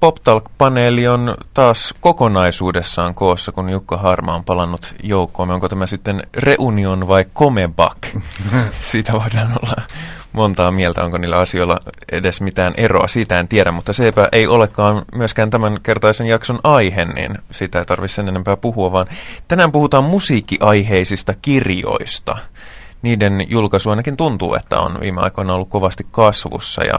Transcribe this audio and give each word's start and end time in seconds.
PopTalk-paneeli 0.00 1.08
on 1.08 1.34
taas 1.54 1.94
kokonaisuudessaan 2.00 3.14
koossa, 3.14 3.52
kun 3.52 3.70
Jukka 3.70 3.96
Harma 3.96 4.34
on 4.34 4.44
palannut 4.44 4.94
joukkoon. 5.02 5.50
Onko 5.50 5.68
tämä 5.68 5.86
sitten 5.86 6.22
reunion 6.34 7.08
vai 7.08 7.24
comeback? 7.34 7.98
Siitä 8.80 9.12
voidaan 9.12 9.52
olla 9.62 9.82
montaa 10.32 10.70
mieltä, 10.70 11.04
onko 11.04 11.18
niillä 11.18 11.38
asioilla 11.38 11.80
edes 12.12 12.40
mitään 12.40 12.74
eroa. 12.76 13.08
Siitä 13.08 13.40
en 13.40 13.48
tiedä, 13.48 13.72
mutta 13.72 13.92
sepä 13.92 14.28
ei 14.32 14.46
olekaan 14.46 15.02
myöskään 15.14 15.50
tämän 15.50 15.78
kertaisen 15.82 16.26
jakson 16.26 16.60
aihe, 16.64 17.04
niin 17.04 17.38
siitä 17.50 17.78
ei 17.78 17.84
tarvitse 17.84 18.14
sen 18.14 18.28
enempää 18.28 18.56
puhua, 18.56 18.92
vaan 18.92 19.06
tänään 19.48 19.72
puhutaan 19.72 20.04
musiikkiaiheisista 20.04 21.34
kirjoista. 21.42 22.36
Niiden 23.02 23.46
julkaisu 23.48 23.90
ainakin 23.90 24.16
tuntuu, 24.16 24.54
että 24.54 24.78
on 24.78 25.00
viime 25.00 25.20
aikoina 25.20 25.54
ollut 25.54 25.68
kovasti 25.68 26.06
kasvussa 26.10 26.84
ja 26.84 26.98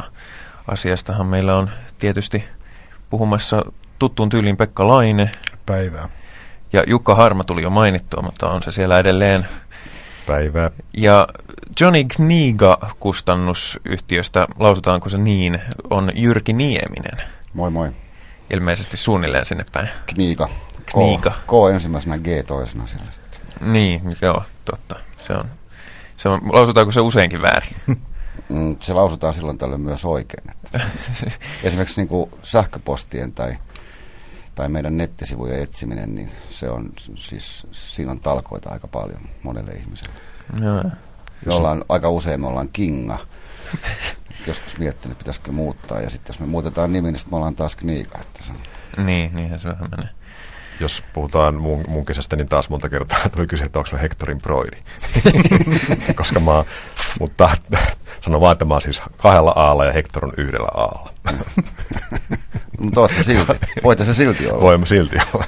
asiastahan 0.68 1.25
meillä 1.25 1.55
on 1.55 1.70
tietysti 1.99 2.43
puhumassa 3.11 3.65
tuttuun 3.99 4.29
tyyliin 4.29 4.57
Pekka 4.57 4.88
Laine. 4.88 5.31
Päivää. 5.65 6.09
Ja 6.73 6.83
Jukka 6.88 7.15
Harma 7.15 7.43
tuli 7.43 7.61
jo 7.61 7.69
mainittua, 7.69 8.21
mutta 8.21 8.49
on 8.49 8.63
se 8.63 8.71
siellä 8.71 8.99
edelleen. 8.99 9.47
Päivää. 10.27 10.71
Ja 10.97 11.27
Johnny 11.79 12.03
Kniga 12.03 12.77
kustannusyhtiöstä, 12.99 14.47
lausutaanko 14.59 15.09
se 15.09 15.17
niin, 15.17 15.61
on 15.89 16.11
Jyrki 16.16 16.53
Nieminen. 16.53 17.27
Moi 17.53 17.71
moi. 17.71 17.91
Ilmeisesti 18.49 18.97
suunnilleen 18.97 19.45
sinne 19.45 19.66
päin. 19.71 19.89
Kniga. 20.05 20.49
Kniga. 20.85 21.30
K, 21.30 21.47
K 21.47 21.73
ensimmäisenä, 21.73 22.17
G 22.17 22.27
toisena 22.47 22.88
sillä 22.88 23.11
sitten. 23.11 23.73
Niin, 23.73 24.17
joo, 24.21 24.43
totta. 24.66 24.95
Se 25.21 25.33
on, 25.33 25.45
se 26.17 26.30
on, 26.30 26.41
lausutaanko 26.53 26.91
se 26.91 27.02
useinkin 27.02 27.41
väärin? 27.41 27.75
Mm, 28.51 28.75
se 28.79 28.93
lausutaan 28.93 29.33
silloin 29.33 29.57
tällöin 29.57 29.81
myös 29.81 30.05
oikein. 30.05 30.51
Että 30.51 30.81
esimerkiksi 31.63 32.01
niin 32.01 32.07
kuin 32.07 32.31
sähköpostien 32.43 33.31
tai, 33.31 33.57
tai 34.55 34.69
meidän 34.69 34.97
nettisivujen 34.97 35.63
etsiminen, 35.63 36.15
niin 36.15 36.31
se 36.49 36.69
on 36.69 36.91
siis, 37.16 37.67
siinä 37.71 38.11
on 38.11 38.19
talkoita 38.19 38.69
aika 38.69 38.88
paljon 38.88 39.21
monelle 39.43 39.71
ihmiselle. 39.71 40.13
Joo. 40.61 40.83
Me 41.45 41.53
ollaan, 41.53 41.85
aika 41.89 42.09
usein 42.09 42.41
me 42.41 42.47
ollaan 42.47 42.69
kinga. 42.73 43.17
Joskus 44.47 44.77
miettinyt, 44.77 45.17
pitäisikö 45.17 45.52
muuttaa. 45.52 45.99
Ja 45.99 46.09
sitten 46.09 46.33
jos 46.33 46.39
me 46.39 46.45
muutetaan 46.45 46.93
nimi, 46.93 47.11
niin 47.11 47.19
sitten 47.19 47.33
me 47.33 47.38
ollaan 47.38 47.55
taas 47.55 47.75
kniika. 47.75 48.19
Että 48.21 48.43
se 48.43 48.52
on. 48.52 49.05
Niin, 49.05 49.36
niinhän 49.36 49.59
se 49.59 49.67
vähän 49.67 49.89
menee. 49.89 50.09
Jos 50.80 51.03
puhutaan 51.14 51.55
mun, 51.55 51.83
mun 51.88 52.05
kesästä, 52.05 52.36
niin 52.36 52.50
taas 52.50 52.69
monta 52.69 52.89
kertaa 52.89 53.30
tuli 53.36 53.47
kyse, 53.47 53.64
että 53.64 53.80
onko 53.80 53.89
mä 53.91 53.97
Hectorin 53.97 54.41
broidi. 54.41 54.77
Koska 56.16 56.39
mä 56.39 56.52
oon, 56.52 56.66
mutta 57.19 57.50
sanon 58.22 58.41
vaan, 58.41 58.53
että 58.53 58.66
mä 58.66 58.73
oon 58.73 58.81
siis 58.81 59.02
kahdella 59.17 59.53
aalla 59.55 59.86
ja 59.86 59.92
Hector 59.92 60.25
on 60.25 60.33
yhdellä 60.38 60.67
aalla. 60.73 61.09
Mutta 62.80 63.02
oot 63.02 63.11
se 63.11 63.23
silti. 63.23 63.53
Voit 63.83 63.99
se 64.05 64.14
silti 64.14 64.49
olla. 64.49 64.61
Voimme 64.61 64.86
silti 64.86 65.17
olla. 65.33 65.45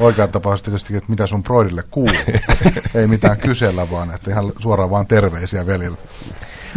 Oikea 0.00 0.28
tapaus 0.28 0.62
tietysti, 0.62 0.96
että 0.96 1.10
mitä 1.10 1.26
sun 1.26 1.42
broidille 1.42 1.84
kuuluu. 1.90 2.16
Ei 2.94 3.06
mitään 3.06 3.38
kysellä, 3.38 3.90
vaan 3.90 4.14
että 4.14 4.30
ihan 4.30 4.52
suoraan 4.58 4.90
vaan 4.90 5.06
terveisiä 5.06 5.66
velille. 5.66 5.98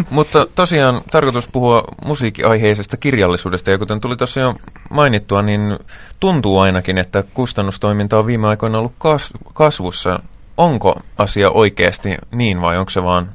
Mutta 0.09 0.45
tosiaan 0.55 1.01
tarkoitus 1.11 1.47
puhua 1.47 1.83
musiikkiaiheisesta 2.05 2.97
kirjallisuudesta, 2.97 3.71
ja 3.71 3.77
kuten 3.77 4.01
tuli 4.01 4.17
tuossa 4.17 4.39
jo 4.39 4.55
mainittua, 4.89 5.41
niin 5.41 5.79
tuntuu 6.19 6.59
ainakin, 6.59 6.97
että 6.97 7.23
kustannustoiminta 7.33 8.19
on 8.19 8.25
viime 8.25 8.47
aikoina 8.47 8.77
ollut 8.77 8.93
kas- 8.97 9.29
kasvussa. 9.53 10.19
Onko 10.57 11.01
asia 11.17 11.51
oikeasti 11.51 12.17
niin 12.31 12.61
vai 12.61 12.77
onko 12.77 12.89
se 12.89 13.03
vaan, 13.03 13.31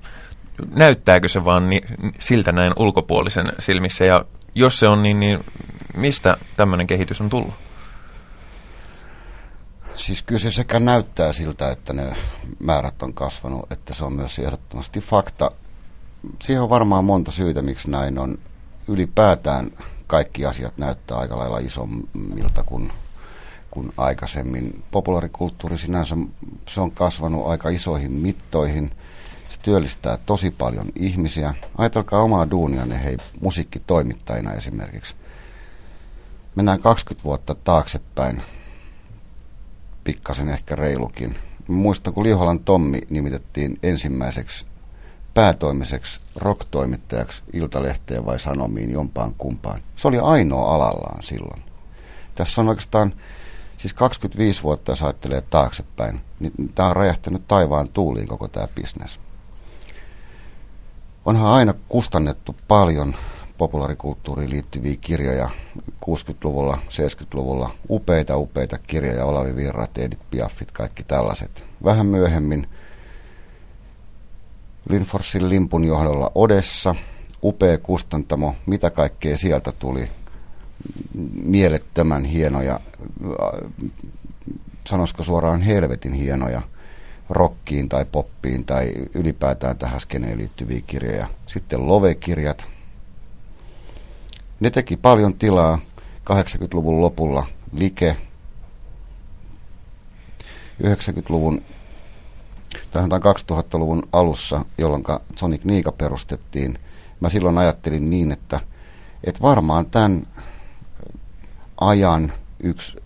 näyttääkö 0.75 1.29
se 1.29 1.45
vaan 1.45 1.71
ni- 1.71 1.85
siltä 2.19 2.53
näin 2.53 2.73
ulkopuolisen 2.77 3.47
silmissä, 3.59 4.05
ja 4.05 4.25
jos 4.55 4.79
se 4.79 4.89
on 4.89 5.03
niin, 5.03 5.21
niin 5.21 5.45
mistä 5.97 6.37
tämmöinen 6.57 6.87
kehitys 6.87 7.21
on 7.21 7.31
tullut? 7.31 7.55
Siis 9.97 10.23
kyllä 10.23 10.39
se 10.39 10.51
sekä 10.51 10.81
näyttää 10.81 11.33
siltä, 11.33 11.71
että 11.71 11.93
ne 11.93 12.17
määrät 12.59 13.03
on 13.03 13.15
kasvanut, 13.15 13.73
että 13.73 13.95
se 13.95 14.05
on 14.05 14.13
myös 14.13 14.39
ehdottomasti 14.39 15.01
fakta. 15.01 15.51
Siihen 16.43 16.63
on 16.63 16.71
varmaan 16.71 17.05
monta 17.05 17.31
syytä, 17.31 17.63
miksi 17.63 17.91
näin 17.91 18.19
on. 18.19 18.39
Ylipäätään 18.89 19.71
kaikki 20.07 20.47
asiat 20.47 20.79
näyttää 20.79 21.19
aika 21.19 21.39
lailla 21.39 21.59
isommilta 21.59 22.63
kuin, 22.63 22.93
kuin 23.71 23.93
aikaisemmin. 23.97 24.83
Populaarikulttuuri 24.91 25.79
sinänsä 25.79 26.17
se 26.69 26.81
on 26.81 26.91
kasvanut 26.91 27.47
aika 27.47 27.69
isoihin 27.69 28.13
mittoihin. 28.13 28.93
Se 29.49 29.59
työllistää 29.63 30.19
tosi 30.27 30.51
paljon 30.51 30.87
ihmisiä. 30.95 31.55
Ajatelkaa 31.79 32.23
omaa 32.23 32.51
duunianne, 32.51 33.05
hei, 33.05 33.17
musiikkitoimittajina 33.41 34.53
esimerkiksi. 34.53 35.15
Mennään 36.55 36.81
20 36.81 37.25
vuotta 37.25 37.55
taaksepäin 37.55 38.43
pikkasen 40.05 40.49
ehkä 40.49 40.77
reilukin. 40.77 41.37
Muistan, 41.69 42.15
kun 42.15 42.25
Liholan 42.25 42.61
Tommi 42.61 43.01
nimitettiin 43.11 43.79
ensimmäiseksi 43.83 44.67
päätoimiseksi 45.35 46.21
rock-toimittajaksi 46.37 47.43
Iltalehteen 47.53 48.27
vai 48.27 48.39
Sanomiin 48.39 48.91
jompaan 48.91 49.35
kumpaan. 49.39 49.81
Se 49.97 50.09
oli 50.09 50.19
ainoa 50.19 50.75
alallaan 50.75 51.23
silloin. 51.23 51.63
Tässä 52.35 52.61
on 52.61 52.69
oikeastaan, 52.69 53.15
siis 53.79 53.95
25 53.95 54.63
vuotta 54.63 54.93
jos 54.93 55.03
ajattelee 55.03 55.41
taaksepäin, 55.41 56.21
niin 56.41 56.53
tämä 56.75 56.89
on 56.89 56.97
räjähtänyt 56.97 57.49
taivaan 57.49 57.89
tuuliin 57.89 58.29
koko 58.29 58.49
tämä 58.49 58.69
bisnes. 58.75 59.21
Onhan 61.25 61.53
aina 61.53 61.75
kustannettu 61.89 62.57
paljon 62.69 63.15
populaarikulttuuriin 63.59 64.51
liittyviä 64.51 64.97
kirjoja 65.01 65.51
60-luvulla, 66.07 66.79
70-luvulla. 66.89 67.71
Upeita, 67.91 68.37
upeita 68.37 68.79
kirjoja, 68.79 69.25
Olavi 69.25 69.57
Virrat, 69.57 69.99
Edith 69.99 70.23
Piaffit, 70.31 70.73
kaikki 70.73 71.03
tällaiset. 71.03 71.65
Vähän 71.85 72.07
myöhemmin 72.07 72.69
Linforsin 74.89 75.49
limpun 75.49 75.85
johdolla 75.85 76.31
Odessa, 76.35 76.95
upea 77.43 77.79
kustantamo, 77.79 78.55
mitä 78.67 78.91
kaikkea 78.91 79.37
sieltä 79.37 79.73
tuli. 79.73 80.09
Mielettömän 81.35 82.25
hienoja, 82.25 82.81
sanoisiko 84.89 85.23
suoraan 85.23 85.63
helvetin 85.63 86.13
hienoja 86.13 86.63
rockiin 87.31 87.89
tai 87.89 88.05
poppiin 88.13 88.65
tai 88.65 88.93
ylipäätään 89.15 89.79
tähän 89.79 90.01
skeneen 90.01 90.39
liittyviä 90.39 90.81
kirjoja. 90.87 91.27
Sitten 91.47 91.89
Love-kirjat, 91.89 92.67
ne 94.61 94.71
teki 94.71 94.97
paljon 94.97 95.35
tilaa 95.35 95.79
80-luvun 96.31 97.01
lopulla. 97.01 97.47
Like 97.73 98.17
90-luvun 100.83 101.63
tai 102.91 103.03
2000-luvun 103.09 104.03
alussa, 104.13 104.65
jolloin 104.79 105.05
Sonic 105.37 105.65
Niika 105.65 105.93
perustettiin, 105.93 106.79
mä 107.21 107.29
silloin 107.29 107.59
ajattelin 107.59 108.11
niin, 108.11 108.33
että, 108.33 108.61
että 109.25 109.43
varmaan 109.43 109.87
tämän 109.87 110.27
ajan 111.81 112.33
yksi 112.61 112.97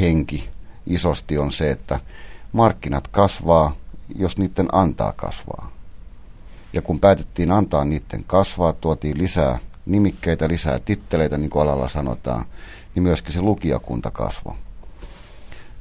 henki 0.00 0.48
isosti 0.86 1.38
on 1.38 1.52
se, 1.52 1.70
että 1.70 2.00
markkinat 2.52 3.08
kasvaa, 3.08 3.76
jos 4.14 4.38
niiden 4.38 4.68
antaa 4.72 5.12
kasvaa. 5.12 5.70
Ja 6.72 6.82
kun 6.82 7.00
päätettiin 7.00 7.50
antaa 7.50 7.84
niiden 7.84 8.24
kasvaa, 8.26 8.72
tuotiin 8.72 9.18
lisää 9.18 9.58
nimikkeitä, 9.86 10.48
lisää 10.48 10.78
titteleitä, 10.78 11.38
niin 11.38 11.50
kuin 11.50 11.62
alalla 11.62 11.88
sanotaan, 11.88 12.44
niin 12.94 13.02
myöskin 13.02 13.32
se 13.32 13.40
lukijakunta 13.40 14.10
kasvoi. 14.10 14.54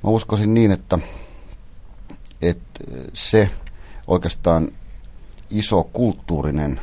Mä 0.03 0.09
uskoisin 0.09 0.53
niin, 0.53 0.71
että, 0.71 0.99
että 2.41 2.83
se 3.13 3.49
oikeastaan 4.07 4.71
iso 5.49 5.83
kulttuurinen 5.83 6.79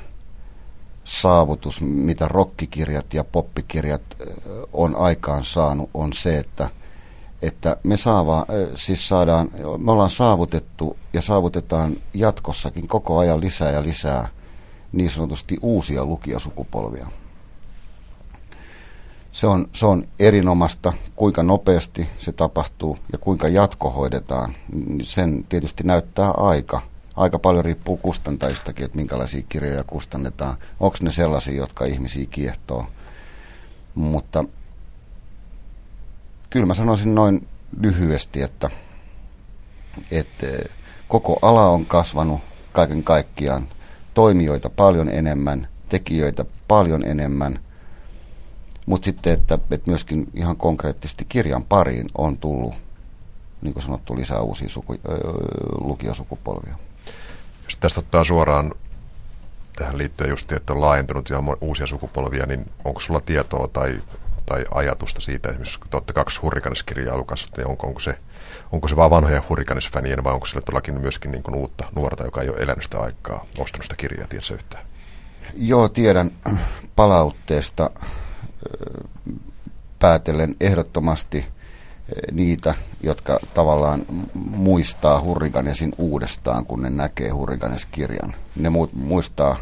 saavutus, 1.04 1.80
mitä 1.80 2.28
rokkikirjat 2.28 3.14
ja 3.14 3.24
poppikirjat 3.24 4.02
on 4.72 4.96
aikaan 4.96 5.44
saanut, 5.44 5.90
on 5.94 6.12
se, 6.12 6.38
että, 6.38 6.70
että 7.42 7.76
me, 7.82 7.96
saava, 7.96 8.46
siis 8.74 9.08
saadaan, 9.08 9.50
me 9.78 9.92
ollaan 9.92 10.10
saavutettu 10.10 10.96
ja 11.12 11.22
saavutetaan 11.22 11.96
jatkossakin 12.14 12.88
koko 12.88 13.18
ajan 13.18 13.40
lisää 13.40 13.70
ja 13.70 13.82
lisää 13.82 14.28
niin 14.92 15.10
sanotusti 15.10 15.56
uusia 15.62 16.04
lukijasukupolvia. 16.04 17.06
Se 19.34 19.46
on, 19.46 19.68
se 19.72 19.86
on 19.86 20.04
erinomaista, 20.18 20.92
kuinka 21.16 21.42
nopeasti 21.42 22.08
se 22.18 22.32
tapahtuu 22.32 22.98
ja 23.12 23.18
kuinka 23.18 23.48
jatko 23.48 23.90
hoidetaan. 23.90 24.54
Sen 25.02 25.44
tietysti 25.48 25.84
näyttää 25.84 26.30
aika. 26.30 26.82
Aika 27.16 27.38
paljon 27.38 27.64
riippuu 27.64 27.96
kustantajistakin, 27.96 28.84
että 28.84 28.96
minkälaisia 28.96 29.42
kirjoja 29.48 29.84
kustannetaan. 29.84 30.56
Onko 30.80 30.96
ne 31.02 31.12
sellaisia, 31.12 31.54
jotka 31.54 31.84
ihmisiä 31.84 32.26
kiehtoo. 32.30 32.86
Mutta 33.94 34.44
kyllä 36.50 36.66
mä 36.66 36.74
sanoisin 36.74 37.14
noin 37.14 37.48
lyhyesti, 37.80 38.42
että, 38.42 38.70
että 40.10 40.46
koko 41.08 41.38
ala 41.42 41.68
on 41.68 41.86
kasvanut 41.86 42.40
kaiken 42.72 43.02
kaikkiaan 43.02 43.68
toimijoita 44.14 44.70
paljon 44.70 45.08
enemmän, 45.08 45.68
tekijöitä 45.88 46.44
paljon 46.68 47.04
enemmän. 47.04 47.63
Mutta 48.86 49.04
sitten, 49.04 49.32
että, 49.32 49.58
että 49.70 49.90
myöskin 49.90 50.26
ihan 50.34 50.56
konkreettisesti 50.56 51.24
kirjan 51.28 51.64
pariin 51.64 52.10
on 52.18 52.38
tullut, 52.38 52.74
niin 53.62 53.74
kuin 53.74 53.82
sanottu, 53.82 54.16
lisää 54.16 54.40
uusia 54.40 54.68
suku, 54.68 54.96
lukiosukupolvia. 55.80 56.74
Jos 57.64 57.76
tästä 57.80 58.00
ottaa 58.00 58.24
suoraan 58.24 58.74
tähän 59.76 59.98
liittyen 59.98 60.30
just, 60.30 60.52
että 60.52 60.72
on 60.72 60.80
laajentunut 60.80 61.30
ja 61.30 61.42
uusia 61.60 61.86
sukupolvia, 61.86 62.46
niin 62.46 62.70
onko 62.84 63.00
sulla 63.00 63.20
tietoa 63.20 63.68
tai, 63.68 64.02
tai 64.46 64.64
ajatusta 64.70 65.20
siitä, 65.20 65.48
esimerkiksi 65.48 65.78
kun 65.78 65.88
te 65.90 65.96
olette 65.96 66.12
kaksi 66.12 66.40
hurrikaniskirjaa 66.40 67.16
lukassa, 67.16 67.48
niin 67.56 67.66
onko, 67.66 67.86
onko, 67.86 68.00
se, 68.00 68.16
onko 68.72 68.88
se 68.88 68.96
vaan 68.96 69.10
vanhoja 69.10 69.42
hurrikanisfänien 69.48 70.24
vai 70.24 70.32
onko 70.32 70.46
sillä 70.46 70.62
todellakin 70.62 71.00
myöskin 71.00 71.32
niin 71.32 71.42
kuin 71.42 71.54
uutta 71.54 71.84
nuorta, 71.94 72.24
joka 72.24 72.42
ei 72.42 72.48
ole 72.48 72.58
elänyt 72.58 72.82
sitä 72.82 73.00
aikaa, 73.00 73.46
ostanut 73.58 73.84
sitä 73.84 73.96
kirjaa, 73.96 74.28
tiedätkö 74.28 74.54
yhtään? 74.54 74.86
Joo, 75.54 75.88
tiedän 75.88 76.30
palautteesta 76.96 77.90
päätellen 79.98 80.56
ehdottomasti 80.60 81.44
niitä, 82.32 82.74
jotka 83.02 83.38
tavallaan 83.54 84.06
muistaa 84.34 85.20
Hurrikanesin 85.20 85.92
uudestaan, 85.98 86.66
kun 86.66 86.82
ne 86.82 86.90
näkee 86.90 87.30
Hurrikanes-kirjan. 87.30 88.34
Ne 88.56 88.70
muistaa 88.92 89.56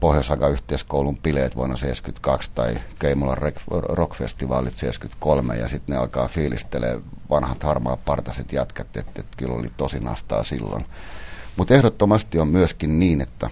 pohjois 0.00 0.30
yhteiskoulun 0.52 1.18
bileet 1.18 1.56
vuonna 1.56 1.76
72 1.76 2.50
tai 2.54 2.74
Keimolan 2.98 3.38
rockfestivaalit 3.70 4.74
73 4.74 5.56
ja 5.56 5.68
sitten 5.68 5.92
ne 5.94 6.00
alkaa 6.00 6.28
fiilistelee 6.28 7.00
vanhat 7.30 7.62
harmaa 7.62 7.96
partaset 7.96 8.52
jatkat, 8.52 8.96
että, 8.96 9.20
että 9.20 9.36
kyllä 9.36 9.54
oli 9.54 9.68
tosi 9.76 10.00
nastaa 10.00 10.42
silloin. 10.42 10.84
Mutta 11.56 11.74
ehdottomasti 11.74 12.38
on 12.38 12.48
myöskin 12.48 12.98
niin, 12.98 13.20
että, 13.20 13.50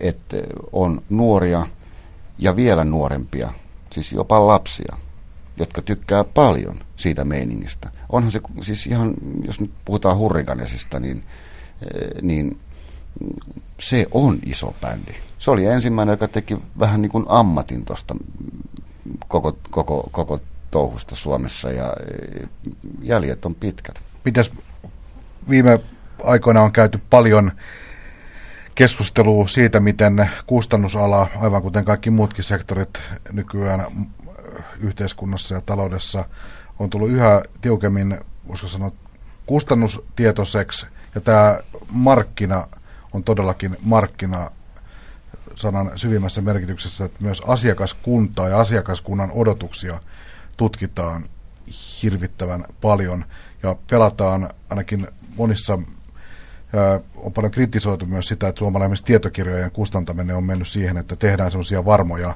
että 0.00 0.36
on 0.72 1.02
nuoria 1.10 1.66
ja 2.38 2.56
vielä 2.56 2.84
nuorempia, 2.84 3.52
siis 3.92 4.12
jopa 4.12 4.46
lapsia, 4.46 4.96
jotka 5.56 5.82
tykkää 5.82 6.24
paljon 6.24 6.80
siitä 6.96 7.24
meiningistä. 7.24 7.90
Onhan 8.08 8.32
se 8.32 8.40
siis 8.60 8.86
ihan, 8.86 9.14
jos 9.44 9.60
nyt 9.60 9.70
puhutaan 9.84 10.16
hurrikanesista, 10.16 11.00
niin, 11.00 11.22
eh, 11.94 12.22
niin 12.22 12.58
se 13.80 14.06
on 14.10 14.38
iso 14.46 14.74
bändi. 14.80 15.12
Se 15.38 15.50
oli 15.50 15.66
ensimmäinen, 15.66 16.12
joka 16.12 16.28
teki 16.28 16.58
vähän 16.78 17.02
niin 17.02 17.12
kuin 17.12 17.24
ammatin 17.28 17.84
tuosta 17.84 18.16
koko, 19.28 19.58
koko, 19.70 20.08
koko 20.12 20.40
touhusta 20.70 21.14
Suomessa 21.14 21.70
ja 21.70 21.92
eh, 22.10 22.48
jäljet 23.02 23.46
on 23.46 23.54
pitkät. 23.54 24.00
Mitäs 24.24 24.52
viime 25.48 25.80
aikoina 26.24 26.62
on 26.62 26.72
käyty 26.72 27.00
paljon 27.10 27.52
keskustelua 28.74 29.48
siitä, 29.48 29.80
miten 29.80 30.30
kustannusala, 30.46 31.28
aivan 31.40 31.62
kuten 31.62 31.84
kaikki 31.84 32.10
muutkin 32.10 32.44
sektorit 32.44 33.02
nykyään 33.32 33.86
yhteiskunnassa 34.80 35.54
ja 35.54 35.60
taloudessa, 35.60 36.24
on 36.78 36.90
tullut 36.90 37.10
yhä 37.10 37.42
tiukemmin, 37.60 38.18
voisiko 38.48 38.68
sanoa, 38.68 38.92
kustannustietoiseksi. 39.46 40.86
Ja 41.14 41.20
tämä 41.20 41.58
markkina 41.90 42.68
on 43.12 43.24
todellakin 43.24 43.76
markkina 43.82 44.50
sanan 45.54 45.90
syvimmässä 45.96 46.40
merkityksessä, 46.40 47.04
että 47.04 47.24
myös 47.24 47.42
asiakaskuntaa 47.46 48.48
ja 48.48 48.60
asiakaskunnan 48.60 49.30
odotuksia 49.32 50.00
tutkitaan 50.56 51.24
hirvittävän 52.02 52.64
paljon 52.80 53.24
ja 53.62 53.76
pelataan 53.90 54.50
ainakin 54.70 55.08
monissa 55.36 55.78
on 57.16 57.32
paljon 57.32 57.52
kritisoitu 57.52 58.06
myös 58.06 58.28
sitä, 58.28 58.48
että 58.48 58.58
suomalainen 58.58 58.98
tietokirjojen 59.04 59.70
kustantaminen 59.70 60.36
on 60.36 60.44
mennyt 60.44 60.68
siihen, 60.68 60.96
että 60.96 61.16
tehdään 61.16 61.50
semmoisia 61.50 61.84
varmoja, 61.84 62.34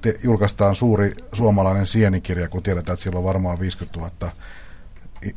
te, 0.00 0.18
julkaistaan 0.22 0.74
suuri 0.74 1.14
suomalainen 1.32 1.86
sienikirja, 1.86 2.48
kun 2.48 2.62
tiedetään, 2.62 2.94
että 2.94 3.02
siellä 3.02 3.18
on 3.18 3.24
varmaan 3.24 3.60
50 3.60 4.00
000 4.00 4.32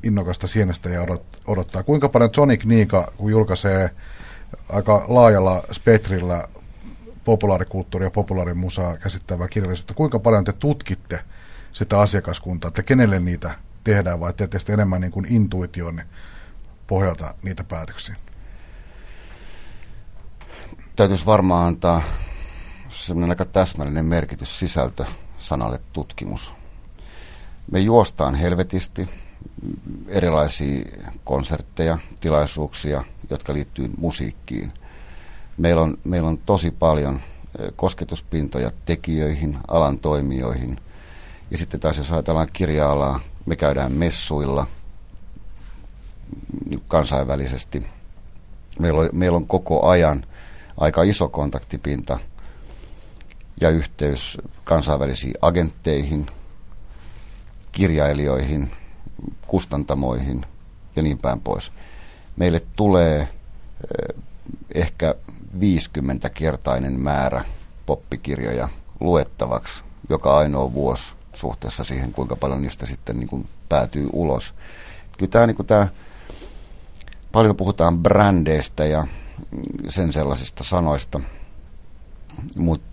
innokasta 0.04 0.48
sienestä 0.48 0.90
ja 0.90 1.02
odot, 1.02 1.24
odottaa. 1.48 1.84
Kuinka 1.84 2.10
paljon 2.10 2.30
Sonic 2.36 2.66
Niika, 2.66 3.14
kun 3.18 3.32
julkaisee 3.32 3.90
aika 4.70 5.06
laajalla 5.08 5.64
spektrillä 5.72 6.48
populaarikulttuuria 7.26 8.08
ja 8.08 8.12
populaarimusaa 8.12 8.98
käsittävää 8.98 9.48
kirjallisuutta, 9.48 9.94
kuinka 9.94 10.20
paljon 10.20 10.44
te 10.44 10.54
tutkitte 10.54 11.20
sitä 11.74 12.00
asiakaskuntaa, 12.00 12.68
että 12.68 12.84
kenelle 12.84 13.20
niitä 13.20 13.56
tehdään 13.84 14.20
vai 14.20 14.34
teette 14.34 14.60
sitten 14.60 14.74
enemmän 14.74 15.02
niin 15.02 15.12
kuin 15.12 15.26
intuition 15.30 16.02
pohjalta 16.88 17.34
niitä 17.44 17.64
päätöksiä? 17.64 18.16
Täytyisi 20.96 21.26
varmaan 21.26 21.68
antaa 21.68 22.02
semmoinen 22.90 23.30
aika 23.30 23.46
täsmällinen 23.46 24.06
merkitys 24.06 24.60
sisältö 24.60 25.06
sanalle 25.38 25.80
tutkimus. 25.94 26.52
Me 27.72 27.80
juostaan 27.80 28.36
helvetisti 28.36 29.10
erilaisia 30.08 30.86
konsertteja, 31.24 31.98
tilaisuuksia, 32.20 33.04
jotka 33.30 33.54
liittyy 33.54 33.92
musiikkiin. 33.98 34.72
Meillä 35.58 35.82
on, 35.82 35.98
meillä 36.04 36.30
on 36.30 36.38
tosi 36.38 36.72
paljon 36.72 37.22
kosketuspintoja 37.76 38.72
tekijöihin, 38.86 39.58
alan 39.68 40.00
toimijoihin. 40.00 40.80
Ja 41.52 41.58
sitten 41.58 41.80
taas 41.80 41.98
jos 41.98 42.12
ajatellaan 42.12 42.50
kirja-alaa, 42.54 43.20
me 43.46 43.56
käydään 43.56 43.92
messuilla– 43.92 44.68
kansainvälisesti. 46.88 47.88
Meillä 48.80 49.02
on, 49.02 49.10
meillä 49.14 49.36
on 49.36 49.48
koko 49.48 49.88
ajan 49.88 50.26
aika 50.78 51.04
iso 51.04 51.30
kontaktipinta 51.30 52.20
ja 53.62 53.70
yhteys 53.70 54.38
kansainvälisiin 54.64 55.34
agentteihin, 55.42 56.26
kirjailijoihin, 57.72 58.72
kustantamoihin 59.48 60.46
ja 60.96 61.02
niin 61.02 61.18
päin 61.18 61.42
pois. 61.42 61.72
Meille 62.36 62.62
tulee 62.76 63.20
eh, 63.20 63.28
ehkä 64.76 65.16
50-kertainen 65.60 67.00
määrä 67.00 67.46
poppikirjoja 67.86 68.70
luettavaksi 69.00 69.84
joka 70.10 70.38
ainoa 70.38 70.74
vuosi 70.74 71.14
suhteessa 71.34 71.84
siihen, 71.84 72.12
kuinka 72.12 72.36
paljon 72.36 72.62
niistä 72.62 72.86
sitten 72.86 73.20
niin 73.20 73.30
kuin 73.30 73.48
päätyy 73.70 74.10
ulos. 74.14 74.54
Kyllä 75.18 75.32
tämä, 75.32 75.48
niin 75.48 75.56
kuin 75.56 75.68
tämä 75.68 75.88
Paljon 77.38 77.56
puhutaan 77.56 78.00
brändeistä 78.00 78.86
ja 78.86 79.08
sen 79.90 80.14
sellaisista 80.14 80.64
sanoista, 80.64 81.20
mutta 82.56 82.88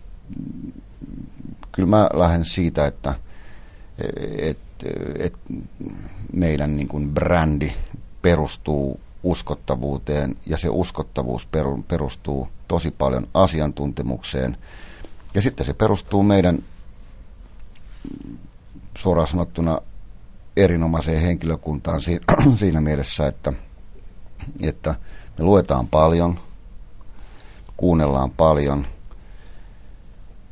kyllä 1.72 1.88
mä 1.88 2.08
lähden 2.12 2.44
siitä, 2.44 2.86
että 2.86 3.14
et, 4.38 4.58
et 5.18 5.34
meidän 6.32 6.76
niin 6.76 6.88
kuin 6.88 7.10
brändi 7.10 7.72
perustuu 8.22 9.00
uskottavuuteen 9.22 10.36
ja 10.46 10.56
se 10.56 10.68
uskottavuus 10.68 11.48
perustuu 11.88 12.48
tosi 12.68 12.90
paljon 12.90 13.28
asiantuntemukseen. 13.34 14.56
Ja 15.34 15.42
sitten 15.42 15.66
se 15.66 15.74
perustuu 15.74 16.22
meidän 16.22 16.58
suoraan 18.98 19.28
sanottuna 19.28 19.78
erinomaiseen 20.56 21.22
henkilökuntaan 21.22 22.00
siinä 22.56 22.80
mielessä, 22.80 23.26
että– 23.26 23.52
että 24.62 24.94
me 25.38 25.44
luetaan 25.44 25.88
paljon, 25.88 26.38
kuunnellaan 27.76 28.30
paljon, 28.30 28.86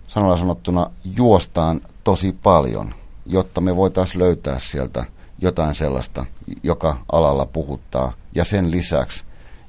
sanalla 0.08 0.36
sanottuna 0.36 0.90
juostaan 1.04 1.80
tosi 2.04 2.32
paljon, 2.42 2.94
jotta 3.26 3.60
me 3.60 3.76
voitaisiin 3.76 4.18
löytää 4.18 4.58
sieltä 4.58 5.04
jotain 5.38 5.74
sellaista, 5.74 6.26
joka 6.62 6.96
alalla 7.12 7.46
puhuttaa, 7.46 8.12
ja 8.34 8.44
sen 8.44 8.70
lisäksi 8.70 9.24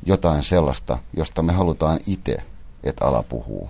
jotain 0.06 0.44
sellaista, 0.44 0.98
josta 1.18 1.44
me 1.44 1.54
halutaan 1.54 2.00
itse, 2.08 2.38
että 2.84 3.06
ala 3.06 3.24
puhuu. 3.24 3.70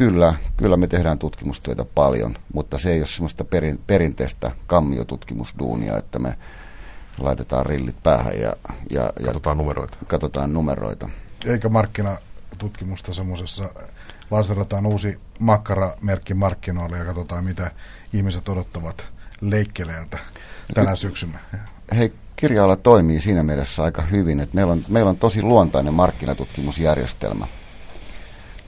Kyllä, 0.00 0.34
kyllä 0.56 0.76
me 0.76 0.86
tehdään 0.86 1.18
tutkimustyötä 1.18 1.84
paljon, 1.84 2.36
mutta 2.54 2.78
se 2.78 2.92
ei 2.92 2.98
ole 2.98 3.06
semmoista 3.06 3.44
perin, 3.44 3.80
perinteistä 3.86 4.50
kammiotutkimusduunia, 4.66 5.98
että 5.98 6.18
me 6.18 6.34
laitetaan 7.18 7.66
rillit 7.66 8.02
päähän 8.02 8.40
ja, 8.40 8.52
ja, 8.90 9.12
ja 9.20 9.26
katsotaan 9.26 9.56
numeroita. 9.56 9.98
Katsotaan 10.06 10.52
numeroita. 10.52 11.08
Eikä 11.46 11.68
markkinatutkimusta 11.68 13.14
semmoisessa, 13.14 13.70
lanserataan 14.30 14.86
uusi 14.86 15.18
makkaramerkki 15.38 16.34
markkinoille 16.34 16.98
ja 16.98 17.04
katsotaan, 17.04 17.44
mitä 17.44 17.70
ihmiset 18.12 18.48
odottavat 18.48 19.06
leikkeleeltä 19.40 20.18
tänä 20.74 20.96
syksynä. 20.96 21.38
Hei, 21.96 22.12
kirja 22.36 22.76
toimii 22.82 23.20
siinä 23.20 23.42
mielessä 23.42 23.82
aika 23.82 24.02
hyvin, 24.02 24.40
että 24.40 24.54
meillä 24.54 24.72
on, 24.72 24.84
meillä 24.88 25.10
on 25.10 25.16
tosi 25.16 25.42
luontainen 25.42 25.94
markkinatutkimusjärjestelmä– 25.94 27.46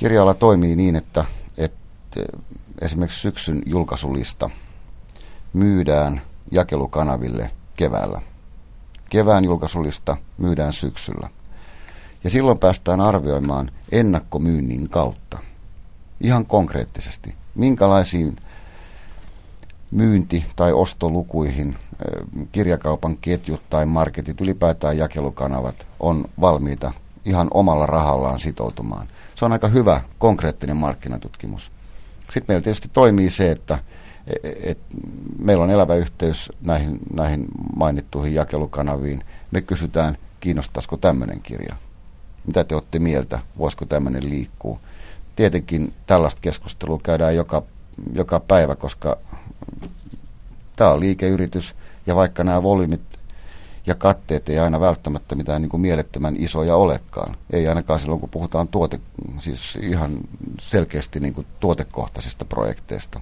Kirjalla 0.02 0.34
toimii 0.34 0.76
niin, 0.76 0.96
että, 0.96 1.24
että 1.58 2.20
esimerkiksi 2.80 3.20
syksyn 3.20 3.62
julkaisulista 3.66 4.50
myydään 5.52 6.22
jakelukanaville 6.50 7.50
keväällä. 7.76 8.20
Kevään 9.10 9.44
julkaisulista 9.44 10.16
myydään 10.38 10.72
syksyllä. 10.72 11.28
Ja 12.24 12.30
silloin 12.30 12.58
päästään 12.58 13.00
arvioimaan 13.00 13.70
ennakkomyynnin 13.92 14.88
kautta. 14.88 15.38
Ihan 16.20 16.46
konkreettisesti. 16.46 17.34
Minkälaisiin 17.54 18.36
myynti- 19.90 20.44
tai 20.56 20.72
ostolukuihin 20.72 21.76
kirjakaupan 22.52 23.18
ketjut 23.20 23.70
tai 23.70 23.86
marketit, 23.86 24.40
ylipäätään 24.40 24.98
jakelukanavat 24.98 25.86
on 26.00 26.24
valmiita 26.40 26.92
ihan 27.24 27.48
omalla 27.54 27.86
rahallaan 27.86 28.38
sitoutumaan. 28.38 29.06
Se 29.42 29.46
on 29.46 29.52
aika 29.52 29.68
hyvä 29.68 30.00
konkreettinen 30.18 30.76
markkinatutkimus. 30.76 31.72
Sitten 32.20 32.44
meillä 32.48 32.62
tietysti 32.62 32.90
toimii 32.92 33.30
se, 33.30 33.50
että 33.50 33.78
e, 34.26 34.70
et 34.70 34.78
meillä 35.38 35.64
on 35.64 35.70
elävä 35.70 35.94
yhteys 35.94 36.52
näihin, 36.60 36.98
näihin 37.14 37.46
mainittuihin 37.76 38.34
jakelukanaviin. 38.34 39.24
Me 39.50 39.60
kysytään, 39.60 40.18
kiinnostaisiko 40.40 40.96
tämmöinen 40.96 41.40
kirja. 41.42 41.74
Mitä 42.46 42.64
te 42.64 42.74
olette 42.74 42.98
mieltä? 42.98 43.38
Voisiko 43.58 43.84
tämmöinen 43.84 44.30
liikkua? 44.30 44.80
Tietenkin 45.36 45.94
tällaista 46.06 46.40
keskustelua 46.40 47.00
käydään 47.02 47.36
joka, 47.36 47.62
joka 48.12 48.40
päivä, 48.40 48.76
koska 48.76 49.18
tämä 50.76 50.90
on 50.90 51.00
liikeyritys 51.00 51.74
ja 52.06 52.16
vaikka 52.16 52.44
nämä 52.44 52.62
volyymit 52.62 53.11
ja 53.86 53.94
katteet 53.94 54.48
ei 54.48 54.58
aina 54.58 54.80
välttämättä 54.80 55.34
mitään 55.34 55.62
niin 55.62 55.70
kuin 55.70 55.80
mielettömän 55.80 56.36
isoja 56.38 56.76
olekaan. 56.76 57.36
Ei 57.52 57.68
ainakaan 57.68 58.00
silloin, 58.00 58.20
kun 58.20 58.28
puhutaan 58.28 58.68
tuote, 58.68 59.00
siis 59.38 59.78
ihan 59.82 60.18
selkeästi 60.60 61.20
niin 61.20 61.34
kuin 61.34 61.46
tuotekohtaisista 61.60 62.44
projekteista. 62.44 63.20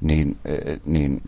Niin, 0.00 0.38
eh, 0.44 0.80
niin 0.84 1.22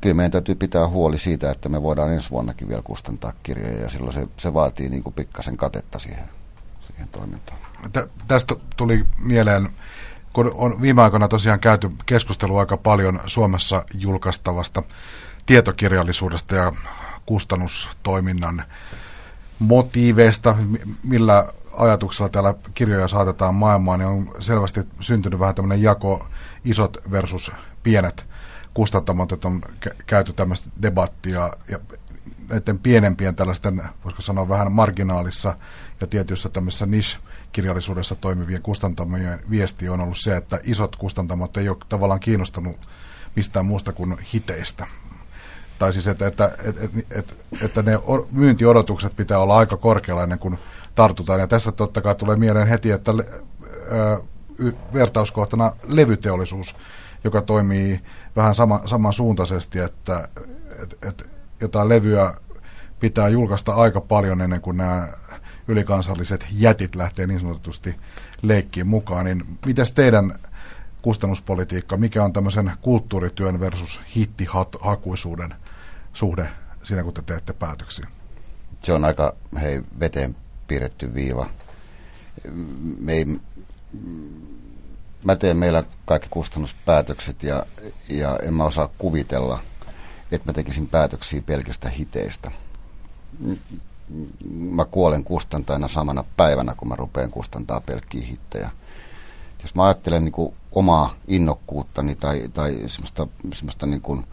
kyllä 0.00 0.14
meidän 0.14 0.30
täytyy 0.30 0.54
pitää 0.54 0.88
huoli 0.88 1.18
siitä, 1.18 1.50
että 1.50 1.68
me 1.68 1.82
voidaan 1.82 2.12
ensi 2.12 2.30
vuonnakin 2.30 2.68
vielä 2.68 2.82
kustantaa 2.82 3.32
kirjoja 3.42 3.82
ja 3.82 3.88
silloin 3.88 4.12
se, 4.12 4.28
se 4.36 4.54
vaatii 4.54 4.88
niin 4.88 5.02
kuin 5.02 5.14
pikkasen 5.14 5.56
katetta 5.56 5.98
siihen, 5.98 6.24
siihen 6.86 7.08
toimintaan. 7.08 7.58
Tä, 7.92 8.08
tästä 8.28 8.54
tuli 8.76 9.04
mieleen, 9.18 9.68
kun 10.32 10.50
on 10.54 10.82
viime 10.82 11.02
aikoina 11.02 11.28
tosiaan 11.28 11.60
käyty 11.60 11.90
keskustelua 12.06 12.60
aika 12.60 12.76
paljon 12.76 13.20
Suomessa 13.26 13.84
julkaistavasta 13.94 14.82
tietokirjallisuudesta 15.50 16.54
ja 16.54 16.72
kustannustoiminnan 17.26 18.64
motiiveista, 19.58 20.56
millä 21.02 21.52
ajatuksella 21.76 22.28
täällä 22.28 22.54
kirjoja 22.74 23.08
saatetaan 23.08 23.54
maailmaan, 23.54 23.98
niin 23.98 24.08
on 24.08 24.34
selvästi 24.40 24.80
syntynyt 25.00 25.40
vähän 25.40 25.54
tämmöinen 25.54 25.82
jako 25.82 26.26
isot 26.64 26.96
versus 27.10 27.52
pienet 27.82 28.26
kustantamot, 28.74 29.32
että 29.32 29.48
on 29.48 29.62
käyty 30.06 30.32
tämmöistä 30.32 30.70
debattia 30.82 31.52
ja 31.68 31.78
näiden 32.48 32.78
pienempien 32.78 33.34
tällaisten, 33.34 33.82
voisiko 34.04 34.22
sanoa 34.22 34.48
vähän 34.48 34.72
marginaalissa 34.72 35.56
ja 36.00 36.06
tietyissä 36.06 36.48
tämmöisessä 36.48 36.86
niche-kirjallisuudessa 36.86 38.14
toimivien 38.14 38.62
kustantamien 38.62 39.40
viesti 39.50 39.88
on 39.88 40.00
ollut 40.00 40.18
se, 40.18 40.36
että 40.36 40.60
isot 40.62 40.96
kustantamot 40.96 41.56
ei 41.56 41.68
ole 41.68 41.76
tavallaan 41.88 42.20
kiinnostanut 42.20 42.76
mistään 43.36 43.66
muusta 43.66 43.92
kuin 43.92 44.18
hiteistä. 44.34 44.86
Tai 45.80 45.92
siis, 45.92 46.08
että, 46.08 46.26
että, 46.26 46.52
että, 46.64 46.88
että, 47.10 47.34
että 47.62 47.82
ne 47.82 47.92
myyntiodotukset 48.30 49.16
pitää 49.16 49.38
olla 49.38 49.58
aika 49.58 49.76
korkealla 49.76 50.22
ennen 50.22 50.38
kuin 50.38 50.58
tartutaan. 50.94 51.40
Ja 51.40 51.46
tässä 51.46 51.72
totta 51.72 52.00
kai 52.00 52.14
tulee 52.14 52.36
mieleen 52.36 52.66
heti, 52.66 52.90
että 52.90 53.12
vertauskohtana 54.94 55.72
levyteollisuus, 55.88 56.76
joka 57.24 57.42
toimii 57.42 58.00
vähän 58.36 58.54
sama, 58.54 58.80
samansuuntaisesti, 58.84 59.78
että 59.78 60.28
että 60.82 61.08
että 61.08 61.24
jotain 61.60 61.88
levyä 61.88 62.34
pitää 63.00 63.28
julkaista 63.28 63.74
aika 63.74 64.00
paljon 64.00 64.40
ennen 64.40 64.60
kuin 64.60 64.76
nämä 64.76 65.08
ylikansalliset 65.68 66.46
jätit 66.52 66.94
lähtee 66.94 67.26
niin 67.26 67.40
sanotusti 67.40 67.94
leikkiin 68.42 68.86
mukaan. 68.86 69.24
Niin 69.24 69.58
miten 69.66 69.86
teidän 69.94 70.34
kustannuspolitiikka, 71.02 71.96
mikä 71.96 72.24
on 72.24 72.32
tämmöisen 72.32 72.72
kulttuurityön 72.82 73.60
versus 73.60 74.00
hittihakuisuuden 74.16 75.54
suhde 76.12 76.48
siinä, 76.82 77.02
kun 77.02 77.14
te 77.14 77.22
teette 77.22 77.52
päätöksiä? 77.52 78.06
Se 78.82 78.92
on 78.92 79.04
aika 79.04 79.34
hei, 79.60 79.82
veteen 80.00 80.36
piirretty 80.68 81.14
viiva. 81.14 81.46
Me 82.98 83.12
ei, 83.12 83.26
mä 85.24 85.36
teen 85.36 85.56
meillä 85.56 85.84
kaikki 86.04 86.28
kustannuspäätökset 86.30 87.42
ja, 87.42 87.66
ja 88.08 88.38
en 88.42 88.54
mä 88.54 88.64
osaa 88.64 88.88
kuvitella, 88.98 89.58
että 90.32 90.48
mä 90.48 90.52
tekisin 90.52 90.88
päätöksiä 90.88 91.42
pelkästä 91.42 91.88
hiteistä. 91.88 92.50
Mä 94.50 94.84
kuolen 94.84 95.24
kustantajana 95.24 95.88
samana 95.88 96.24
päivänä, 96.36 96.74
kun 96.74 96.88
mä 96.88 96.96
rupean 96.96 97.30
kustantaa 97.30 97.80
pelkkiä 97.80 98.26
hittejä. 98.26 98.70
Jos 99.62 99.74
mä 99.74 99.84
ajattelen 99.84 100.24
niin 100.24 100.32
kuin 100.32 100.54
omaa 100.72 101.14
innokkuuttani 101.26 102.14
tai, 102.14 102.48
tai 102.54 102.78
semmoista, 102.86 103.26
semmoista 103.54 103.86
niin 103.86 104.00
kuin 104.00 104.24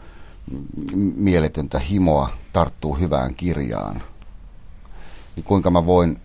mieletöntä 1.16 1.78
himoa 1.78 2.30
tarttuu 2.52 2.94
hyvään 2.94 3.34
kirjaan, 3.34 4.02
niin 5.36 5.44
kuinka 5.44 5.70
mä 5.70 5.86
voin 5.86 6.20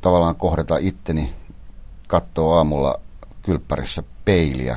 tavallaan 0.00 0.36
kohdata 0.36 0.76
itteni 0.76 1.32
katsoa 2.06 2.56
aamulla 2.56 3.00
kylppärissä 3.42 4.02
peiliä, 4.24 4.76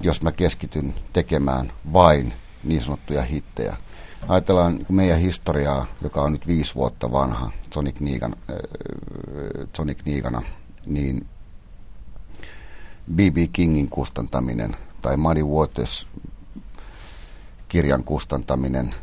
jos 0.00 0.22
mä 0.22 0.32
keskityn 0.32 0.94
tekemään 1.12 1.72
vain 1.92 2.32
niin 2.64 2.82
sanottuja 2.82 3.22
hittejä. 3.22 3.76
Ajatellaan 4.28 4.86
meidän 4.88 5.18
historiaa, 5.18 5.86
joka 6.02 6.22
on 6.22 6.32
nyt 6.32 6.46
viisi 6.46 6.74
vuotta 6.74 7.12
vanha 7.12 7.50
Sonic, 7.74 8.00
Negan, 8.00 8.36
äh, 8.50 8.56
Sonic 9.76 9.98
Negana, 10.04 10.42
niin 10.86 11.26
B.B. 13.14 13.36
Kingin 13.52 13.88
kustantaminen 13.88 14.76
tai 15.02 15.16
Muddy 15.16 15.42
Waters 15.42 16.06
kirjan 17.68 18.04
kustantaminen, 18.04 18.94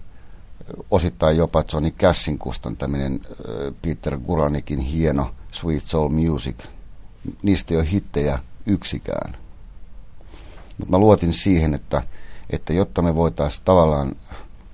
osittain 0.92 1.38
jopa 1.38 1.64
Johnny 1.74 1.92
Cashin 1.92 2.40
kustantaminen, 2.40 3.20
Peter 3.82 4.18
Guranikin 4.18 4.80
hieno 4.80 5.32
Sweet 5.52 5.84
Soul 5.84 6.10
Music, 6.10 6.56
niistä 7.44 7.74
ei 7.74 7.78
ole 7.80 7.92
hittejä 7.92 8.40
yksikään. 8.66 9.38
Mutta 10.78 10.92
mä 10.92 10.98
luotin 10.98 11.34
siihen, 11.34 11.74
että, 11.74 12.02
että 12.50 12.74
jotta 12.74 13.02
me 13.02 13.16
voitaisiin 13.16 13.66
tavallaan 13.66 14.16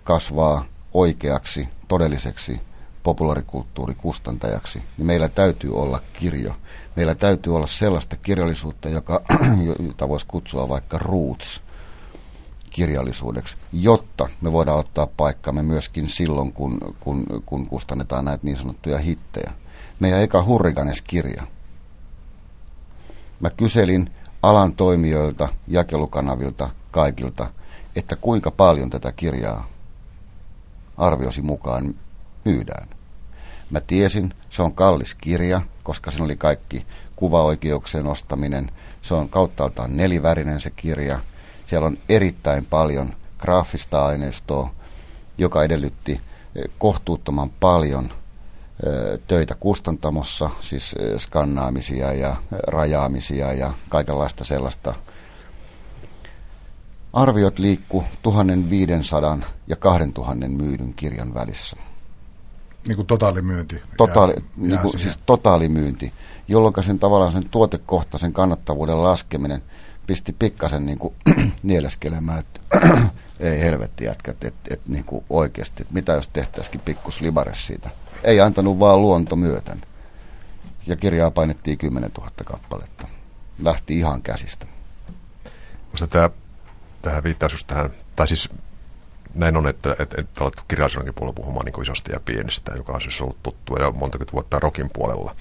kasvaa 0.03 0.65
oikeaksi, 0.93 1.67
todelliseksi 1.87 2.61
populaarikulttuurikustantajaksi, 3.03 4.83
niin 4.97 5.05
meillä 5.05 5.29
täytyy 5.29 5.75
olla 5.75 6.01
kirjo. 6.13 6.55
Meillä 6.95 7.15
täytyy 7.15 7.55
olla 7.55 7.67
sellaista 7.67 8.15
kirjallisuutta, 8.15 8.89
joka, 8.89 9.21
jota 9.87 10.09
voisi 10.09 10.25
kutsua 10.27 10.69
vaikka 10.69 10.97
roots 10.97 11.61
kirjallisuudeksi, 12.69 13.55
jotta 13.73 14.29
me 14.41 14.51
voidaan 14.51 14.79
ottaa 14.79 15.07
paikkamme 15.07 15.63
myöskin 15.63 16.09
silloin, 16.09 16.53
kun, 16.53 16.95
kun, 16.99 17.25
kun 17.45 17.67
kustannetaan 17.67 18.25
näitä 18.25 18.43
niin 18.43 18.57
sanottuja 18.57 18.97
hittejä. 18.97 19.51
Meidän 19.99 20.21
eka 20.21 20.43
Hurriganes-kirja. 20.43 21.43
Mä 23.39 23.49
kyselin 23.49 24.11
alan 24.43 24.75
toimijoilta, 24.75 25.49
jakelukanavilta, 25.67 26.69
kaikilta, 26.91 27.47
että 27.95 28.15
kuinka 28.15 28.51
paljon 28.51 28.89
tätä 28.89 29.11
kirjaa 29.11 29.67
arviosi 30.97 31.41
mukaan 31.41 31.95
myydään. 32.45 32.87
Mä 33.69 33.81
tiesin, 33.81 34.33
se 34.49 34.61
on 34.61 34.73
kallis 34.73 35.15
kirja, 35.15 35.61
koska 35.83 36.11
siinä 36.11 36.25
oli 36.25 36.35
kaikki 36.35 36.85
kuvaoikeuksien 37.15 38.07
ostaminen. 38.07 38.71
Se 39.01 39.13
on 39.13 39.29
kauttaaltaan 39.29 39.97
nelivärinen 39.97 40.59
se 40.59 40.69
kirja. 40.69 41.19
Siellä 41.69 41.87
on 41.87 41.97
erittäin 42.09 42.65
paljon 42.65 43.13
graafista 43.37 44.05
aineistoa, 44.05 44.69
joka 45.37 45.63
edellytti 45.63 46.11
eh, 46.11 46.63
kohtuuttoman 46.77 47.49
paljon 47.59 48.05
eh, 48.05 49.19
töitä 49.27 49.55
kustantamossa, 49.55 50.49
siis 50.59 50.95
eh, 50.99 51.19
skannaamisia 51.19 52.13
ja 52.13 52.35
rajaamisia 52.67 53.53
ja 53.53 53.73
kaikenlaista 53.89 54.43
sellaista. 54.43 54.93
Arviot 57.13 57.59
liikku 57.59 58.03
1500 58.21 59.37
ja 59.67 59.75
2000 59.75 60.47
myydyn 60.47 60.93
kirjan 60.93 61.33
välissä. 61.33 61.77
Niin 62.87 62.95
kuin 62.95 63.07
totaalimyynti. 63.07 63.81
Totaali, 63.97 64.33
jää, 64.33 64.43
niin 64.57 64.79
kuin, 64.79 64.99
siis 64.99 65.19
totaalimyynti, 65.25 66.13
jolloin 66.47 66.73
sen 66.81 66.99
tavallaan 66.99 67.31
sen 67.31 67.49
tuotekohtaisen 67.49 68.33
kannattavuuden 68.33 69.03
laskeminen 69.03 69.63
pisti 70.09 70.33
pikkasen 70.33 70.85
niin 70.85 70.99
kuin 70.99 71.15
nieleskelemään, 71.63 72.39
että 72.39 72.59
ei 73.39 73.59
helvetti 73.59 74.05
jätkät, 74.05 74.43
että 74.43 74.73
et, 74.73 74.87
niin 74.87 75.03
kuin 75.03 75.25
oikeasti, 75.29 75.81
että 75.81 75.93
mitä 75.93 76.13
jos 76.13 76.27
tehtäisikin 76.27 76.81
pikkus 76.81 77.21
libare 77.21 77.55
siitä. 77.55 77.89
Ei 78.23 78.41
antanut 78.41 78.79
vaan 78.79 79.01
luonto 79.01 79.35
myöten. 79.35 79.81
Ja 80.87 80.95
kirjaa 80.95 81.31
painettiin 81.31 81.77
10 81.77 82.11
000 82.17 82.31
kappaletta. 82.45 83.07
Lähti 83.63 83.97
ihan 83.97 84.21
käsistä. 84.21 84.65
Musta 85.91 86.07
tämä, 86.07 86.29
tähän 87.01 87.23
viittaus 87.23 87.51
just 87.53 87.67
tähän, 87.67 87.89
tai 88.15 88.27
siis 88.27 88.49
näin 89.33 89.57
on, 89.57 89.67
että, 89.67 89.95
että, 89.99 90.21
että 90.21 90.43
alettu 90.43 90.63
kirjallisuudenkin 90.67 91.13
puolella 91.13 91.35
puhumaan 91.35 91.65
niin 91.65 91.81
isosta 91.81 92.11
ja 92.11 92.19
pienestä, 92.19 92.71
joka 92.75 92.93
on 92.93 93.01
siis 93.01 93.21
ollut 93.21 93.43
tuttua 93.43 93.77
ja 93.79 93.91
monta 93.91 94.17
vuotta 94.33 94.59
rokin 94.59 94.89
puolella. 94.93 95.35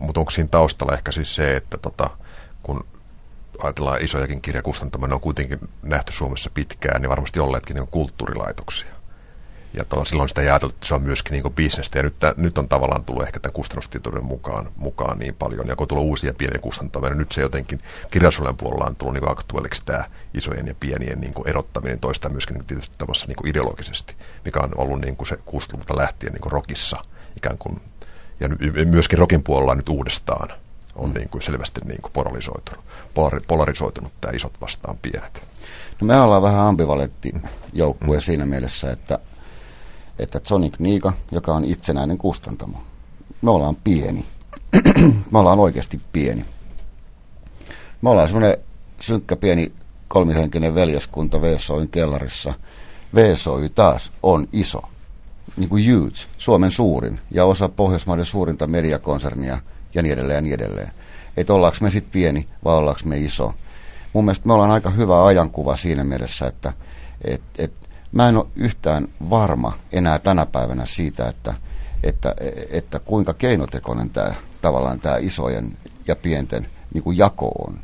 Mutta 0.00 0.20
onko 0.20 0.30
siinä 0.30 0.48
taustalla 0.50 0.94
ehkä 0.94 1.12
siis 1.12 1.34
se, 1.34 1.56
että 1.56 1.78
tota, 1.78 2.10
kun 2.62 2.84
ajatellaan 3.66 4.02
isojakin 4.02 4.40
kirjakustantamia, 4.40 5.08
ne 5.08 5.14
on 5.14 5.20
kuitenkin 5.20 5.58
nähty 5.82 6.12
Suomessa 6.12 6.50
pitkään, 6.54 7.02
niin 7.02 7.10
varmasti 7.10 7.40
olleetkin 7.40 7.76
niin 7.76 7.88
kulttuurilaitoksia. 7.88 8.98
Ja 9.74 9.84
to, 9.84 10.04
silloin 10.04 10.28
sitä 10.28 10.40
ajateltu, 10.40 10.74
että 10.74 10.86
se 10.86 10.94
on 10.94 11.02
myöskin 11.02 11.32
niin 11.32 11.54
bisnestä. 11.54 11.98
Ja 11.98 12.02
nyt, 12.02 12.14
nyt 12.36 12.58
on 12.58 12.68
tavallaan 12.68 13.04
tullut 13.04 13.22
ehkä 13.22 13.40
tämän 13.40 13.52
kustannustietouden 13.52 14.24
mukaan, 14.24 14.68
mukaan 14.76 15.18
niin 15.18 15.34
paljon. 15.34 15.68
Ja 15.68 15.76
kun 15.76 15.88
tullut 15.88 16.06
uusia 16.06 16.34
pieniä 16.34 16.58
kustantamia, 16.58 17.10
niin 17.10 17.18
nyt 17.18 17.32
se 17.32 17.40
jotenkin 17.40 17.80
kirjallisuuden 18.10 18.56
puolella 18.56 18.84
on 18.86 18.96
tullut 18.96 19.14
niin 19.14 19.30
aktuaaliksi 19.30 19.82
tämä 19.84 20.04
isojen 20.34 20.66
ja 20.66 20.74
pienien 20.80 21.20
niin 21.20 21.34
erottaminen 21.46 22.00
toista 22.00 22.28
myöskin 22.28 22.54
niin 22.54 22.66
tietysti 22.66 22.98
tavallaan 22.98 23.28
niin 23.28 23.48
ideologisesti, 23.48 24.14
mikä 24.44 24.60
on 24.60 24.70
ollut 24.76 25.00
niin 25.00 25.16
se 25.26 25.34
60-luvulta 25.34 25.96
lähtien 25.96 26.32
niin 26.32 26.52
rokissa 26.52 26.96
ikään 27.36 27.58
kuin, 27.58 27.80
ja 28.40 28.48
myöskin 28.84 29.18
rokin 29.18 29.42
puolella 29.42 29.74
nyt 29.74 29.88
uudestaan 29.88 30.48
on 30.98 31.10
niin 31.10 31.28
kuin 31.28 31.42
selvästi 31.42 31.80
niin 31.84 32.02
kuin 32.02 32.12
polarisoitunut, 32.12 32.84
polari, 33.14 33.40
polarisoitunut 33.40 34.12
tämä 34.20 34.32
isot 34.32 34.60
vastaan 34.60 34.98
pienet. 35.02 35.42
No 36.00 36.06
me 36.06 36.20
ollaan 36.20 36.42
vähän 36.42 36.60
ambivalentti 36.60 37.32
joukkue 37.72 38.16
mm. 38.16 38.20
siinä 38.20 38.46
mielessä, 38.46 38.90
että 38.90 39.18
että 40.18 40.40
Sonic 40.44 40.78
Niika, 40.78 41.12
joka 41.32 41.54
on 41.54 41.64
itsenäinen 41.64 42.18
kustantamo, 42.18 42.82
me 43.42 43.50
ollaan 43.50 43.76
pieni. 43.76 44.26
me 45.32 45.38
ollaan 45.38 45.58
oikeasti 45.58 46.00
pieni. 46.12 46.44
Me 48.02 48.10
ollaan 48.10 48.28
semmoinen 48.28 48.58
synkkä 49.00 49.36
pieni 49.36 49.72
kolmihenkinen 50.08 50.74
veljeskunta 50.74 51.42
VSOin 51.42 51.88
kellarissa. 51.88 52.54
VSOI 53.14 53.68
taas 53.68 54.12
on 54.22 54.48
iso, 54.52 54.82
niin 55.56 55.68
kuin 55.68 55.94
huge, 55.94 56.16
Suomen 56.38 56.70
suurin 56.70 57.20
ja 57.30 57.44
osa 57.44 57.68
Pohjoismaiden 57.68 58.24
suurinta 58.24 58.66
mediakonsernia 58.66 59.58
ja 59.94 60.02
niin 60.02 60.12
edelleen 60.12 60.36
ja 60.36 60.40
niin 60.40 60.54
edelleen. 60.54 60.90
Että 61.36 61.54
ollaanko 61.54 61.78
me 61.80 61.90
sitten 61.90 62.12
pieni 62.12 62.46
vai 62.64 62.76
ollaanko 62.76 63.00
me 63.04 63.18
iso. 63.18 63.54
Mun 64.12 64.24
mielestä 64.24 64.46
me 64.46 64.52
ollaan 64.52 64.70
aika 64.70 64.90
hyvä 64.90 65.24
ajankuva 65.24 65.76
siinä 65.76 66.04
mielessä, 66.04 66.46
että 66.46 66.72
et, 67.24 67.42
et 67.58 67.88
Mä 68.12 68.28
en 68.28 68.36
ole 68.36 68.46
yhtään 68.56 69.08
varma 69.30 69.72
enää 69.92 70.18
tänä 70.18 70.46
päivänä 70.46 70.86
siitä, 70.86 71.28
että, 71.28 71.54
että, 72.02 72.34
että 72.70 72.98
kuinka 72.98 73.34
keinotekoinen 73.34 74.10
tämä 74.10 74.34
tavallaan 74.60 75.00
tämä 75.00 75.16
isojen 75.16 75.76
ja 76.06 76.16
pienten 76.16 76.68
niin 76.94 77.02
kuin 77.02 77.18
jako 77.18 77.48
on. 77.48 77.80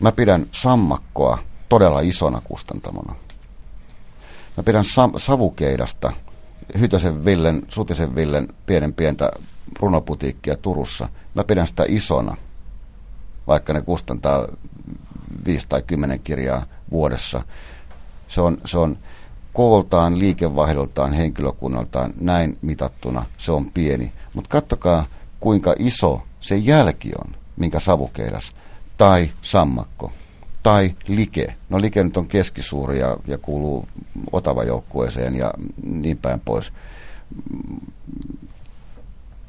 Mä 0.00 0.12
pidän 0.12 0.46
sammakkoa 0.52 1.38
todella 1.68 2.00
isona 2.00 2.40
kustantamona. 2.44 3.14
Mä 4.56 4.62
pidän 4.62 4.84
sa- 4.84 5.10
savukeidasta 5.16 6.12
Hytösen 6.78 7.24
Villen, 7.24 7.62
Sutisen 7.68 8.14
Villen 8.14 8.48
pienen 8.66 8.92
pientä 8.92 9.30
runoputiikkia 9.78 10.56
Turussa. 10.56 11.08
Mä 11.34 11.44
pidän 11.44 11.66
sitä 11.66 11.84
isona, 11.88 12.36
vaikka 13.46 13.72
ne 13.72 13.82
kustantaa 13.82 14.48
viisi 15.46 15.66
tai 15.68 15.82
kymmenen 15.82 16.20
kirjaa 16.20 16.64
vuodessa. 16.90 17.42
Se 18.28 18.40
on, 18.40 18.58
se 18.64 18.78
on 18.78 18.98
kooltaan, 19.52 20.18
liikevaihdoltaan, 20.18 21.12
henkilökunnaltaan 21.12 22.14
näin 22.20 22.58
mitattuna 22.62 23.24
se 23.38 23.52
on 23.52 23.70
pieni. 23.70 24.12
Mutta 24.34 24.48
kattokaa, 24.48 25.04
kuinka 25.40 25.74
iso 25.78 26.22
se 26.40 26.56
jälki 26.56 27.12
on, 27.24 27.34
minkä 27.56 27.80
savukeidas 27.80 28.52
tai 28.98 29.30
sammakko 29.42 30.12
tai 30.62 30.94
like. 31.08 31.54
No 31.68 31.80
like 31.80 32.04
nyt 32.04 32.16
on 32.16 32.26
keskisuuri 32.26 32.98
ja, 32.98 33.16
ja 33.26 33.38
kuuluu 33.38 33.88
otava 34.32 34.64
joukkueeseen 34.64 35.36
ja 35.36 35.54
niin 35.82 36.18
päin 36.18 36.40
pois. 36.40 36.72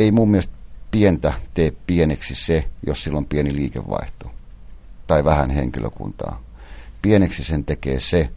Ei 0.01 0.11
mun 0.11 0.31
mielestä 0.31 0.53
pientä 0.91 1.33
tee 1.53 1.73
pieneksi 1.87 2.35
se, 2.35 2.65
jos 2.87 3.03
sillä 3.03 3.17
on 3.17 3.25
pieni 3.25 3.55
liikevaihto 3.55 4.31
tai 5.07 5.23
vähän 5.23 5.49
henkilökuntaa. 5.49 6.41
Pieneksi 7.01 7.43
sen 7.43 7.63
tekee 7.63 7.99
se, 7.99 8.29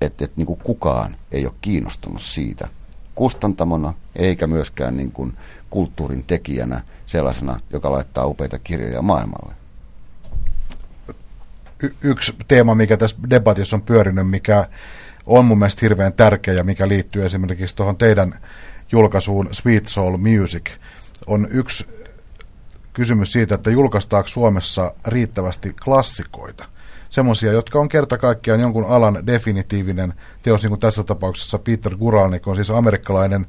että, 0.00 0.24
että 0.24 0.36
niin 0.36 0.46
kuin 0.46 0.58
kukaan 0.62 1.16
ei 1.32 1.46
ole 1.46 1.54
kiinnostunut 1.60 2.22
siitä 2.22 2.68
kustantamona 3.14 3.94
eikä 4.16 4.46
myöskään 4.46 4.96
niin 4.96 5.12
kuin 5.12 5.36
kulttuurin 5.70 6.24
tekijänä 6.24 6.80
sellaisena, 7.06 7.60
joka 7.70 7.92
laittaa 7.92 8.26
upeita 8.26 8.58
kirjoja 8.58 9.02
maailmalle. 9.02 9.54
Y- 11.82 11.94
yksi 12.00 12.34
teema, 12.48 12.74
mikä 12.74 12.96
tässä 12.96 13.16
debatissa 13.30 13.76
on 13.76 13.82
pyörinyt, 13.82 14.30
mikä 14.30 14.68
on 15.26 15.44
mun 15.44 15.58
mielestä 15.58 15.80
hirveän 15.82 16.12
tärkeä 16.12 16.54
ja 16.54 16.64
mikä 16.64 16.88
liittyy 16.88 17.26
esimerkiksi 17.26 17.76
tuohon 17.76 17.96
teidän 17.96 18.38
julkaisuun 18.92 19.48
Sweet 19.52 19.88
Soul 19.88 20.16
Music, 20.16 20.70
on 21.26 21.48
yksi 21.50 21.86
kysymys 22.92 23.32
siitä, 23.32 23.54
että 23.54 23.70
julkaistaako 23.70 24.28
Suomessa 24.28 24.94
riittävästi 25.06 25.74
klassikoita– 25.84 26.64
semmoisia, 27.10 27.52
jotka 27.52 27.78
on 27.78 27.88
kerta 27.88 28.18
kaikkiaan 28.18 28.60
jonkun 28.60 28.84
alan 28.84 29.26
definitiivinen 29.26 30.14
teos, 30.42 30.62
niin 30.62 30.70
kuin 30.70 30.80
tässä 30.80 31.04
tapauksessa 31.04 31.58
Peter 31.58 31.96
Guralnik 31.96 32.48
on 32.48 32.56
siis 32.56 32.70
amerikkalainen, 32.70 33.46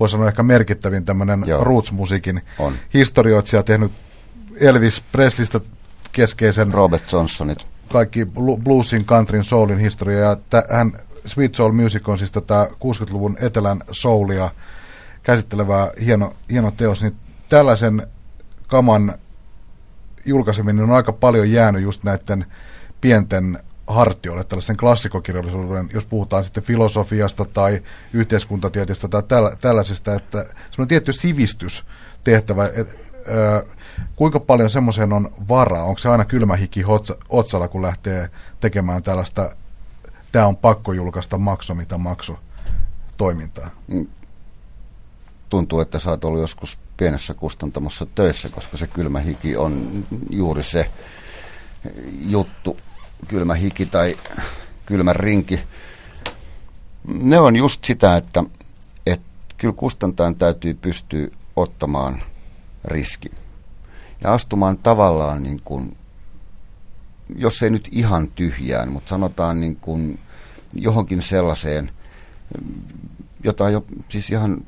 voisi 0.00 0.12
sanoa 0.12 0.28
ehkä 0.28 0.42
merkittävin 0.42 1.04
tämmöinen 1.04 1.44
roots-musiikin 1.60 2.40
on. 2.58 2.72
historioitsija, 2.94 3.62
tehnyt 3.62 3.92
Elvis 4.60 5.02
Preslistä 5.12 5.60
keskeisen... 6.12 6.72
Robert 6.74 7.12
Johnsonit. 7.12 7.66
Kaikki 7.88 8.26
bluesin, 8.64 9.04
countryn, 9.04 9.44
soulin 9.44 9.78
historia, 9.78 10.18
ja 10.18 10.36
t- 10.36 10.70
hän, 10.70 10.92
Sweet 11.26 11.54
Soul 11.54 11.72
Music 11.72 12.08
on 12.08 12.18
siis 12.18 12.30
tätä 12.30 12.68
60-luvun 12.72 13.36
etelän 13.40 13.82
soulia 13.90 14.50
käsittelevää 15.22 15.90
hieno, 16.04 16.34
hieno 16.50 16.70
teos, 16.70 17.02
niin 17.02 17.16
tällaisen 17.48 18.06
kaman 18.66 19.14
julkaiseminen 20.24 20.84
on 20.84 20.90
aika 20.90 21.12
paljon 21.12 21.50
jäänyt 21.50 21.82
just 21.82 22.04
näiden 22.04 22.46
pienten 23.00 23.58
hartioille 23.86 24.44
tällaisen 24.44 24.76
klassikokirjallisuuden, 24.76 25.88
jos 25.94 26.06
puhutaan 26.06 26.44
sitten 26.44 26.62
filosofiasta 26.62 27.44
tai 27.44 27.82
yhteiskuntatieteestä 28.12 29.08
tai 29.08 29.22
tällä, 29.22 29.56
tällaisesta, 29.60 30.14
että 30.14 30.46
se 30.70 30.82
on 30.82 30.88
tietty 30.88 31.12
sivistystehtävä, 31.12 32.64
että 32.74 32.94
ö, 33.28 33.66
kuinka 34.16 34.40
paljon 34.40 34.70
semmoiseen 34.70 35.12
on 35.12 35.32
varaa? 35.48 35.84
Onko 35.84 35.98
se 35.98 36.08
aina 36.08 36.24
kylmä 36.24 36.56
hiki 36.56 36.84
otsalla, 37.28 37.68
kun 37.68 37.82
lähtee 37.82 38.30
tekemään 38.60 39.02
tällaista, 39.02 39.56
tämä 40.32 40.46
on 40.46 40.56
pakko 40.56 40.92
julkaista 40.92 41.38
makso, 41.38 41.74
mitä 41.74 41.98
makso 41.98 42.38
toimintaa? 43.16 43.70
Tuntuu, 45.50 45.80
että 45.80 45.98
sä 45.98 46.10
oot 46.10 46.24
ollut 46.24 46.40
joskus 46.40 46.78
pienessä 46.96 47.34
kustantamossa 47.34 48.06
töissä, 48.14 48.48
koska 48.48 48.76
se 48.76 48.86
kylmä 48.86 49.20
hiki 49.20 49.56
on 49.56 50.04
juuri 50.30 50.62
se 50.62 50.90
juttu, 52.20 52.76
kylmä 53.28 53.54
hiki 53.54 53.86
tai 53.86 54.16
kylmä 54.86 55.12
rinki. 55.12 55.60
Ne 57.04 57.38
on 57.38 57.56
just 57.56 57.84
sitä, 57.84 58.16
että, 58.16 58.44
että 59.06 59.26
kyllä 59.56 59.74
kustantajan 59.74 60.34
täytyy 60.34 60.74
pystyä 60.74 61.28
ottamaan 61.56 62.22
riski 62.84 63.30
ja 64.24 64.32
astumaan 64.32 64.78
tavallaan 64.78 65.42
niin 65.42 65.60
kuin, 65.64 65.96
jos 67.36 67.62
ei 67.62 67.70
nyt 67.70 67.88
ihan 67.92 68.28
tyhjään, 68.28 68.92
mutta 68.92 69.08
sanotaan 69.08 69.60
niin 69.60 69.76
kuin 69.76 70.18
johonkin 70.74 71.22
sellaiseen, 71.22 71.90
jota 73.44 73.68
ei 73.68 73.74
ole 73.74 73.82
siis 74.08 74.30
ihan 74.30 74.64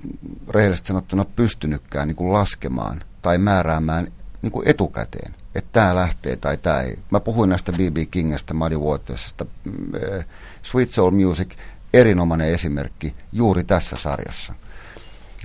rehellisesti 0.49 0.89
sanottuna 0.89 1.25
pystynytkään 1.25 2.09
niin 2.09 2.17
kuin 2.17 2.33
laskemaan 2.33 3.05
tai 3.23 3.39
määräämään 3.39 4.13
niin 4.43 4.53
kuin 4.53 4.69
etukäteen 4.69 5.35
että 5.55 5.69
tämä 5.73 5.95
lähtee 5.95 6.37
tai 6.37 6.57
tämä 6.57 6.81
ei. 6.81 6.99
Mä 7.11 7.21
puhuin 7.21 7.51
näistä 7.51 7.73
B.B. 7.73 7.97
Kingistä, 8.11 8.55
Muddy 8.55 8.79
Watersista. 8.79 9.45
Mm, 9.65 9.95
eh, 9.95 10.27
Sweet 10.63 10.91
Soul 10.91 11.11
Music, 11.11 11.55
erinomainen 11.93 12.55
esimerkki 12.55 13.15
juuri 13.33 13.65
tässä 13.65 13.97
sarjassa. 13.97 14.55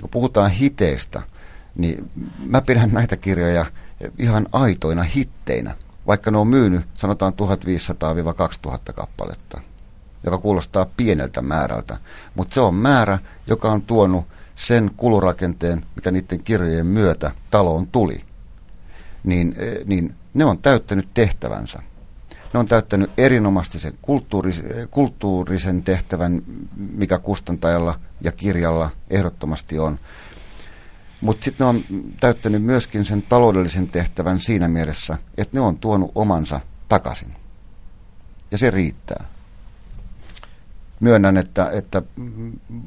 Kun 0.00 0.10
puhutaan 0.10 0.50
hiteistä, 0.50 1.22
niin 1.74 2.10
mä 2.46 2.62
pidän 2.62 2.90
näitä 2.92 3.16
kirjoja 3.16 3.66
ihan 4.18 4.46
aitoina 4.52 5.02
hitteinä, 5.02 5.74
vaikka 6.06 6.30
ne 6.30 6.38
on 6.38 6.48
myynyt 6.48 6.86
sanotaan 6.94 7.32
1500-2000 7.32 8.92
kappaletta, 8.92 9.60
joka 10.24 10.38
kuulostaa 10.38 10.86
pieneltä 10.96 11.42
määrältä. 11.42 11.96
Mutta 12.34 12.54
se 12.54 12.60
on 12.60 12.74
määrä, 12.74 13.18
joka 13.46 13.72
on 13.72 13.82
tuonut 13.82 14.24
sen 14.54 14.90
kulurakenteen, 14.96 15.86
mikä 15.96 16.10
niiden 16.10 16.42
kirjojen 16.42 16.86
myötä 16.86 17.30
taloon 17.50 17.86
tuli 17.86 18.28
niin, 19.24 19.54
eh, 19.58 19.86
niin 19.86 20.14
ne 20.34 20.44
on 20.44 20.58
täyttänyt 20.58 21.08
tehtävänsä. 21.14 21.82
Ne 22.52 22.58
on 22.58 22.66
täyttänyt 22.66 23.10
erinomaisesti 23.18 23.78
sen 23.78 23.92
kulttuuris, 24.02 24.62
kulttuurisen 24.90 25.82
tehtävän, 25.82 26.42
mikä 26.76 27.18
kustantajalla 27.18 28.00
ja 28.20 28.32
kirjalla 28.32 28.90
ehdottomasti 29.10 29.78
on. 29.78 29.98
Mutta 31.20 31.44
sitten 31.44 31.64
ne 31.64 31.68
on 31.68 31.84
täyttänyt 32.20 32.62
myöskin 32.62 33.04
sen 33.04 33.22
taloudellisen 33.22 33.88
tehtävän 33.88 34.40
siinä 34.40 34.68
mielessä, 34.68 35.18
että 35.36 35.56
ne 35.56 35.60
on 35.60 35.78
tuonut 35.78 36.12
omansa 36.14 36.60
takaisin. 36.88 37.36
Ja 38.50 38.58
se 38.58 38.70
riittää. 38.70 39.24
Myönnän, 41.00 41.36
että, 41.36 41.70
että 41.70 42.02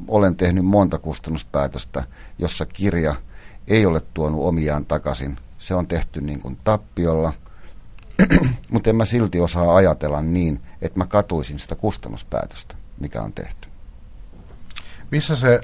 olen 0.08 0.36
tehnyt 0.36 0.66
monta 0.66 0.98
kustannuspäätöstä, 0.98 2.04
jossa 2.40 2.66
kirja 2.66 3.16
ei 3.68 3.86
ole 3.86 4.02
tuonut 4.14 4.42
omiaan 4.42 4.86
takaisin. 4.86 5.38
Se 5.58 5.76
on 5.76 5.88
tehty 5.88 6.22
niin 6.22 6.42
kuin 6.42 6.58
tappiolla, 6.64 7.34
mutta 8.72 8.90
en 8.90 8.96
mä 8.96 9.06
silti 9.06 9.40
osaa 9.40 9.76
ajatella 9.76 10.22
niin, 10.22 10.62
että 10.82 11.00
mä 11.00 11.06
katuisin 11.06 11.60
sitä 11.60 11.76
kustannuspäätöstä, 11.76 12.76
mikä 13.00 13.22
on 13.22 13.34
tehty. 13.34 13.68
Missä 15.12 15.36
se, 15.36 15.62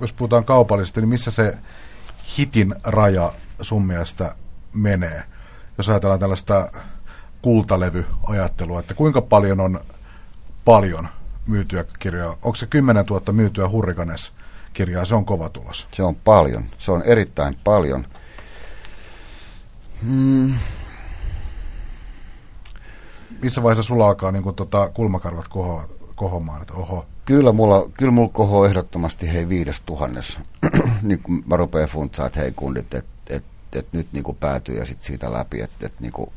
jos 0.00 0.12
puhutaan 0.12 0.44
kaupallisesti, 0.44 1.00
niin 1.00 1.08
missä 1.08 1.30
se 1.30 1.58
hitin 2.38 2.74
raja 2.84 3.32
sun 3.60 3.86
mielestä 3.86 4.34
menee? 4.74 5.22
Jos 5.78 5.88
ajatellaan 5.88 6.20
tällaista 6.20 6.72
kultalevyajattelua, 7.42 8.80
että 8.80 8.94
kuinka 8.94 9.22
paljon 9.22 9.60
on 9.60 9.80
paljon 10.64 11.08
myytyä 11.46 11.84
kirjaa? 11.98 12.30
Onko 12.42 12.54
se 12.54 12.66
10 12.66 13.04
000 13.06 13.32
myytyä 13.32 13.68
Hurrikanes 13.68 14.32
kirjaa? 14.72 15.04
Se 15.04 15.14
on 15.14 15.24
kova 15.24 15.48
tulos. 15.48 15.86
Se 15.92 16.02
on 16.02 16.14
paljon. 16.14 16.64
Se 16.78 16.92
on 16.92 17.02
erittäin 17.02 17.56
paljon. 17.64 18.06
Hmm. 20.02 20.54
Missä 23.42 23.62
vaiheessa 23.62 23.88
sulla 23.88 24.08
alkaa 24.08 24.32
niin 24.32 24.42
kun, 24.42 24.54
tota, 24.54 24.90
kulmakarvat 24.94 25.48
koho, 25.48 25.82
kohomaan? 26.14 26.62
Että 26.62 26.74
oho. 26.74 27.06
Kyllä 27.24 27.52
mulla, 27.52 27.90
kyllä 27.96 28.12
mulla 28.12 28.30
kohoo 28.32 28.66
ehdottomasti 28.66 29.32
hei 29.32 29.48
viides 29.48 29.80
tuhannes. 29.80 30.38
niin 31.02 31.18
kun 31.22 31.42
mä 31.46 31.56
rupean 31.56 31.88
funtsaa, 31.88 32.26
että 32.26 32.40
hei 32.40 32.52
kundit, 32.52 32.94
että 32.94 33.12
et, 33.30 33.44
et 33.72 33.86
nyt 33.92 34.12
niin 34.12 34.24
kuin 34.24 34.36
päätyy 34.36 34.78
ja 34.78 34.84
sitten 34.84 35.06
siitä 35.06 35.32
läpi, 35.32 35.60
että 35.60 35.86
et, 35.86 36.00
niin 36.00 36.12
kuin, 36.12 36.30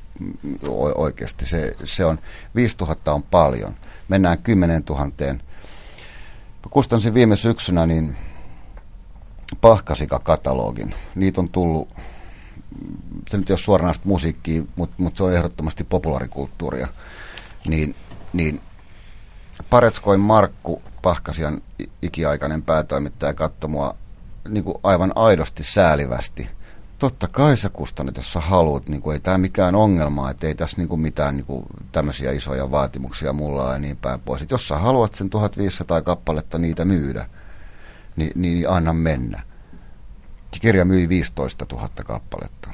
oikeasti 0.96 1.46
se, 1.46 1.76
se 1.84 2.06
on, 2.06 2.20
5000 2.56 3.14
on 3.14 3.24
paljon. 3.24 3.76
Mennään 4.08 4.38
10 4.38 4.84
000. 4.90 5.06
Mä 5.06 6.70
kustansin 6.70 7.14
viime 7.14 7.36
syksynä 7.36 7.86
niin 7.86 8.18
Pahkasika-katalogin. 9.62 10.96
Niitä 11.16 11.42
on 11.42 11.50
tullut, 11.50 11.90
se 13.30 13.38
nyt 13.38 13.50
ei 13.50 13.54
ole 13.54 13.60
suoranaista 13.60 14.08
musiikkia, 14.08 14.64
mutta 14.76 14.96
mut 14.98 15.18
se 15.18 15.24
on 15.24 15.34
ehdottomasti 15.34 15.84
populaarikulttuuria. 15.84 16.88
Niin, 17.68 17.96
niin 18.34 18.62
Paretskoin 19.70 20.20
Markku 20.20 20.82
Pahkasian 21.02 21.62
ikiaikainen 22.02 22.64
päätoimittaja 22.64 23.34
katsoi 23.34 23.70
mua 23.70 23.96
niin 24.50 24.64
kuin 24.64 24.78
aivan 24.84 25.12
aidosti 25.16 25.64
säälivästi– 25.64 26.50
totta 27.10 27.28
kai 27.28 27.58
sä 27.58 27.70
kustannat, 27.70 28.18
jos 28.18 28.34
sä 28.34 28.40
haluat. 28.40 28.90
Niin 28.90 29.02
kuin, 29.02 29.14
ei 29.14 29.20
tämä 29.20 29.38
mikään 29.38 29.76
ongelma, 29.76 30.30
että 30.30 30.48
ei 30.48 30.56
tässä 30.56 30.78
niin 30.78 30.88
kuin 30.88 31.02
mitään 31.02 31.36
niin 31.36 31.46
kuin, 31.46 31.66
tämmöisiä 31.92 32.32
isoja 32.32 32.72
vaatimuksia 32.72 33.34
mulla 33.34 33.74
ja 33.74 33.80
niin 33.80 33.98
päin 33.98 34.20
pois. 34.20 34.42
Et 34.42 34.52
jos 34.52 34.68
sä 34.68 34.78
haluat 34.78 35.14
sen 35.14 35.30
1500 35.30 36.02
kappaletta 36.02 36.58
niitä 36.58 36.86
myydä, 36.86 37.26
niin, 38.16 38.32
niin, 38.36 38.56
niin 38.56 38.70
anna 38.70 38.94
mennä. 38.94 39.42
Kirja 40.62 40.86
myi 40.86 41.10
15 41.10 41.66
000 41.72 41.90
kappaletta. 42.06 42.70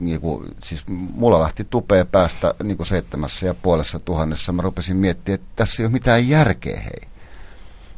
Niin 0.00 0.20
kuin, 0.20 0.54
siis 0.64 0.84
mulla 0.88 1.40
lähti 1.40 1.66
tupea 1.70 2.04
päästä 2.04 2.54
niin 2.62 2.76
kuin 2.76 2.86
seitsemässä 2.86 3.46
ja 3.46 3.54
puolessa 3.54 3.98
tuhannessa. 3.98 4.52
Mä 4.52 4.62
rupesin 4.62 4.96
miettimään, 4.96 5.34
että 5.34 5.52
tässä 5.56 5.82
ei 5.82 5.86
ole 5.86 5.92
mitään 5.92 6.28
järkeä, 6.28 6.80
hei. 6.80 7.08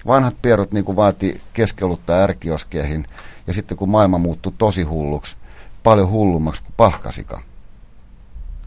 Vanhat 0.07 0.37
pierut 0.43 0.73
niin 0.73 0.85
kuin 0.85 0.97
vaati 0.97 1.41
keskeluttaa 1.53 2.23
ärkioskeihin– 2.23 3.07
ja 3.47 3.53
sitten 3.53 3.77
kun 3.77 3.89
maailma 3.89 4.19
muuttui 4.19 4.53
tosi 4.59 4.83
hulluksi, 4.83 5.37
paljon 5.83 6.11
hullummaksi 6.11 6.63
kuin 6.63 6.75
pahkasika, 6.77 7.43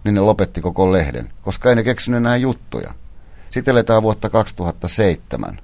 niin 0.04 0.16
ne 0.16 0.22
lopetti 0.22 0.62
koko 0.62 0.92
lehden, 0.92 1.30
koska 1.42 1.70
ei 1.70 1.76
ne 1.76 1.84
keksinyt 1.84 2.18
enää 2.18 2.38
juttuja. 2.38 2.94
Sitten 3.52 3.72
eletään 3.72 4.04
vuotta 4.04 4.30
2007, 4.30 5.60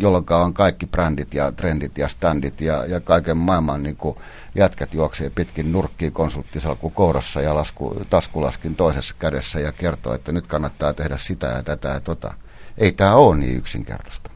jolloin 0.00 0.24
on 0.30 0.54
kaikki 0.54 0.86
brändit 0.86 1.34
ja 1.34 1.52
trendit 1.52 1.98
ja 1.98 2.08
standit 2.08 2.60
ja, 2.60 2.86
ja 2.86 3.00
kaiken 3.00 3.36
maailman 3.36 3.82
niin 3.82 3.96
kuin 3.96 4.18
jätkät 4.54 4.94
juoksee 4.94 5.30
pitkin 5.30 5.72
nurkkiin 5.72 6.12
konsulttisalkku 6.12 6.90
kourassa 6.90 7.40
ja 7.40 7.54
lasku, 7.54 8.04
taskulaskin 8.10 8.76
toisessa 8.76 9.14
kädessä 9.18 9.60
ja 9.60 9.72
kertoo, 9.72 10.14
että 10.14 10.32
nyt 10.32 10.46
kannattaa 10.46 10.92
tehdä 10.92 11.16
sitä 11.16 11.46
ja 11.46 11.62
tätä 11.62 11.88
ja 11.88 12.00
tota. 12.00 12.34
Ei 12.78 12.92
tämä 12.92 13.14
ole 13.14 13.36
niin 13.36 13.56
yksinkertaista. 13.56 14.30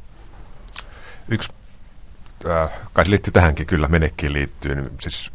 Yksi 1.29 1.53
äh, 2.47 2.71
kai 2.93 3.05
se 3.05 3.11
liittyy 3.11 3.33
tähänkin 3.33 3.67
kyllä, 3.67 3.89
menekkiin 3.89 4.33
liittyy, 4.33 4.75
niin 4.75 4.91
siis 5.01 5.31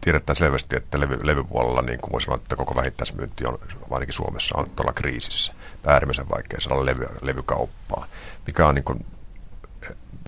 tiedetään 0.00 0.36
selvästi, 0.36 0.76
että 0.76 1.00
levy, 1.00 1.18
levypuolella, 1.22 1.82
niin 1.82 2.00
kuin 2.00 2.12
voisi 2.12 2.24
sanoa, 2.24 2.36
että 2.36 2.56
koko 2.56 2.76
vähittäismyynti 2.76 3.44
on, 3.46 3.58
ainakin 3.90 4.14
Suomessa, 4.14 4.58
on 4.58 4.70
tuolla 4.70 4.92
kriisissä. 4.92 5.52
Äärimmäisen 5.86 6.28
vaikea 6.28 6.60
saada 6.60 6.86
levy, 6.86 7.06
levykauppaa, 7.22 8.06
mikä 8.46 8.66
on 8.66 8.74
niin 8.74 8.84
kuin, 8.84 9.06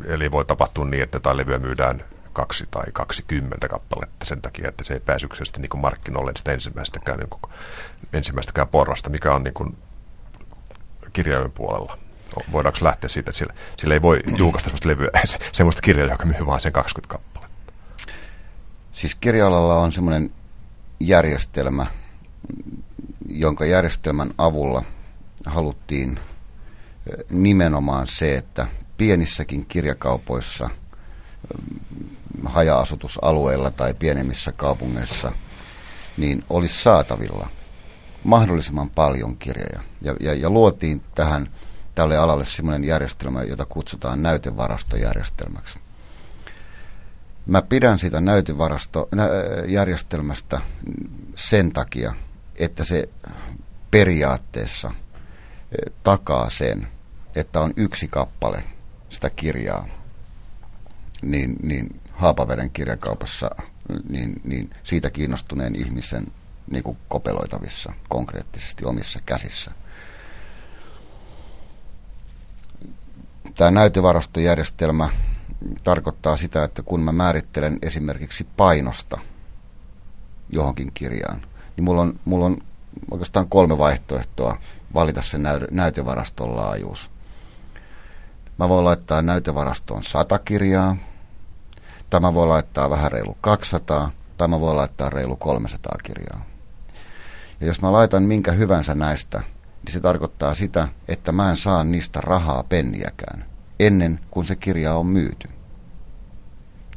eli 0.05 0.31
voi 0.31 0.45
tapahtua 0.45 0.85
niin, 0.85 1.03
että 1.03 1.17
jotain 1.17 1.37
levyä 1.37 1.59
myydään 1.59 2.05
kaksi 2.33 2.65
tai 2.71 2.85
kaksikymmentä 2.93 3.69
kappaletta 3.69 4.27
sen 4.27 4.43
takia, 4.43 4.69
että 4.69 4.85
se 4.85 4.95
ei 4.95 5.01
pääse 5.01 5.27
yksilöisesti 5.27 5.61
niin 5.61 5.81
markkinoille 5.81 6.33
sitä 6.37 6.53
ensimmäistäkään, 6.53 7.19
niin 7.19 7.31
kuin, 7.31 7.53
ensimmäistäkään 8.13 8.69
porrasta, 8.69 9.11
mikä 9.11 9.35
on 9.35 9.45
niin 9.45 9.55
kuin 9.55 9.77
kirjojen 11.13 11.53
puolella 11.53 11.99
voidaanko 12.53 12.79
lähteä 12.83 13.09
siitä, 13.09 13.31
että 13.31 13.39
sillä, 13.39 13.55
sillä 13.79 13.95
ei 13.95 14.03
voi 14.03 14.21
julkaista 14.37 14.69
sellaista 14.69 14.89
levyä, 14.89 15.11
se, 15.25 15.39
semmoista 15.53 15.83
kirjaa, 15.83 16.09
joka 16.09 16.25
myy 16.25 16.47
vain 16.47 16.61
sen 16.61 16.73
20 16.73 17.13
kappaletta? 17.15 17.73
Siis 18.93 19.15
kirjalalla 19.15 19.79
on 19.79 19.93
semmoinen 19.93 20.31
järjestelmä, 21.01 21.87
jonka 23.29 23.67
järjestelmän 23.67 24.31
avulla 24.39 24.83
haluttiin 25.47 26.19
nimenomaan 27.31 28.07
se, 28.07 28.37
että 28.37 28.67
pienissäkin 28.97 29.67
kirjakaupoissa 29.67 30.71
haja-asutusalueilla 32.45 33.71
tai 33.71 33.95
pienemmissä 33.95 34.53
kaupungeissa 34.53 35.33
niin 36.17 36.45
olisi 36.51 36.83
saatavilla 36.83 37.49
mahdollisimman 38.25 38.91
paljon 38.91 39.37
kirjoja. 39.37 39.81
Ja, 40.03 40.15
ja, 40.21 40.35
ja 40.35 40.51
luotiin 40.51 41.03
tähän 41.15 41.51
tälle 41.99 42.17
alalle 42.17 42.45
sellainen 42.45 42.89
järjestelmä, 42.89 43.43
jota 43.43 43.65
kutsutaan 43.65 44.23
näytevarastojärjestelmäksi. 44.23 45.79
Mä 47.47 47.63
pidän 47.63 47.99
sitä 47.99 48.21
näytevarastojärjestelmästä 48.21 50.61
sen 51.35 51.73
takia, 51.73 52.15
että 52.57 52.85
se 52.85 53.09
periaatteessa 53.91 54.91
takaa 56.03 56.51
sen, 56.51 56.89
että 57.37 57.61
on 57.61 57.73
yksi 57.77 58.09
kappale 58.09 58.65
sitä 59.09 59.31
kirjaa, 59.31 59.89
niin, 61.23 61.57
niin 61.63 62.01
Haapaveden 62.13 62.71
kirjakaupassa 62.71 63.51
niin, 64.09 64.41
niin 64.45 64.71
siitä 64.83 65.11
kiinnostuneen 65.11 65.77
ihmisen 65.77 66.27
niin 66.71 66.83
kuin 66.83 66.99
kopeloitavissa 67.09 67.93
konkreettisesti 68.09 68.85
omissa 68.85 69.21
käsissä– 69.27 69.71
Tämä 73.59 73.71
näytevarastojärjestelmä 73.71 75.09
tarkoittaa 75.85 76.37
sitä, 76.37 76.65
että 76.65 76.83
kun 76.83 77.01
mä 77.01 77.13
määrittelen 77.13 77.79
esimerkiksi 77.83 78.47
painosta 78.57 79.19
johonkin 80.51 80.91
kirjaan, 80.95 81.43
niin 81.77 81.85
mulla 81.85 82.03
on, 82.03 82.21
mulla 82.25 82.47
on 82.47 82.59
oikeastaan 83.11 83.49
kolme 83.49 83.79
vaihtoehtoa 83.79 84.57
valita 84.95 85.23
se 85.23 85.39
näytevaraston 85.71 86.57
laajuus. 86.57 87.11
Mä 88.59 88.69
voin 88.69 88.85
laittaa 88.85 89.23
näytevarastoon 89.23 90.03
100 90.03 90.39
kirjaa, 90.39 90.97
tai 92.11 92.21
mä 92.21 92.35
voin 92.35 92.49
laittaa 92.49 92.91
vähän 92.91 93.13
reilu 93.13 93.39
200, 93.41 94.11
tai 94.37 94.49
mä 94.49 94.61
voin 94.61 94.77
laittaa 94.77 95.11
reilu 95.11 95.37
300 95.37 95.97
kirjaa. 96.03 96.45
Ja 97.61 97.67
jos 97.67 97.83
mä 97.83 97.93
laitan 97.93 98.23
minkä 98.23 98.53
hyvänsä 98.53 98.95
näistä, 98.95 99.43
niin 99.85 99.93
se 99.93 100.01
tarkoittaa 100.01 100.55
sitä, 100.55 100.89
että 101.09 101.33
mä 101.33 101.51
en 101.51 101.57
saa 101.57 101.85
niistä 101.85 102.21
rahaa 102.21 102.63
penniäkään 102.63 103.49
ennen 103.81 104.21
kuin 104.31 104.47
se 104.47 104.57
kirja 104.57 104.95
on 104.95 105.07
myyty. 105.07 105.49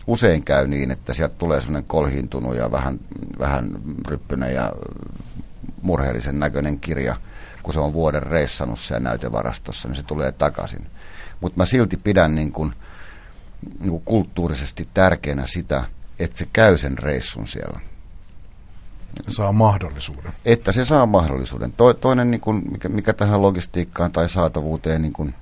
Usein 0.08 0.44
käy 0.44 0.67
niin, 0.67 0.91
että 0.91 1.13
sieltä 1.13 1.36
tulee 1.36 1.62
sellainen 1.62 1.88
kolhintunut 1.88 2.56
ja 2.56 2.72
vähän, 2.72 3.00
vähän 3.39 3.72
ryppynen 4.08 4.54
ja 4.54 4.72
murheellisen 5.82 6.39
näköinen 6.39 6.80
kirja, 6.80 7.15
kun 7.63 7.74
se 7.74 7.80
on 7.80 7.94
vuoden 7.94 8.24
reissannut 8.24 8.80
siellä 8.80 9.04
näytevarastossa, 9.04 9.88
niin 9.88 9.96
se 9.96 10.04
tulee 10.04 10.32
takaisin. 10.32 10.88
Mutta 11.41 11.58
mä 11.58 11.65
silti 11.65 11.98
pidän 11.98 12.36
niin 12.36 12.52
kuin, 12.52 12.74
niin 13.80 13.89
kuin 13.89 14.04
kulttuurisesti 14.06 14.88
tärkeänä 14.94 15.44
sitä, 15.46 15.84
että 16.20 16.38
se 16.38 16.46
käy 16.54 16.78
sen 16.78 16.98
reissun 16.98 17.48
siellä. 17.48 17.80
Saa 19.30 19.52
mahdollisuuden. 19.52 20.32
Että 20.45 20.71
se 20.71 20.86
saa 20.86 21.06
mahdollisuuden. 21.06 21.74
To, 21.74 21.93
toinen, 21.93 22.32
niin 22.32 22.41
kuin, 22.41 22.63
mikä, 22.71 22.89
mikä 22.89 23.13
tähän 23.13 23.41
logistiikkaan 23.41 24.12
tai 24.12 24.30
saatavuuteen 24.30 25.02
niin 25.02 25.13
kuin, 25.13 25.36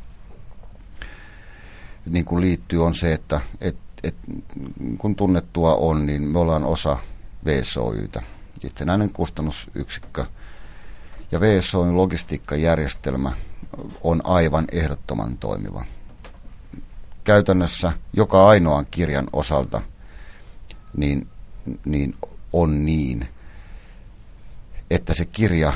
niin 2.05 2.25
kuin 2.25 2.41
liittyy, 2.41 2.85
on 2.85 2.95
se, 2.95 3.13
että 3.13 3.41
et, 3.61 3.77
et, 4.03 4.15
kun 4.97 5.15
tunnettua 5.15 5.75
on, 5.75 6.05
niin 6.05 6.21
me 6.21 6.39
ollaan 6.39 6.63
osa 6.63 6.97
VSOYtä, 7.45 8.21
itsenäinen 8.63 9.13
kustannusyksikkö. 9.13 10.25
Ja 11.31 11.41
VSOin 11.41 11.97
logistiikkajärjestelmä 11.97 13.31
on 14.01 14.21
aivan 14.23 14.65
ehdottoman 14.71 15.37
toimiva. 15.37 15.85
Käytännössä 17.23 17.93
joka 18.13 18.47
ainoan 18.47 18.85
kirjan 18.91 19.27
osalta 19.33 19.81
niin, 20.97 21.27
niin 21.85 22.13
on 22.53 22.85
niin, 22.85 23.27
että 24.89 25.13
se 25.13 25.25
kirja 25.25 25.73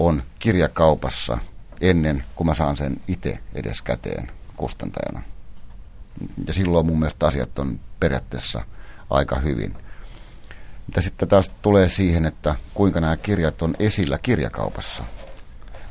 on 0.00 0.22
kirjakaupassa 0.38 1.38
ennen 1.80 2.24
kuin 2.34 2.46
mä 2.46 2.54
saan 2.54 2.76
sen 2.76 3.00
itse 3.08 3.38
edes 3.54 3.82
käteen 3.82 4.30
kustantajana. 4.56 5.22
Ja 6.46 6.52
silloin 6.52 6.86
mun 6.86 6.98
mielestä 6.98 7.26
asiat 7.26 7.58
on 7.58 7.80
periaatteessa 8.00 8.64
aika 9.10 9.38
hyvin. 9.38 9.76
Mitä 10.86 11.00
sitten 11.00 11.28
taas 11.28 11.50
tulee 11.62 11.88
siihen, 11.88 12.26
että 12.26 12.54
kuinka 12.74 13.00
nämä 13.00 13.16
kirjat 13.16 13.62
on 13.62 13.74
esillä 13.78 14.18
kirjakaupassa, 14.18 15.04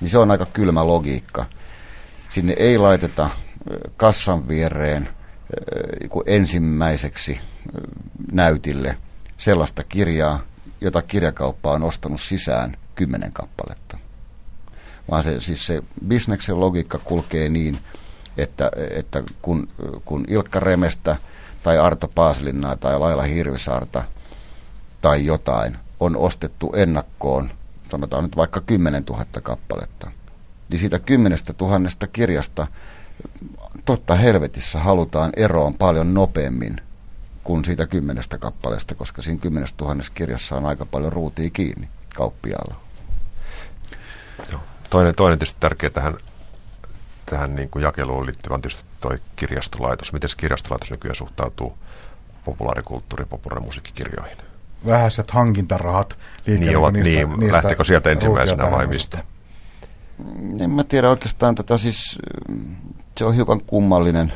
niin 0.01 0.09
se 0.09 0.17
on 0.17 0.31
aika 0.31 0.45
kylmä 0.45 0.87
logiikka. 0.87 1.45
Sinne 2.29 2.53
ei 2.57 2.77
laiteta 2.77 3.29
kassan 3.97 4.47
viereen 4.47 5.09
ensimmäiseksi 6.25 7.39
näytille 8.31 8.97
sellaista 9.37 9.83
kirjaa, 9.83 10.41
jota 10.81 11.01
kirjakauppa 11.01 11.71
on 11.71 11.83
ostanut 11.83 12.21
sisään 12.21 12.77
kymmenen 12.95 13.31
kappaletta. 13.31 13.97
Vaan 15.11 15.23
se, 15.23 15.39
siis 15.39 15.67
se 15.67 15.83
bisneksen 16.07 16.59
logiikka 16.59 16.99
kulkee 16.99 17.49
niin, 17.49 17.77
että, 18.37 18.71
että 18.89 19.23
kun, 19.41 19.67
kun 20.05 20.25
Ilkka 20.27 20.59
Remestä 20.59 21.15
tai 21.63 21.79
Arto 21.79 22.07
Paaslinnaa 22.07 22.75
tai 22.75 22.99
Laila 22.99 23.23
Hirvisaarta 23.23 24.03
tai 25.01 25.25
jotain 25.25 25.77
on 25.99 26.17
ostettu 26.17 26.73
ennakkoon, 26.75 27.51
sanotaan 27.91 28.23
nyt 28.23 28.35
vaikka 28.35 28.61
10 28.61 29.03
000 29.09 29.25
kappaletta, 29.43 30.11
niin 30.69 30.79
siitä 30.79 30.99
10 30.99 31.39
000 31.61 31.79
kirjasta 32.13 32.67
totta 33.85 34.15
helvetissä 34.15 34.79
halutaan 34.79 35.31
eroon 35.35 35.73
paljon 35.73 36.13
nopeammin 36.13 36.81
kuin 37.45 37.65
siitä 37.65 37.87
kymmenestä 37.87 38.37
kappaleesta, 38.37 38.95
koska 38.95 39.21
siinä 39.21 39.41
kymmenestä 39.41 39.77
tuhannessa 39.77 40.11
kirjassa 40.15 40.55
on 40.55 40.65
aika 40.65 40.85
paljon 40.85 41.13
ruutia 41.13 41.49
kiinni 41.49 41.89
kauppiaalla. 42.15 42.75
Joo. 44.51 44.61
Toinen, 44.89 45.15
toinen 45.15 45.39
tietysti 45.39 45.57
tärkeä 45.59 45.89
tähän, 45.89 46.13
tähän 47.25 47.55
niin 47.55 47.69
kuin 47.69 47.83
jakeluun 47.83 48.25
liittyvän 48.25 48.61
tietysti 48.61 48.83
tuo 49.01 49.11
kirjastolaitos. 49.35 50.13
Miten 50.13 50.29
kirjastolaitos 50.37 50.91
nykyään 50.91 51.15
suhtautuu 51.15 51.77
populaarikulttuuri- 52.45 53.25
populaarimusiikkikirjoihin? 53.29 54.37
Vähäiset 54.85 55.31
hankintarahat. 55.31 56.19
Niin, 56.47 56.77
ovat, 56.77 56.93
niistä, 56.93 57.09
niin 57.09 57.39
niistä 57.39 57.57
lähtekö 57.57 57.83
sieltä 57.83 58.09
ensimmäisenä 58.09 58.71
vai 58.71 58.87
mistä? 58.87 59.23
En 60.59 60.69
mä 60.69 60.83
tiedä 60.83 61.09
oikeastaan 61.09 61.55
tätä 61.55 61.77
siis, 61.77 62.19
se 63.17 63.25
on 63.25 63.35
hiukan 63.35 63.61
kummallinen 63.61 64.33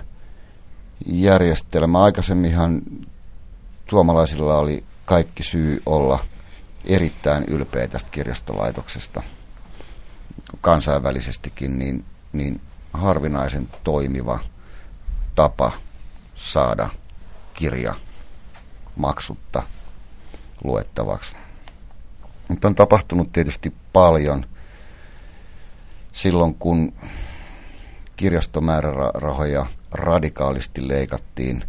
järjestelmä. 1.05 2.03
Aikaisemminhan 2.03 2.81
suomalaisilla 3.89 4.57
oli 4.57 4.83
kaikki 5.05 5.43
syy 5.43 5.81
olla 5.85 6.19
erittäin 6.85 7.43
ylpeä 7.43 7.87
tästä 7.87 8.11
kirjastolaitoksesta– 8.11 9.23
kansainvälisestikin 10.61 11.79
niin, 11.79 12.05
niin 12.33 12.61
harvinaisen 12.93 13.67
toimiva 13.83 14.39
tapa 15.35 15.71
saada 16.35 16.89
kirja 17.53 17.95
maksutta 18.95 19.63
luettavaksi. 20.63 21.35
Nyt 22.49 22.65
on 22.65 22.75
tapahtunut 22.75 23.31
tietysti 23.31 23.73
paljon 23.93 24.45
silloin, 26.11 26.55
kun 26.55 26.93
kirjastomäärärahoja 28.15 29.65
radikaalisti 29.91 30.87
leikattiin, 30.87 31.63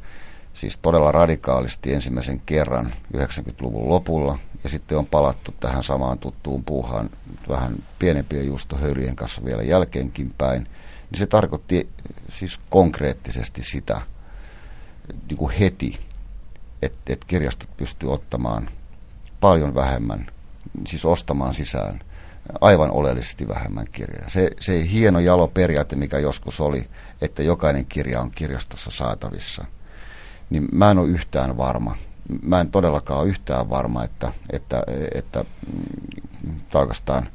siis 0.55 0.79
todella 0.83 1.13
radikaalisti 1.13 1.93
ensimmäisen 1.93 2.43
kerran 2.47 2.95
90-luvun 3.17 3.89
lopulla– 3.89 4.39
ja 4.65 4.71
sitten 4.71 4.99
on 4.99 5.07
palattu 5.07 5.55
tähän 5.61 5.83
samaan 5.83 6.19
tuttuun 6.19 6.65
puuhaan 6.65 7.11
vähän 7.49 7.77
pienempien 7.99 8.47
juustohöylyjen 8.47 9.17
kanssa 9.17 9.45
vielä 9.45 9.63
jälkeenkin 9.63 10.33
päin, 10.39 10.63
niin 11.11 11.19
se 11.19 11.27
tarkoitti 11.27 11.89
siis 12.33 12.61
konkreettisesti 12.71 13.63
sitä 13.63 14.01
niin 15.29 15.37
kuin 15.37 15.55
heti, 15.55 16.01
että 16.83 17.13
et 17.13 17.25
kirjastot 17.25 17.77
pystyy 17.77 18.13
ottamaan 18.13 18.71
paljon 19.41 19.75
vähemmän, 19.75 20.27
siis 20.87 21.05
ostamaan 21.05 21.55
sisään 21.55 22.01
aivan 22.61 22.91
oleellisesti 22.91 23.49
vähemmän 23.49 23.87
kirjaa. 23.93 24.29
Se, 24.29 24.51
se 24.61 24.91
hieno 24.93 25.21
jalo 25.21 25.49
periaate, 25.49 25.97
mikä 25.97 26.19
joskus 26.19 26.61
oli, 26.61 26.89
että 27.21 27.43
jokainen 27.43 27.87
kirja 27.87 28.21
on 28.21 28.31
kirjastossa 28.31 28.91
saatavissa, 28.91 29.65
niin 30.51 30.69
mä 30.73 30.91
en 30.91 30.99
ole 30.99 31.09
yhtään 31.09 31.57
varma, 31.57 31.97
mä 32.43 32.61
en 32.61 32.71
todellakaan 32.71 33.21
ole 33.21 33.29
yhtään 33.29 33.71
varma, 33.71 34.05
että, 34.05 34.33
että, 34.53 34.83
että 35.15 35.45
mm, 36.45 36.61
oikeastaan 36.75 37.29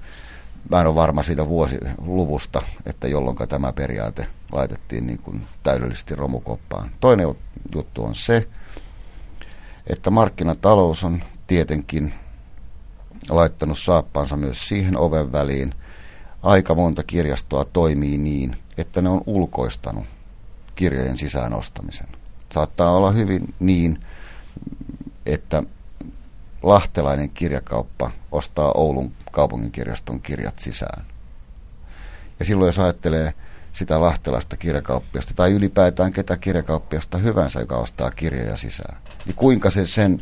mä 0.69 0.81
en 0.81 0.87
ole 0.87 0.95
varma 0.95 1.23
siitä 1.23 1.47
vuosiluvusta, 1.47 2.61
että 2.85 3.07
jolloin 3.07 3.37
tämä 3.49 3.73
periaate 3.73 4.27
laitettiin 4.51 5.07
niin 5.07 5.19
kuin 5.19 5.47
täydellisesti 5.63 6.15
romukoppaan. 6.15 6.91
Toinen 6.99 7.35
juttu 7.75 8.05
on 8.05 8.15
se, 8.15 8.47
että 9.87 10.09
markkinatalous 10.09 11.03
on 11.03 11.23
tietenkin 11.47 12.13
laittanut 13.29 13.79
saappansa 13.79 14.37
myös 14.37 14.67
siihen 14.67 14.97
oven 14.97 15.31
väliin. 15.31 15.73
Aika 16.43 16.75
monta 16.75 17.03
kirjastoa 17.03 17.65
toimii 17.65 18.17
niin, 18.17 18.57
että 18.77 19.01
ne 19.01 19.09
on 19.09 19.21
ulkoistanut 19.25 20.05
kirjojen 20.75 21.17
sisään 21.17 21.53
ostamisen. 21.53 22.07
Saattaa 22.51 22.91
olla 22.91 23.11
hyvin 23.11 23.53
niin, 23.59 23.99
että 25.25 25.63
lahtelainen 26.63 27.29
kirjakauppa 27.29 28.11
ostaa 28.31 28.71
Oulun 28.71 29.11
kaupunginkirjaston 29.31 30.21
kirjat 30.21 30.59
sisään. 30.59 31.05
Ja 32.39 32.45
silloin 32.45 32.67
jos 32.67 32.79
ajattelee 32.79 33.33
sitä 33.73 34.01
lahtelaista 34.01 34.57
kirjakauppiasta 34.57 35.33
tai 35.33 35.51
ylipäätään 35.51 36.13
ketä 36.13 36.37
kirjakauppiasta 36.37 37.17
hyvänsä, 37.17 37.59
joka 37.59 37.77
ostaa 37.77 38.11
kirjoja 38.11 38.57
sisään, 38.57 38.97
niin 39.25 39.35
kuinka 39.35 39.69
se 39.69 39.85
sen, 39.85 40.21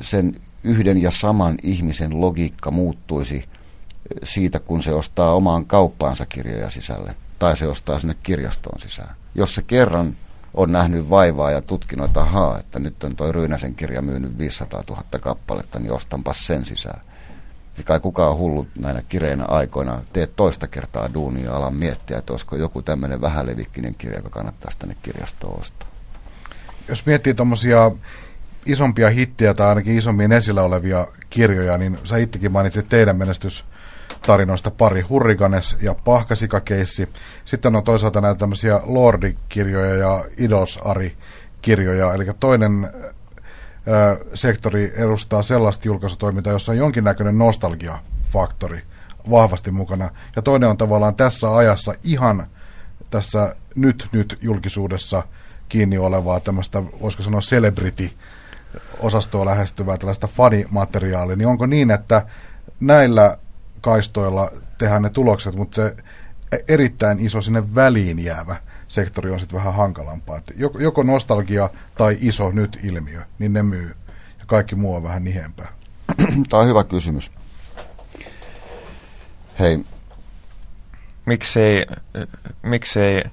sen 0.00 0.40
yhden 0.64 1.02
ja 1.02 1.10
saman 1.10 1.54
ihmisen 1.62 2.20
logiikka 2.20 2.70
muuttuisi 2.70 3.48
siitä, 4.24 4.60
kun 4.60 4.82
se 4.82 4.92
ostaa 4.92 5.34
omaan 5.34 5.66
kauppaansa 5.66 6.26
kirjoja 6.26 6.70
sisälle 6.70 7.14
tai 7.38 7.56
se 7.56 7.66
ostaa 7.66 7.98
sinne 7.98 8.16
kirjastoon 8.22 8.80
sisään. 8.80 9.16
Jos 9.34 9.54
se 9.54 9.62
kerran 9.62 10.16
on 10.54 10.72
nähnyt 10.72 11.10
vaivaa 11.10 11.50
ja 11.50 11.62
tutkinut, 11.62 12.06
että 12.06 12.20
ahaa, 12.20 12.58
että 12.58 12.78
nyt 12.78 13.04
on 13.04 13.16
toi 13.16 13.32
Ryynäsen 13.32 13.74
kirja 13.74 14.02
myynyt 14.02 14.38
500 14.38 14.84
000 14.88 15.04
kappaletta, 15.20 15.78
niin 15.78 15.92
ostanpas 15.92 16.46
sen 16.46 16.64
sisään. 16.64 17.00
Ja 17.78 17.84
kai 17.84 18.00
kukaan 18.00 18.36
hullu 18.36 18.66
näinä 18.78 19.02
kireinä 19.08 19.44
aikoina 19.44 20.00
tee 20.12 20.26
toista 20.26 20.66
kertaa 20.68 21.14
duunia 21.14 21.44
ja 21.44 21.56
alan 21.56 21.74
miettiä, 21.74 22.18
että 22.18 22.32
olisiko 22.32 22.56
joku 22.56 22.82
tämmöinen 22.82 23.20
vähälevikkinen 23.20 23.94
kirja, 23.94 24.18
joka 24.18 24.30
kannattaisi 24.30 24.78
tänne 24.78 24.96
kirjastoon 25.02 25.60
ostaa. 25.60 25.88
Jos 26.88 27.06
miettii 27.06 27.34
tuommoisia 27.34 27.90
isompia 28.66 29.10
hittejä 29.10 29.54
tai 29.54 29.68
ainakin 29.68 29.98
isompien 29.98 30.32
esillä 30.32 30.62
olevia 30.62 31.06
kirjoja, 31.30 31.78
niin 31.78 31.98
sä 32.04 32.16
itsekin 32.16 32.52
mainitsit 32.52 32.88
teidän 32.88 33.16
menestys 33.16 33.64
tarinoista 34.26 34.70
pari, 34.70 35.00
Hurriganes 35.00 35.76
ja 35.82 35.94
Pahkasikakeissi. 36.04 37.08
Sitten 37.44 37.76
on 37.76 37.84
toisaalta 37.84 38.20
näitä 38.20 38.38
tämmöisiä 38.38 38.80
Lordi-kirjoja 38.84 39.94
ja 39.94 40.24
Idols-Ari-kirjoja, 40.38 42.14
eli 42.14 42.24
toinen 42.40 42.90
ö, 43.88 44.24
sektori 44.34 44.92
edustaa 44.96 45.42
sellaista 45.42 45.88
julkaisutoimintaa, 45.88 46.52
jossa 46.52 46.72
on 46.72 46.78
jonkinnäköinen 46.78 47.38
nostalgiafaktori 47.38 48.82
vahvasti 49.30 49.70
mukana. 49.70 50.10
Ja 50.36 50.42
toinen 50.42 50.68
on 50.68 50.76
tavallaan 50.76 51.14
tässä 51.14 51.56
ajassa 51.56 51.94
ihan 52.04 52.46
tässä 53.10 53.56
nyt 53.74 54.08
nyt 54.12 54.38
julkisuudessa 54.42 55.22
kiinni 55.68 55.98
olevaa 55.98 56.40
tämmöistä, 56.40 56.82
voisiko 57.00 57.22
sanoa 57.22 57.40
celebrity 57.40 58.10
osastoa 58.98 59.44
lähestyvää 59.44 59.98
tällaista 59.98 60.26
fanimateriaalia, 60.26 61.36
niin 61.36 61.48
onko 61.48 61.66
niin, 61.66 61.90
että 61.90 62.26
näillä 62.80 63.38
kaistoilla 63.80 64.52
tehdään 64.78 65.02
ne 65.02 65.10
tulokset, 65.10 65.54
mutta 65.54 65.74
se 65.76 65.96
erittäin 66.68 67.20
iso 67.20 67.42
sinne 67.42 67.74
väliin 67.74 68.24
jäävä 68.24 68.56
sektori 68.88 69.30
on 69.30 69.40
sitten 69.40 69.56
vähän 69.56 69.74
hankalampaa. 69.74 70.36
Että 70.36 70.54
joko 70.78 71.02
nostalgia 71.02 71.70
tai 71.94 72.18
iso 72.20 72.50
nyt 72.50 72.78
ilmiö, 72.84 73.20
niin 73.38 73.52
ne 73.52 73.62
myy. 73.62 73.96
Ja 74.38 74.44
kaikki 74.46 74.74
muu 74.74 74.94
on 74.94 75.02
vähän 75.02 75.24
nihempää. 75.24 75.68
Tämä 76.48 76.60
on 76.60 76.68
hyvä 76.68 76.84
kysymys. 76.84 77.32
Hei. 79.58 79.84
Miksei, 81.26 81.86
miksei 82.62 83.24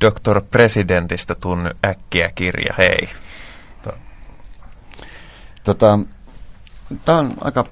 Dr. 0.00 0.40
Presidentistä 0.50 1.34
tunnu 1.34 1.70
äkkiä 1.86 2.30
kirja, 2.34 2.74
hei? 2.78 3.08
Tota, 5.70 5.98
tämä 7.04 7.18
on 7.18 7.34
aika 7.40 7.64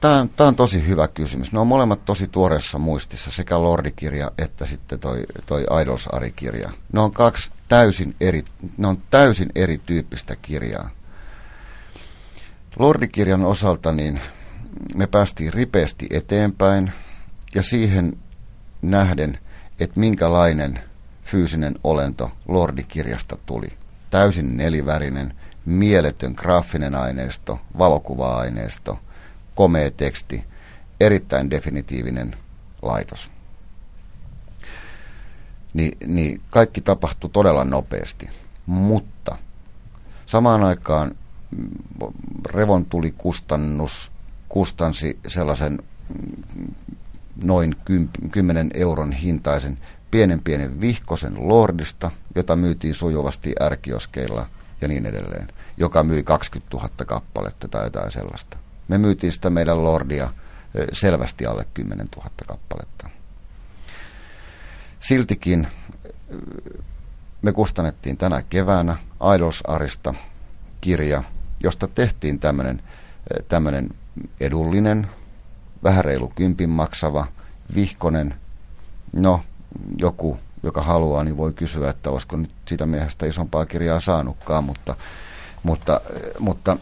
Tämä, 0.00 0.26
tämä 0.36 0.48
on 0.48 0.56
tosi 0.56 0.86
hyvä 0.86 1.08
kysymys. 1.08 1.52
Ne 1.52 1.58
on 1.58 1.66
molemmat 1.66 2.04
tosi 2.04 2.28
tuoreessa 2.28 2.78
muistissa, 2.78 3.30
sekä 3.30 3.62
Lordikirja 3.62 4.30
että 4.38 4.66
sitten 4.66 5.00
toi, 5.00 5.24
toi 5.46 5.66
Idols-Ari-kirja. 5.82 6.70
Ne 6.92 7.00
on 7.00 7.12
kaksi 7.12 7.50
täysin 7.68 8.14
eri, 8.20 8.44
ne 8.76 8.86
on 8.86 9.02
täysin 9.10 9.48
erityyppistä 9.54 10.36
kirjaa. 10.36 10.90
Lordikirjan 12.78 13.44
osalta 13.44 13.92
niin 13.92 14.20
me 14.94 15.06
päästiin 15.06 15.52
ripeästi 15.52 16.06
eteenpäin 16.10 16.92
ja 17.54 17.62
siihen 17.62 18.18
nähden, 18.82 19.38
että 19.80 20.00
minkälainen 20.00 20.80
fyysinen 21.24 21.74
olento 21.84 22.32
Lordikirjasta 22.48 23.36
tuli. 23.46 23.79
Täysin 24.10 24.56
nelivärinen, 24.56 25.34
mieletön 25.64 26.32
graafinen 26.36 26.94
aineisto, 26.94 27.60
valokuva-aineisto, 27.78 28.98
komea 29.54 29.90
teksti, 29.90 30.44
erittäin 31.00 31.50
definitiivinen 31.50 32.36
laitos. 32.82 33.32
Ni, 35.74 35.92
niin 36.06 36.40
kaikki 36.50 36.80
tapahtui 36.80 37.30
todella 37.30 37.64
nopeasti, 37.64 38.30
mutta 38.66 39.36
samaan 40.26 40.64
aikaan 40.64 41.14
Revon 42.46 42.84
tuli 42.84 43.14
kustannus 43.18 44.10
kustansi 44.48 45.18
sellaisen 45.26 45.82
noin 47.42 47.76
10 48.30 48.70
euron 48.74 49.12
hintaisen 49.12 49.78
pienen 50.10 50.40
pienen 50.40 50.80
vihkosen 50.80 51.48
Lordista, 51.48 52.10
jota 52.34 52.56
myytiin 52.56 52.94
sujuvasti 52.94 53.52
ärkioskeilla 53.62 54.46
ja 54.80 54.88
niin 54.88 55.06
edelleen, 55.06 55.48
joka 55.76 56.02
myi 56.02 56.22
20 56.22 56.76
000 56.76 56.88
kappaletta 57.06 57.68
tai 57.68 57.86
jotain 57.86 58.10
sellaista. 58.10 58.56
Me 58.88 58.98
myytiin 58.98 59.32
sitä 59.32 59.50
meidän 59.50 59.84
Lordia 59.84 60.30
selvästi 60.92 61.46
alle 61.46 61.66
10 61.74 62.08
000 62.16 62.30
kappaletta. 62.46 63.10
Siltikin 65.00 65.66
me 67.42 67.52
kustannettiin 67.52 68.16
tänä 68.16 68.42
keväänä 68.50 68.96
Idols 69.36 69.62
Arista 69.66 70.14
kirja, 70.80 71.22
josta 71.62 71.88
tehtiin 71.88 72.40
tämmöinen 73.48 73.90
edullinen, 74.40 75.10
vähän 75.82 76.04
reilu 76.04 76.32
kympin 76.34 76.70
maksava, 76.70 77.26
vihkonen, 77.74 78.34
no 79.12 79.44
joku, 79.98 80.38
joka 80.62 80.82
haluaa, 80.82 81.24
niin 81.24 81.36
voi 81.36 81.52
kysyä, 81.52 81.90
että 81.90 82.10
olisiko 82.10 82.36
nyt 82.36 82.50
siitä 82.68 82.86
miehestä 82.86 83.26
isompaa 83.26 83.66
kirjaa 83.66 84.00
saanutkaan, 84.00 84.64
mutta, 84.64 84.96
mutta, 85.62 86.00
mutta 86.38 86.76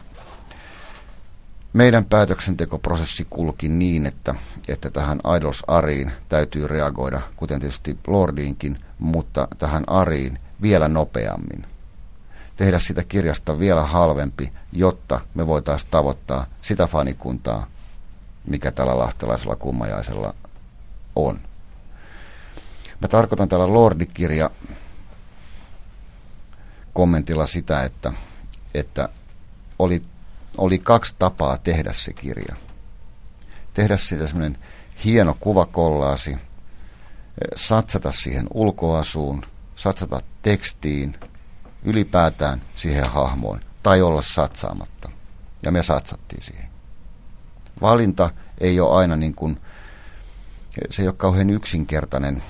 meidän 1.73 2.05
päätöksentekoprosessi 2.05 3.27
kulki 3.29 3.69
niin, 3.69 4.05
että, 4.05 4.35
että 4.67 4.89
tähän 4.89 5.19
Idols 5.37 5.63
Ariin 5.67 6.11
täytyy 6.29 6.67
reagoida, 6.67 7.21
kuten 7.35 7.59
tietysti 7.59 7.97
Lordiinkin, 8.07 8.77
mutta 8.99 9.47
tähän 9.57 9.83
Ariin 9.87 10.39
vielä 10.61 10.87
nopeammin 10.87 11.65
tehdä 12.59 12.79
sitä 12.79 13.03
kirjasta 13.03 13.59
vielä 13.59 13.83
halvempi, 13.83 14.53
jotta 14.71 15.19
me 15.33 15.47
voitaisiin 15.47 15.91
tavoittaa 15.91 16.45
sitä 16.61 16.87
fanikuntaa, 16.87 17.67
mikä 18.47 18.71
tällä 18.71 18.97
lahtelaisella 18.97 19.55
kummajaisella 19.55 20.33
on. 21.15 21.39
Mä 23.01 23.07
tarkoitan 23.07 23.49
tällä 23.49 23.73
Lordikirja 23.73 24.49
kommentilla 26.93 27.45
sitä, 27.45 27.83
että, 27.83 28.13
että 28.73 29.09
oli, 29.79 30.01
oli 30.57 30.79
kaksi 30.79 31.15
tapaa 31.19 31.57
tehdä 31.57 31.93
se 31.93 32.13
kirja. 32.13 32.55
Tehdä 33.73 33.97
siitä 33.97 34.27
semmoinen 34.27 34.57
hieno 35.05 35.37
kuvakollaasi, 35.39 36.37
satsata 37.55 38.11
siihen 38.11 38.47
ulkoasuun, 38.53 39.45
satsata 39.75 40.21
tekstiin, 40.41 41.15
ylipäätään 41.83 42.61
siihen 42.75 43.09
hahmoon 43.09 43.59
tai 43.83 44.01
olla 44.01 44.21
satsaamatta. 44.21 45.09
Ja 45.63 45.71
me 45.71 45.83
satsattiin 45.83 46.43
siihen. 46.43 46.69
Valinta 47.81 48.29
ei 48.57 48.79
ole 48.79 48.97
aina 48.97 49.15
niin 49.15 49.35
kuin, 49.35 49.61
se 50.89 51.01
ei 51.01 51.07
ole 51.07 51.15
kauhean 51.15 51.49
yksinkertainen, 51.49 52.43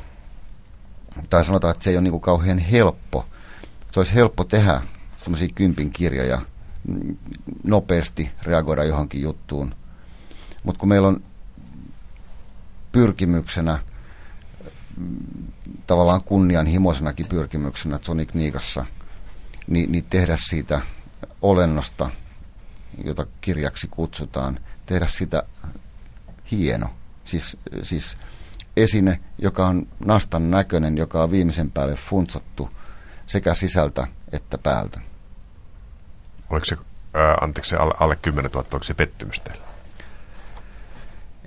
tai 1.30 1.46
sanotaan, 1.46 1.72
että 1.72 1.84
se 1.84 1.90
ei 1.90 1.96
ole 1.96 2.04
niin 2.04 2.12
kuin 2.12 2.22
kauhean 2.22 2.60
helppo. 2.60 3.26
Se 3.92 4.00
olisi 4.00 4.14
helppo 4.14 4.44
tehdä 4.44 4.82
semmoisia 5.18 5.48
kympin 5.56 5.92
kirjoja, 5.92 6.42
nopeasti 7.64 8.32
reagoida 8.44 8.84
johonkin 8.84 9.22
juttuun. 9.22 9.76
Mutta 10.64 10.80
kun 10.80 10.90
meillä 10.90 11.08
on 11.08 11.24
pyrkimyksenä, 12.92 13.80
tavallaan 15.88 16.24
kunnianhimoisenakin 16.24 17.26
pyrkimyksenä 17.26 18.00
Sonic 18.02 18.34
Niikassa– 18.34 18.86
niin, 19.70 19.92
niin 19.92 20.06
tehdä 20.10 20.38
siitä 20.50 20.82
olennosta, 21.42 22.10
jota 23.04 23.26
kirjaksi 23.42 23.88
kutsutaan, 23.88 24.60
tehdä 24.86 25.08
sitä 25.08 25.44
hieno. 26.52 26.90
Siis, 27.26 27.58
siis 27.84 28.18
esine, 28.84 29.20
joka 29.38 29.68
on 29.68 29.88
nastan 30.06 30.52
näköinen, 30.52 30.98
joka 30.98 31.24
on 31.24 31.32
viimeisen 31.32 31.72
päälle 31.72 31.96
funtsattu 31.96 32.70
sekä 33.26 33.54
sisältä 33.54 34.08
että 34.32 34.58
päältä. 34.58 35.00
Oliko 36.50 36.66
se, 36.66 36.78
ää, 37.14 37.38
anteeksi, 37.42 37.76
alle, 37.76 37.94
alle 38.00 38.16
10 38.16 38.52
000, 38.52 38.68
oliko 38.72 38.84
se 38.84 38.94
pettymys 38.94 39.40
teillä? 39.40 39.70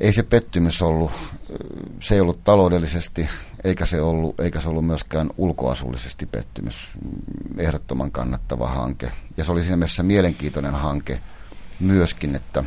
ei 0.03 0.13
se 0.13 0.23
pettymys 0.23 0.83
ollut, 0.83 1.13
se 2.01 2.15
ei 2.15 2.21
ollut 2.21 2.45
taloudellisesti, 2.45 3.29
eikä 3.65 3.87
se 3.87 4.01
ollut, 4.01 4.41
eikä 4.41 4.61
se 4.61 4.69
ollut 4.69 4.87
myöskään 4.87 5.31
ulkoasullisesti 5.37 6.27
pettymys. 6.27 6.91
Ehdottoman 7.59 8.11
kannattava 8.11 8.69
hanke. 8.69 9.13
Ja 9.37 9.45
se 9.45 9.53
oli 9.53 9.63
siinä 9.63 9.77
mielessä 9.77 10.03
mielenkiintoinen 10.03 10.75
hanke 10.75 11.21
myöskin, 11.81 12.35
että, 12.35 12.65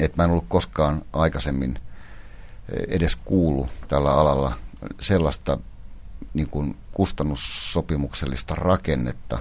että 0.00 0.16
mä 0.16 0.24
en 0.24 0.30
ollut 0.30 0.44
koskaan 0.48 1.02
aikaisemmin 1.12 1.78
edes 2.88 3.16
kuullut 3.16 3.68
tällä 3.88 4.12
alalla 4.12 4.52
sellaista 5.00 5.58
niin 6.34 6.48
kuin 6.48 6.76
kustannussopimuksellista 6.92 8.54
rakennetta. 8.54 9.38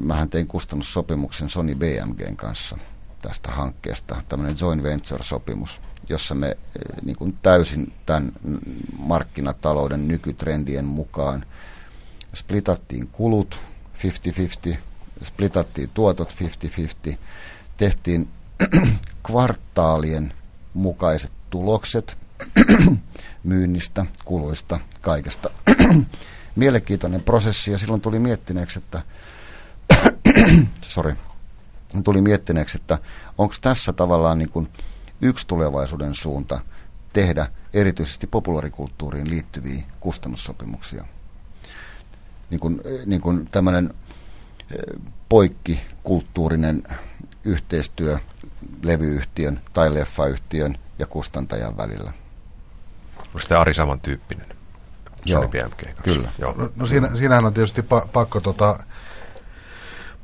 Mähän 0.00 0.30
tein 0.30 0.46
kustannussopimuksen 0.46 1.50
Sony 1.50 1.74
BMGn 1.74 2.36
kanssa– 2.36 2.78
tästä 3.22 3.50
hankkeesta, 3.50 4.22
tämmöinen 4.28 4.56
joint 4.60 4.82
venture-sopimus, 4.82 5.80
jossa 6.08 6.34
me 6.34 6.48
eh, 6.48 6.56
niin 7.02 7.16
kuin 7.16 7.38
täysin 7.42 7.92
tämän 8.06 8.32
markkinatalouden 8.98 10.08
nykytrendien 10.08 10.84
mukaan 10.84 11.44
splitattiin 12.34 13.08
kulut 13.08 13.60
50-50, 14.72 14.76
splitattiin 15.22 15.90
tuotot 15.94 16.34
50-50, 17.10 17.14
tehtiin 17.76 18.28
kvartaalien 19.26 20.32
mukaiset 20.74 21.32
tulokset 21.50 22.18
myynnistä, 23.44 24.06
kuluista, 24.24 24.80
kaikesta. 25.00 25.50
Mielenkiintoinen 26.56 27.22
prosessi 27.22 27.70
ja 27.70 27.78
silloin 27.78 28.00
tuli 28.00 28.18
miettineeksi, 28.18 28.78
että 28.78 29.02
sorry, 30.82 31.16
tuli 32.04 32.20
miettineeksi, 32.20 32.78
että 32.78 32.98
onko 33.38 33.54
tässä 33.60 33.92
tavallaan 33.92 34.38
niin 34.38 34.50
kuin 34.50 34.68
yksi 35.20 35.46
tulevaisuuden 35.46 36.14
suunta 36.14 36.60
tehdä 37.12 37.46
erityisesti 37.74 38.26
populaarikulttuuriin 38.26 39.30
liittyviä 39.30 39.82
kustannussopimuksia. 40.00 41.04
Niin 42.50 42.60
kuin, 42.60 42.80
niin 43.06 43.20
kuin 43.20 43.48
tämmöinen 43.50 43.94
eh, 44.70 45.00
poikkikulttuurinen 45.28 46.82
yhteistyö 47.44 48.18
levyyhtiön 48.82 49.60
tai 49.72 49.94
leffayhtiön 49.94 50.78
ja 50.98 51.06
kustantajan 51.06 51.76
välillä. 51.76 52.12
Onko 53.34 53.46
tämä 53.48 53.60
Ari 53.60 53.74
samantyyppinen? 53.74 54.46
Joo, 55.24 55.50
kyllä. 56.02 56.28
Joo. 56.38 56.54
No, 56.58 56.70
no 56.76 56.86
siinä, 56.86 57.16
siinähän 57.16 57.44
on 57.44 57.54
tietysti 57.54 57.80
pa- 57.80 58.08
pakko 58.12 58.40
tota, 58.40 58.78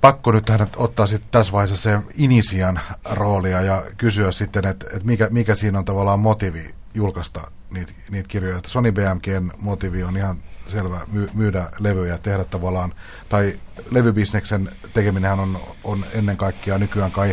pakko 0.00 0.32
nyt 0.32 0.44
tähän 0.44 0.68
ottaa 0.76 1.06
sitten 1.06 1.30
tässä 1.30 1.52
vaiheessa 1.52 1.82
se 1.82 2.00
Inisian 2.14 2.80
roolia 3.10 3.60
ja 3.60 3.84
kysyä 3.96 4.32
sitten, 4.32 4.66
että, 4.66 4.86
että 4.86 5.06
mikä, 5.06 5.28
mikä 5.30 5.54
siinä 5.54 5.78
on 5.78 5.84
tavallaan 5.84 6.20
motivi 6.20 6.74
julkaista 6.94 7.50
niitä, 7.70 7.92
niitä 8.10 8.28
kirjoja. 8.28 8.56
Että 8.56 8.70
Sony 8.70 8.92
BMGn 8.92 9.50
motivi 9.58 10.02
on 10.02 10.16
ihan 10.16 10.36
selvä 10.68 11.00
my, 11.12 11.28
myydä 11.34 11.70
levyjä, 11.78 12.18
tehdä 12.18 12.44
tavallaan, 12.44 12.94
tai 13.28 13.58
levybisneksen 13.90 14.70
tekeminen 14.94 15.32
on, 15.32 15.60
on 15.84 16.04
ennen 16.12 16.36
kaikkea 16.36 16.78
nykyään 16.78 17.12
kai, 17.12 17.28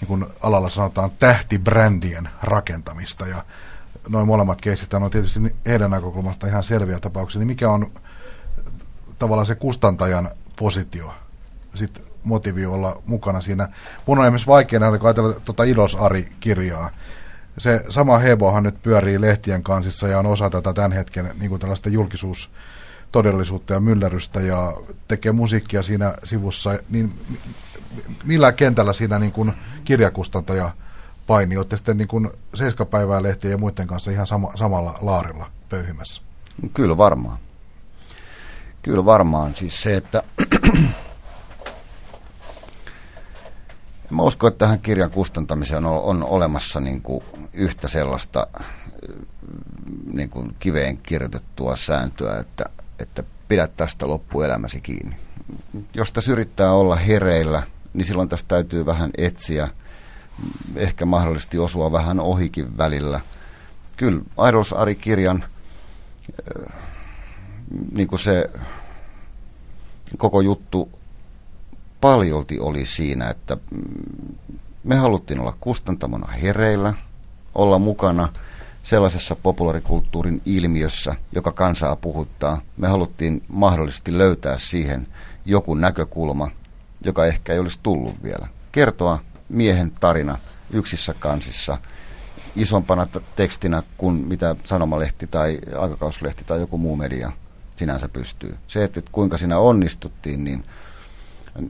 niin 0.00 0.08
kuin 0.08 0.26
alalla 0.42 0.70
sanotaan, 0.70 1.10
tähtibrändien 1.10 2.28
rakentamista. 2.42 3.26
Ja 3.26 3.44
noin 4.08 4.26
molemmat 4.26 4.60
keisit 4.60 4.94
on 4.94 5.10
tietysti 5.10 5.40
heidän 5.66 5.90
näkökulmasta 5.90 6.46
ihan 6.46 6.64
selviä 6.64 6.98
tapauksia. 7.00 7.38
Niin 7.38 7.46
mikä 7.46 7.70
on 7.70 7.90
tavallaan 9.18 9.46
se 9.46 9.54
kustantajan 9.54 10.28
positio 10.56 11.12
sit 11.74 12.02
motiivi 12.24 12.66
olla 12.66 13.02
mukana 13.06 13.40
siinä. 13.40 13.68
Mun 14.06 14.18
on 14.18 14.24
esimerkiksi 14.24 14.46
vaikea 14.46 14.80
nähdä, 14.80 14.98
kun 14.98 15.06
ajatellaan 15.06 15.40
tuota 15.44 15.64
Ilos 15.64 15.94
Ari-kirjaa. 15.94 16.90
Se 17.58 17.84
sama 17.88 18.18
hebohan 18.18 18.62
nyt 18.62 18.82
pyörii 18.82 19.20
lehtien 19.20 19.62
kansissa 19.62 20.08
ja 20.08 20.18
on 20.18 20.26
osa 20.26 20.50
tätä 20.50 20.72
tämän 20.72 20.92
hetken 20.92 21.30
niin 21.38 21.48
kuin 21.48 21.60
tällaista 21.60 21.88
julkisuus 21.88 22.50
todellisuutta 23.12 23.74
ja 23.74 23.80
myllerrystä 23.80 24.40
ja 24.40 24.76
tekee 25.08 25.32
musiikkia 25.32 25.82
siinä 25.82 26.14
sivussa, 26.24 26.78
niin 26.90 27.12
millä 28.24 28.52
kentällä 28.52 28.92
siinä 28.92 29.18
niin 29.18 29.32
kuin 29.32 29.52
kirjakustantaja 29.84 30.70
paini? 31.28 31.56
Olette 31.56 31.76
sitten 31.76 31.96
niin 31.96 32.08
kuin 32.08 32.30
seiskapäivää 32.54 33.22
lehtien 33.22 33.50
ja 33.50 33.58
muiden 33.58 33.86
kanssa 33.86 34.10
ihan 34.10 34.26
sama, 34.26 34.52
samalla 34.54 34.98
laarilla 35.00 35.50
pöyhimässä? 35.68 36.22
Kyllä 36.74 36.96
varmaan. 36.96 37.38
Kyllä 38.82 39.04
varmaan. 39.04 39.54
Siis 39.54 39.82
se, 39.82 39.96
että 39.96 40.22
Mä 44.10 44.22
uskon, 44.22 44.48
että 44.48 44.58
tähän 44.58 44.80
kirjan 44.80 45.10
kustantamiseen 45.10 45.86
on, 45.86 46.02
on 46.02 46.24
olemassa 46.24 46.80
niin 46.80 47.02
kuin 47.02 47.24
yhtä 47.52 47.88
sellaista 47.88 48.46
niin 50.12 50.30
kuin 50.30 50.56
kiveen 50.58 50.96
kirjoitettua 50.96 51.76
sääntöä, 51.76 52.38
että, 52.38 52.64
että 52.98 53.22
pidä 53.48 53.66
tästä 53.66 54.08
loppuelämäsi 54.08 54.80
kiinni. 54.80 55.16
Jos 55.94 56.12
tässä 56.12 56.32
yrittää 56.32 56.72
olla 56.72 56.96
hereillä, 56.96 57.62
niin 57.94 58.04
silloin 58.04 58.28
tästä 58.28 58.48
täytyy 58.48 58.86
vähän 58.86 59.10
etsiä, 59.18 59.68
ehkä 60.76 61.06
mahdollisesti 61.06 61.58
osua 61.58 61.92
vähän 61.92 62.20
ohikin 62.20 62.78
välillä. 62.78 63.20
Kyllä 63.96 64.20
Idols 64.48 64.72
Ari-kirjan 64.72 65.44
niin 67.92 68.08
kuin 68.08 68.18
se 68.18 68.50
koko 70.18 70.40
juttu 70.40 70.88
paljolti 72.00 72.58
oli 72.58 72.86
siinä, 72.86 73.30
että 73.30 73.56
me 74.84 74.96
haluttiin 74.96 75.40
olla 75.40 75.56
kustantamona 75.60 76.26
hereillä, 76.26 76.94
olla 77.54 77.78
mukana 77.78 78.28
sellaisessa 78.82 79.36
populaarikulttuurin 79.36 80.42
ilmiössä, 80.44 81.14
joka 81.32 81.52
kansaa 81.52 81.96
puhuttaa. 81.96 82.60
Me 82.76 82.88
haluttiin 82.88 83.42
mahdollisesti 83.48 84.18
löytää 84.18 84.58
siihen 84.58 85.06
joku 85.44 85.74
näkökulma, 85.74 86.50
joka 87.04 87.26
ehkä 87.26 87.52
ei 87.52 87.58
olisi 87.58 87.78
tullut 87.82 88.22
vielä. 88.22 88.48
Kertoa 88.72 89.18
miehen 89.48 89.92
tarina 90.00 90.38
yksissä 90.70 91.14
kansissa 91.14 91.78
isompana 92.56 93.06
tekstinä 93.36 93.82
kuin 93.96 94.14
mitä 94.14 94.56
sanomalehti 94.64 95.26
tai 95.26 95.58
aikakauslehti 95.78 96.44
tai 96.44 96.60
joku 96.60 96.78
muu 96.78 96.96
media 96.96 97.32
sinänsä 97.76 98.08
pystyy. 98.08 98.56
Se, 98.66 98.84
että 98.84 99.02
kuinka 99.12 99.38
siinä 99.38 99.58
onnistuttiin, 99.58 100.44
niin– 100.44 100.64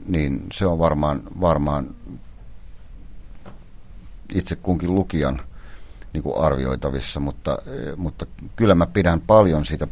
niin 0.07 0.45
se 0.53 0.65
on 0.65 0.79
varmaan, 0.79 1.23
varmaan 1.41 1.95
itse 4.33 4.55
kunkin 4.55 4.95
lukijan 4.95 5.41
niin 6.13 6.23
kuin 6.23 6.37
arvioitavissa, 6.37 7.19
mutta, 7.19 7.57
mutta 7.97 8.25
kyllä 8.55 8.75
mä 8.75 8.85
pidän 8.85 9.21
paljon 9.21 9.65
siitä 9.65 9.87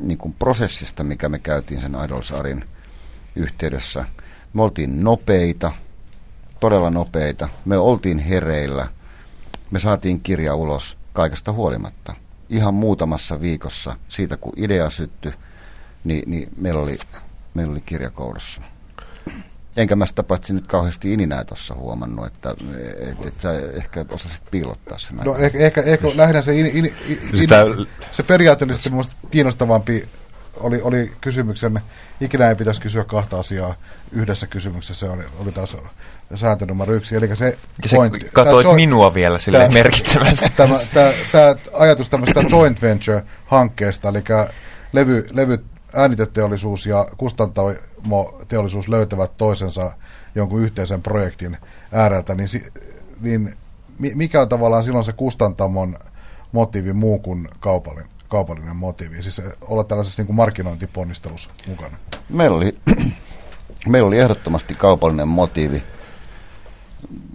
niin 0.00 0.18
kuin 0.18 0.32
prosessista, 0.32 1.04
mikä 1.04 1.28
me 1.28 1.38
käytiin 1.38 1.80
sen 1.80 1.96
Idolsarin 2.04 2.64
yhteydessä. 3.36 4.04
Me 4.52 4.62
oltiin 4.62 5.04
nopeita, 5.04 5.72
todella 6.60 6.90
nopeita. 6.90 7.48
Me 7.64 7.78
oltiin 7.78 8.18
hereillä. 8.18 8.88
Me 9.70 9.78
saatiin 9.78 10.20
kirja 10.20 10.54
ulos 10.54 10.98
kaikesta 11.12 11.52
huolimatta. 11.52 12.14
Ihan 12.48 12.74
muutamassa 12.74 13.40
viikossa 13.40 13.96
siitä, 14.08 14.36
kun 14.36 14.52
idea 14.56 14.90
syttyi, 14.90 15.32
niin, 16.04 16.30
niin 16.30 16.48
meillä, 16.56 16.82
oli, 16.82 16.98
meillä 17.54 17.72
oli 17.72 17.80
kirja 17.80 18.10
kourassa. 18.10 18.60
Enkä 19.76 19.96
mä 19.96 20.06
sitä 20.06 20.22
paitsi 20.22 20.52
nyt 20.52 20.66
kauheasti 20.66 21.12
ininää 21.12 21.44
tuossa 21.44 21.74
huomannut, 21.74 22.26
että 22.26 22.54
et, 23.00 23.26
et 23.26 23.40
sä 23.40 23.60
ehkä 23.74 24.04
osasit 24.10 24.42
piilottaa 24.50 24.98
sen. 24.98 25.16
No 25.16 25.36
ehkä, 25.36 25.58
ehkä, 25.58 25.82
ehkä 25.82 26.08
lähinnä 26.16 26.42
se, 26.42 26.54
in, 26.54 26.66
in, 26.66 26.76
in, 26.76 26.94
in, 27.32 27.38
Sitä... 27.38 27.64
se 28.12 28.22
periaatteellisesti 28.22 28.90
minusta 28.90 29.14
kiinnostavampi 29.30 30.08
oli, 30.60 30.82
oli 30.82 31.12
kysymyksen, 31.20 31.80
ikinä 32.20 32.48
ei 32.48 32.54
pitäisi 32.54 32.80
kysyä 32.80 33.04
kahta 33.04 33.38
asiaa 33.38 33.74
yhdessä 34.12 34.46
kysymyksessä, 34.46 35.06
se 35.06 35.12
oli, 35.12 35.22
oli 35.38 35.52
taas 35.52 35.76
sääntö 36.34 36.66
numero 36.66 36.92
yksi. 36.92 37.16
Eli 37.16 37.36
se, 37.36 37.58
ja 37.82 37.96
point, 37.96 38.30
katsoit 38.32 38.64
joint, 38.64 38.76
minua 38.76 39.14
vielä 39.14 39.38
sille 39.38 39.68
merkitsemästi. 39.68 40.50
Tämä, 40.56 40.74
tämä, 40.94 41.12
tämä 41.32 41.54
ajatus 41.72 42.10
tämmöistä 42.10 42.40
joint 42.50 42.82
venture-hankkeesta, 42.82 44.08
eli 44.08 44.24
levy, 44.92 45.26
levy 45.32 45.64
ääniteteollisuus 45.94 46.86
ja 46.86 47.08
kustantamoteollisuus 47.16 48.88
löytävät 48.88 49.36
toisensa 49.36 49.92
jonkun 50.34 50.62
yhteisen 50.62 51.02
projektin 51.02 51.56
ääreltä, 51.92 52.34
niin, 52.34 52.48
niin 53.20 53.56
mikä 53.98 54.40
on 54.40 54.48
tavallaan 54.48 54.84
silloin 54.84 55.04
se 55.04 55.12
kustantamon 55.12 55.96
motiivi 56.52 56.92
muu 56.92 57.18
kuin 57.18 57.48
kaupallinen, 57.60 58.10
kaupallinen 58.28 58.76
motiivi? 58.76 59.22
Siis 59.22 59.42
olla 59.60 59.84
tällaisessa 59.84 60.22
niin 60.22 60.26
kuin 60.26 60.36
markkinointiponnistelussa 60.36 61.50
mukana. 61.66 61.96
Meillä 62.28 62.56
oli, 62.56 62.74
meillä 63.88 64.06
oli 64.06 64.18
ehdottomasti 64.18 64.74
kaupallinen 64.74 65.28
motiivi, 65.28 65.82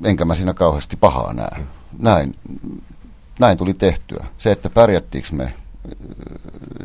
enkä 0.03 0.25
mä 0.25 0.35
siinä 0.35 0.53
kauheasti 0.53 0.95
pahaa 0.95 1.33
näe. 1.33 1.63
Näin, 1.99 2.35
näin 3.39 3.57
tuli 3.57 3.73
tehtyä. 3.73 4.25
Se, 4.37 4.51
että 4.51 4.69
pärjättiinkö 4.69 5.29
me 5.31 5.53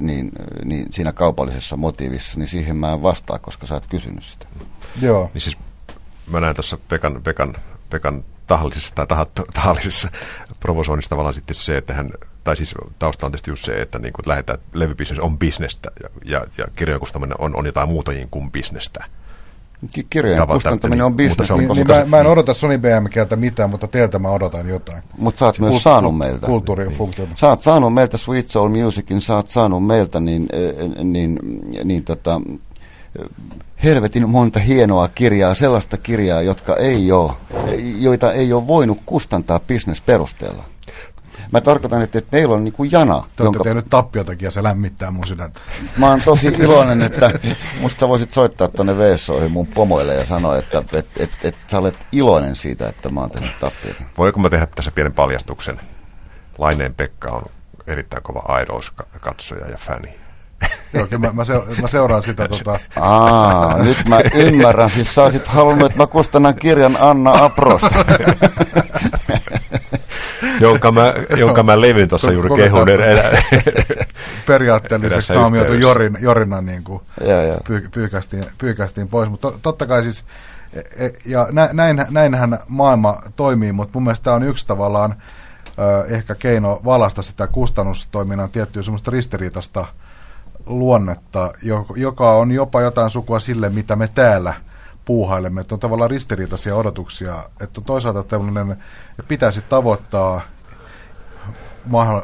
niin, 0.00 0.32
niin 0.64 0.92
siinä 0.92 1.12
kaupallisessa 1.12 1.76
motiivissa, 1.76 2.38
niin 2.38 2.48
siihen 2.48 2.76
mä 2.76 2.92
en 2.92 3.02
vastaa, 3.02 3.38
koska 3.38 3.66
sä 3.66 3.74
oot 3.74 3.86
kysynyt 3.86 4.24
sitä. 4.24 4.46
Joo. 5.02 5.30
Niin 5.34 5.42
siis 5.42 5.58
mä 6.30 6.40
näen 6.40 6.54
tuossa 6.54 6.78
Pekan, 6.88 7.22
Pekan, 7.22 7.54
Pekan 7.90 8.24
tahallisessa 8.46 8.94
tai 8.94 9.06
tahat, 9.06 9.30
tahallisessa 9.54 10.08
provosoinnissa 10.60 11.10
tavallaan 11.10 11.34
sitten 11.34 11.56
se, 11.56 11.76
että 11.76 11.94
hän, 11.94 12.10
tai 12.48 12.56
siis 12.56 12.74
tausta 12.98 13.26
on 13.26 13.32
tietysti 13.32 13.50
just 13.50 13.64
se, 13.64 13.82
että 13.82 13.98
niin 13.98 14.12
lähdetään, 14.26 14.58
levybisnes 14.72 15.18
on 15.18 15.38
bisnestä 15.38 15.90
ja, 16.02 16.08
ja, 16.24 16.44
ja 16.58 16.64
kirjojen 16.76 17.00
on, 17.38 17.56
on 17.56 17.66
jotain 17.66 17.88
muutakin 17.88 18.28
kuin 18.30 18.50
bisnestä. 18.50 19.04
Kirjojen 20.10 20.46
kustantaminen 20.46 21.04
on 21.04 21.14
bisnes. 21.14 21.50
Niin, 21.50 21.68
niin 21.68 21.86
mä, 21.86 22.04
mä 22.04 22.20
en 22.20 22.26
odota 22.26 22.54
Sony 22.54 22.78
BMKltä 22.78 23.36
mitään, 23.36 23.70
mutta 23.70 23.86
teiltä 23.86 24.18
mä 24.18 24.30
odotan 24.30 24.68
jotain. 24.68 25.02
Mutta 25.18 25.38
sä 25.38 25.46
oot 25.46 25.58
myös 25.58 25.74
Kult- 25.74 25.80
saanut 25.80 26.18
meiltä. 26.18 26.46
Kulttuurifunktio. 26.46 27.24
Niin. 27.24 27.36
Sä 27.36 27.48
oot 27.48 27.62
saanut 27.62 27.94
meiltä 27.94 28.16
Sweet 28.16 28.50
Soul 28.50 28.68
Musicin, 28.68 29.20
sä 29.20 29.36
oot 29.36 29.48
saanut 29.48 29.86
meiltä 29.86 30.20
niin, 30.20 30.48
niin, 31.04 31.38
niin 31.84 32.04
tota, 32.04 32.40
helvetin 33.84 34.28
monta 34.28 34.60
hienoa 34.60 35.08
kirjaa, 35.08 35.54
sellaista 35.54 35.96
kirjaa, 35.96 36.42
jotka 36.42 36.76
ei 36.76 37.12
ole, 37.12 37.32
joita 37.98 38.32
ei 38.32 38.52
ole 38.52 38.66
voinut 38.66 38.98
kustantaa 39.06 39.60
bisnesperusteella. 39.60 40.64
Mä 41.52 41.60
tarkoitan, 41.60 42.02
että, 42.02 42.18
että 42.18 42.36
meillä 42.36 42.54
on 42.54 42.64
niin 42.64 42.72
kuin 42.72 42.92
jana. 42.92 43.24
Te 43.36 43.44
jonka... 43.44 43.58
olette 43.58 43.68
tehnyt 43.68 43.86
tappiotakin 43.90 44.46
ja 44.46 44.50
se 44.50 44.62
lämmittää 44.62 45.10
mun 45.10 45.26
sydäntä. 45.26 45.60
Mä 45.96 46.10
oon 46.10 46.22
tosi 46.24 46.46
iloinen, 46.46 47.02
että 47.02 47.30
musta 47.80 48.00
sä 48.00 48.08
voisit 48.08 48.32
soittaa 48.32 48.68
tuonne 48.68 48.98
Veessoihin 48.98 49.52
mun 49.52 49.66
pomoille 49.66 50.14
ja 50.14 50.26
sanoa, 50.26 50.56
että 50.56 50.82
et, 50.92 51.06
et, 51.16 51.30
et, 51.42 51.54
sä 51.66 51.78
olet 51.78 51.98
iloinen 52.12 52.56
siitä, 52.56 52.88
että 52.88 53.08
mä 53.08 53.20
oon 53.20 53.30
tehnyt 53.30 53.60
tappiota. 53.60 54.02
Voiko 54.18 54.40
mä 54.40 54.50
tehdä 54.50 54.66
tässä 54.66 54.90
pienen 54.90 55.12
paljastuksen? 55.12 55.80
Laineen 56.58 56.94
Pekka 56.94 57.30
on 57.30 57.42
erittäin 57.86 58.22
kova 58.22 58.60
Idols-katsoja 58.60 59.66
ja 59.66 59.78
fani. 59.78 60.14
Joo, 60.92 61.06
mä, 61.10 61.32
mä, 61.32 61.44
mä 61.82 61.88
seuraan 61.88 62.22
sitä. 62.22 62.48
Tota. 62.64 62.78
Aa, 63.00 63.82
nyt 63.82 64.08
mä 64.08 64.20
ymmärrän. 64.34 64.90
Siis 64.90 65.14
sä 65.14 65.24
olisit 65.24 65.46
halunnut, 65.46 65.86
että 65.86 65.98
mä 65.98 66.06
kustannan 66.06 66.54
kirjan 66.54 66.96
Anna 67.00 67.44
Aprosta. 67.44 67.88
jonka 70.60 70.92
mä, 70.92 71.14
jonka 71.36 71.62
mä 71.62 71.80
levin 71.80 72.08
tuossa 72.08 72.32
juuri 72.32 72.56
kehun. 72.56 72.86
Periaatteellisesti 74.46 75.32
naamioitu 75.32 75.72
Jorin, 75.72 76.18
Jorina 76.20 76.60
niin 76.60 76.84
kuin 76.84 77.02
ja, 77.20 77.42
ja. 77.42 77.58
Pyy, 77.66 77.88
pyykästiin, 77.90 78.44
pyykästiin 78.58 79.08
pois, 79.08 79.30
mutta 79.30 79.50
to, 79.50 79.58
totta 79.62 79.86
kai 79.86 80.02
siis, 80.02 80.24
e, 80.72 80.80
e, 81.06 81.12
ja 81.26 81.48
näin, 81.72 82.06
näinhän 82.10 82.58
maailma 82.68 83.22
toimii, 83.36 83.72
mutta 83.72 83.90
mun 83.94 84.02
mielestä 84.02 84.24
tämä 84.24 84.36
on 84.36 84.42
yksi 84.42 84.66
tavallaan 84.66 85.14
ehkä 86.08 86.34
keino 86.34 86.80
valasta 86.84 87.22
sitä 87.22 87.46
kustannustoiminnan 87.46 88.50
tiettyä 88.50 88.82
semmoista 88.82 89.10
ristiriitasta 89.10 89.86
luonnetta, 90.66 91.52
joka 91.96 92.34
on 92.34 92.52
jopa 92.52 92.80
jotain 92.80 93.10
sukua 93.10 93.40
sille, 93.40 93.68
mitä 93.68 93.96
me 93.96 94.08
täällä– 94.14 94.54
puuhailemme, 95.08 95.60
että 95.60 95.74
on 95.74 95.80
tavallaan 95.80 96.10
ristiriitaisia 96.10 96.76
odotuksia, 96.76 97.50
että 97.60 97.80
on 97.80 97.84
toisaalta 97.84 98.22
tämmöinen, 98.22 98.70
että 99.10 99.22
pitäisi 99.28 99.62
tavoittaa 99.62 100.40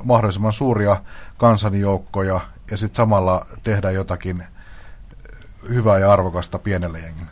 mahdollisimman 0.05 0.53
suuria 0.53 1.03
kansanjoukkoja 1.37 2.41
ja 2.71 2.77
sitten 2.77 2.97
samalla 2.97 3.47
tehdä 3.63 3.91
jotakin 3.91 4.43
hyvää 5.69 5.99
ja 5.99 6.13
arvokasta 6.13 6.59
pienelle 6.59 6.99
jengille. 6.99 7.31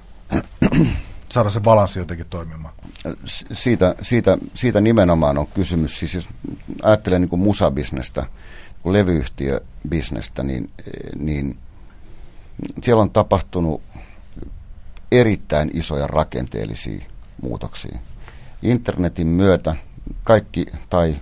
Saada 1.32 1.50
se 1.50 1.60
balanssi 1.60 1.98
jotenkin 1.98 2.26
toimimaan. 2.30 2.74
Siitä, 3.52 3.94
siitä, 4.02 4.38
siitä 4.54 4.80
nimenomaan 4.80 5.38
on 5.38 5.46
kysymys. 5.46 5.98
Siis 5.98 6.14
jos 6.14 6.28
ajattelen 6.82 7.20
niin 7.20 7.28
kuin 7.28 7.40
musabisnestä, 7.40 8.26
kuin 8.82 8.92
levyyhtiöbisnestä, 8.92 10.42
niin, 10.42 10.70
niin 11.18 11.58
siellä 12.82 13.02
on 13.02 13.10
tapahtunut 13.10 13.82
erittäin 15.20 15.70
isoja 15.74 16.06
rakenteellisia 16.06 17.04
muutoksia. 17.42 17.98
Internetin 18.62 19.26
myötä 19.26 19.76
kaikki 20.24 20.66
tai 20.90 21.16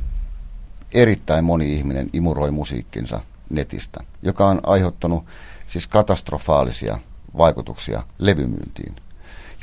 erittäin 0.94 1.44
moni 1.44 1.74
ihminen 1.74 2.10
imuroi 2.12 2.50
musiikkinsa 2.50 3.20
netistä, 3.50 4.00
joka 4.22 4.46
on 4.46 4.60
aiheuttanut 4.62 5.24
siis 5.66 5.86
katastrofaalisia 5.86 6.98
vaikutuksia 7.38 8.02
levymyyntiin 8.18 8.96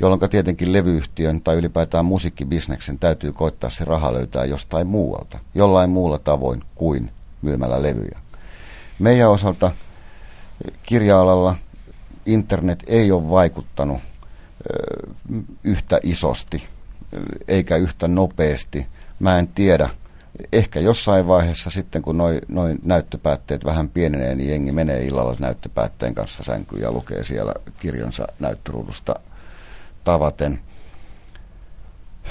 jolloin 0.00 0.30
tietenkin 0.30 0.72
levyyhtiön 0.72 1.40
tai 1.40 1.56
ylipäätään 1.56 2.04
musiikkibisneksen 2.04 2.98
täytyy 2.98 3.32
koittaa 3.32 3.70
se 3.70 3.84
raha 3.84 4.12
löytää 4.12 4.44
jostain 4.44 4.86
muualta, 4.86 5.38
jollain 5.54 5.90
muulla 5.90 6.18
tavoin 6.18 6.64
kuin 6.74 7.10
myymällä 7.42 7.82
levyjä. 7.82 8.18
Meidän 8.98 9.30
osalta 9.30 9.70
kirja-alalla 10.82 11.54
internet 12.26 12.84
ei 12.86 13.12
ole 13.12 13.30
vaikuttanut 13.30 13.98
yhtä 15.64 16.00
isosti 16.02 16.66
eikä 17.48 17.76
yhtä 17.76 18.08
nopeasti. 18.08 18.86
Mä 19.20 19.38
en 19.38 19.48
tiedä. 19.48 19.90
Ehkä 20.52 20.80
jossain 20.80 21.26
vaiheessa 21.26 21.70
sitten, 21.70 22.02
kun 22.02 22.18
noin 22.18 22.40
noi 22.48 22.74
näyttöpäätteet 22.82 23.64
vähän 23.64 23.88
pienenee, 23.88 24.34
niin 24.34 24.50
jengi 24.50 24.72
menee 24.72 25.04
illalla 25.04 25.36
näyttöpäätteen 25.38 26.14
kanssa 26.14 26.42
sänkyyn 26.42 26.82
ja 26.82 26.92
lukee 26.92 27.24
siellä 27.24 27.54
kirjansa 27.80 28.26
näyttöruudusta 28.38 29.14
tavaten. 30.04 30.60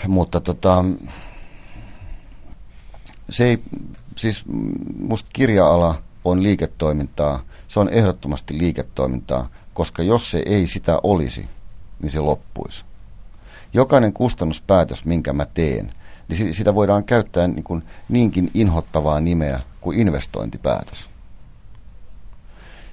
Mutta 0.07 0.41
tota, 0.41 0.85
se 3.29 3.45
ei, 3.45 3.63
siis 4.15 4.43
musta 4.99 5.29
kirja-ala 5.33 6.01
on 6.25 6.43
liiketoimintaa, 6.43 7.43
se 7.67 7.79
on 7.79 7.89
ehdottomasti 7.89 8.57
liiketoimintaa, 8.57 9.49
koska 9.73 10.03
jos 10.03 10.31
se 10.31 10.43
ei 10.45 10.67
sitä 10.67 10.99
olisi, 11.03 11.47
niin 12.01 12.11
se 12.11 12.19
loppuisi. 12.19 12.85
Jokainen 13.73 14.13
kustannuspäätös, 14.13 15.05
minkä 15.05 15.33
mä 15.33 15.45
teen, 15.45 15.93
niin 16.27 16.53
sitä 16.53 16.75
voidaan 16.75 17.03
käyttää 17.03 17.47
niin 17.47 17.63
kuin 17.63 17.83
niinkin 18.09 18.51
inhottavaa 18.53 19.21
nimeä 19.21 19.59
kuin 19.81 19.99
investointipäätös. 19.99 21.09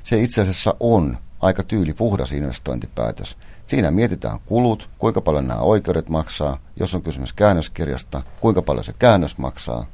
Se 0.02 0.22
itse 0.22 0.42
asiassa 0.42 0.74
on 0.80 1.18
aika 1.40 1.62
tyyli 1.62 1.92
puhdas 1.92 2.32
investointipäätös. 2.32 3.36
Siinä 3.66 3.90
mietitään 3.90 4.38
kulut, 4.46 4.90
kuinka 4.98 5.20
paljon 5.20 5.48
nämä 5.48 5.60
oikeudet 5.60 6.08
maksaa, 6.08 6.58
jos 6.80 6.94
on 6.94 7.02
kysymys 7.02 7.32
käännöskirjasta, 7.32 8.22
kuinka 8.40 8.62
paljon 8.62 8.84
se 8.84 8.94
käännös 8.98 9.38
maksaa, 9.38 9.86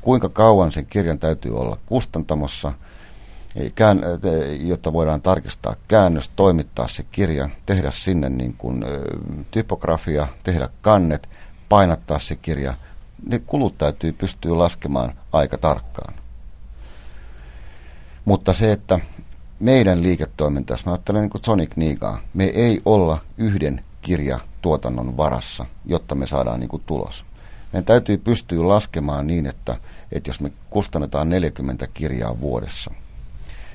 kuinka 0.00 0.28
kauan 0.28 0.72
sen 0.72 0.86
kirjan 0.86 1.18
täytyy 1.18 1.58
olla 1.58 1.78
kustantamossa, 1.86 2.72
jotta 4.60 4.92
voidaan 4.92 5.22
tarkistaa 5.22 5.76
käännös, 5.88 6.30
toimittaa 6.36 6.88
se 6.88 7.02
kirja, 7.12 7.48
tehdä 7.66 7.90
sinne 7.90 8.28
niin 8.28 8.54
kuin, 8.58 8.84
typografia, 9.50 10.28
tehdä 10.44 10.68
kannet, 10.82 11.28
painattaa 11.68 12.18
se 12.18 12.36
kirja. 12.36 12.74
Ne 13.28 13.38
kulut 13.38 13.78
täytyy 13.78 14.12
pystyä 14.12 14.58
laskemaan 14.58 15.14
aika 15.32 15.58
tarkkaan. 15.58 16.14
Mutta 18.24 18.52
se, 18.52 18.72
että 18.72 19.00
meidän 19.60 20.02
liiketoiminta, 20.02 20.72
jos 20.72 20.86
mä 20.86 20.92
ajattelen 20.92 21.22
niin 21.22 21.30
kuin 21.30 21.44
Sonic 21.44 21.76
Nigaa, 21.76 22.20
me 22.34 22.44
ei 22.44 22.82
olla 22.84 23.18
yhden 23.38 23.84
kirjatuotannon 24.02 25.16
varassa, 25.16 25.66
jotta 25.84 26.14
me 26.14 26.26
saadaan 26.26 26.60
niin 26.60 26.68
kuin 26.68 26.82
tulos. 26.86 27.24
Meidän 27.72 27.84
täytyy 27.84 28.18
pystyä 28.18 28.68
laskemaan 28.68 29.26
niin, 29.26 29.46
että, 29.46 29.76
että 30.12 30.30
jos 30.30 30.40
me 30.40 30.52
kustannetaan 30.70 31.28
40 31.28 31.86
kirjaa 31.94 32.40
vuodessa, 32.40 32.90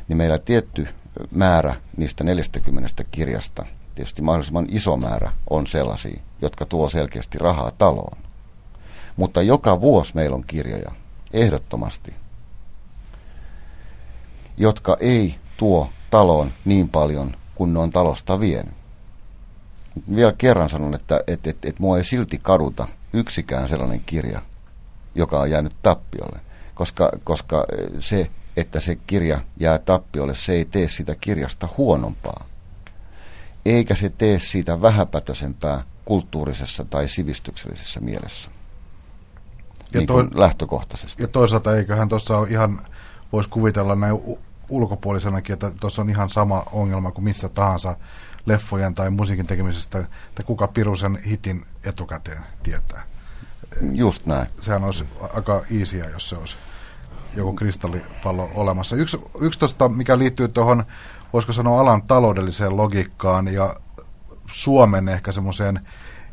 niin 0.07 0.17
meillä 0.17 0.39
tietty 0.39 0.87
määrä 1.31 1.75
niistä 1.97 2.23
40 2.23 3.03
kirjasta, 3.11 3.65
tietysti 3.95 4.21
mahdollisimman 4.21 4.67
iso 4.69 4.97
määrä, 4.97 5.31
on 5.49 5.67
sellaisia, 5.67 6.21
jotka 6.41 6.65
tuo 6.65 6.89
selkeästi 6.89 7.37
rahaa 7.37 7.71
taloon. 7.77 8.17
Mutta 9.15 9.41
joka 9.41 9.81
vuosi 9.81 10.15
meillä 10.15 10.35
on 10.35 10.43
kirjoja, 10.47 10.91
ehdottomasti, 11.33 12.13
jotka 14.57 14.97
ei 14.99 15.35
tuo 15.57 15.89
taloon 16.09 16.51
niin 16.65 16.89
paljon 16.89 17.35
kuin 17.55 17.73
ne 17.73 17.79
on 17.79 17.91
talosta 17.91 18.39
vienyt. 18.39 18.73
Vielä 20.15 20.33
kerran 20.37 20.69
sanon, 20.69 20.95
että 20.95 21.23
et, 21.27 21.47
et, 21.47 21.65
et 21.65 21.79
mua 21.79 21.97
ei 21.97 22.03
silti 22.03 22.39
kaduta 22.43 22.87
yksikään 23.13 23.67
sellainen 23.67 24.01
kirja, 24.05 24.41
joka 25.15 25.39
on 25.39 25.51
jäänyt 25.51 25.75
tappiolle. 25.81 26.39
Koska, 26.75 27.11
koska 27.23 27.65
se, 27.99 28.29
että 28.57 28.79
se 28.79 28.95
kirja 28.95 29.41
jää 29.59 29.79
tappiolle, 29.79 30.35
se 30.35 30.53
ei 30.53 30.65
tee 30.65 30.89
sitä 30.89 31.15
kirjasta 31.15 31.69
huonompaa. 31.77 32.45
Eikä 33.65 33.95
se 33.95 34.09
tee 34.09 34.39
siitä 34.39 34.81
vähäpätösempää 34.81 35.83
kulttuurisessa 36.05 36.85
tai 36.85 37.07
sivistyksellisessä 37.07 37.99
mielessä. 37.99 38.51
Ja 39.93 39.99
niin 39.99 40.07
toi, 40.07 40.27
lähtökohtaisesti. 40.33 41.23
Ja 41.23 41.27
toisaalta 41.27 41.75
eiköhän 41.75 42.09
tuossa 42.09 42.37
ole 42.37 42.49
ihan, 42.49 42.81
voisi 43.31 43.49
kuvitella 43.49 43.95
näin 43.95 44.19
ulkopuolisenakin, 44.69 45.53
että 45.53 45.71
tuossa 45.79 46.01
on 46.01 46.09
ihan 46.09 46.29
sama 46.29 46.65
ongelma 46.71 47.11
kuin 47.11 47.25
missä 47.25 47.49
tahansa 47.49 47.97
leffojen 48.45 48.93
tai 48.93 49.09
musiikin 49.09 49.47
tekemisestä, 49.47 49.99
että 49.99 50.43
kuka 50.43 50.67
pirusen 50.67 51.23
hitin 51.23 51.65
etukäteen 51.83 52.43
tietää. 52.63 53.03
Just 53.91 54.25
näin. 54.25 54.47
Sehän 54.61 54.83
olisi 54.83 55.05
aika 55.33 55.65
easyä, 55.79 56.09
jos 56.09 56.29
se 56.29 56.35
olisi 56.35 56.55
joku 57.35 57.53
kristallipallo 57.53 58.49
olemassa. 58.55 58.95
Yksi, 58.95 59.21
yksi 59.39 59.59
tosta, 59.59 59.89
mikä 59.89 60.17
liittyy 60.17 60.47
tuohon, 60.47 60.83
voisiko 61.33 61.53
sanoa 61.53 61.81
alan 61.81 62.01
taloudelliseen 62.01 62.77
logiikkaan 62.77 63.47
ja 63.47 63.75
Suomen 64.51 65.09
ehkä 65.09 65.31
semmoiseen 65.31 65.79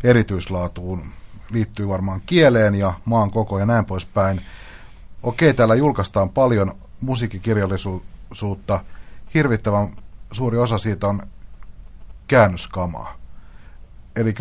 erityislaatuun, 0.04 1.02
liittyy 1.50 1.88
varmaan 1.88 2.20
kieleen 2.26 2.74
ja 2.74 2.92
maan 3.04 3.30
koko 3.30 3.58
ja 3.58 3.66
näin 3.66 3.84
poispäin. 3.84 4.40
Okei, 5.22 5.54
täällä 5.54 5.74
julkaistaan 5.74 6.30
paljon 6.30 6.74
musiikkikirjallisuutta 7.00 8.18
suutta 8.32 8.80
hirvittävän 9.34 9.88
suuri 10.32 10.58
osa 10.58 10.78
siitä 10.78 11.06
on 11.06 11.22
käännöskamaa. 12.28 13.16
Eli 14.16 14.34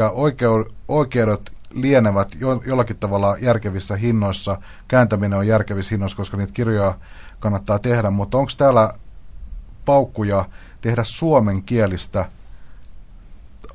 oikeudet 0.88 1.52
lienevät 1.74 2.28
jo, 2.40 2.62
jollakin 2.66 2.98
tavalla 2.98 3.38
järkevissä 3.42 3.96
hinnoissa, 3.96 4.58
kääntäminen 4.88 5.40
on 5.40 5.48
järkevissä 5.48 5.94
hinnoissa, 5.94 6.18
koska 6.18 6.38
niitä 6.38 6.54
kirjoja 6.54 6.98
kannattaa 7.40 7.80
tehdä, 7.80 8.10
mutta 8.10 8.38
onko 8.38 8.52
täällä 8.58 8.94
paukkuja 9.86 10.46
tehdä 10.82 11.04
suomenkielistä 11.04 12.26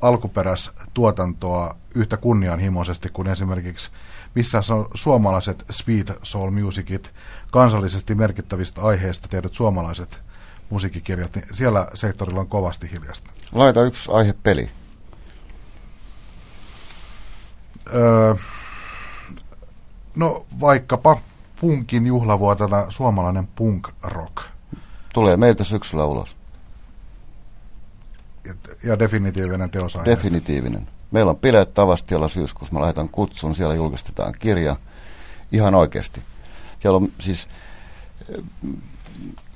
alkuperäistuotantoa 0.01 1.77
yhtä 1.95 2.17
kunnianhimoisesti 2.17 3.09
kuin 3.09 3.29
esimerkiksi 3.29 3.91
missä 4.35 4.63
on 4.71 4.89
suomalaiset 4.95 5.65
Sweet 5.71 6.13
Soul 6.23 6.51
Musicit, 6.51 7.11
kansallisesti 7.51 8.15
merkittävistä 8.15 8.83
aiheista 8.83 9.29
tehdyt 9.29 9.55
suomalaiset 9.55 10.21
musiikkikirjat, 10.71 11.35
niin 11.35 11.47
siellä 11.53 11.89
sektorilla 11.95 12.41
on 12.41 12.49
kovasti 12.49 12.91
hiljasta. 12.91 13.31
Laita 13.53 13.83
yksi 13.83 14.13
aihe 14.13 14.35
peli. 14.43 14.71
Öö, 17.95 18.35
no 20.17 20.47
vaikkapa 20.61 21.21
punkin 21.61 22.07
juhlavuotena 22.07 22.87
suomalainen 22.91 23.47
punk 23.47 23.89
rock. 24.03 24.37
Tulee 25.15 25.37
meiltä 25.37 25.65
syksyllä 25.65 26.05
ulos. 26.05 26.37
Ja, 28.45 28.55
ja 28.85 28.99
definitiivinen 28.99 29.71
teos 29.71 29.99
Definitiivinen. 30.05 30.89
Meillä 31.11 31.31
on 31.31 31.37
bileet 31.37 31.75
Tavastialla 31.75 32.29
syyskuussa. 32.29 32.75
Mä 32.75 32.81
laitan 32.81 33.09
kutsun, 33.09 33.55
siellä 33.55 33.75
julkistetaan 33.75 34.35
kirja. 34.39 34.77
Ihan 35.53 35.75
oikeasti. 35.75 36.23
Siellä 36.79 36.97
on 36.97 37.09
siis, 37.21 37.49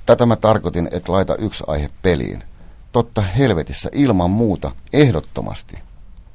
tätä 0.05 0.25
mä 0.25 0.35
tarkoitin, 0.35 0.89
että 0.91 1.11
laita 1.11 1.35
yksi 1.35 1.63
aihe 1.67 1.89
peliin. 2.01 2.43
Totta 2.91 3.21
helvetissä, 3.21 3.89
ilman 3.91 4.29
muuta, 4.29 4.71
ehdottomasti 4.93 5.79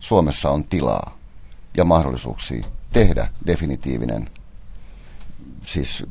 Suomessa 0.00 0.50
on 0.50 0.64
tilaa 0.64 1.21
ja 1.76 1.84
mahdollisuuksia 1.84 2.64
tehdä 2.92 3.28
definitiivinen, 3.46 4.30
siis 5.64 6.04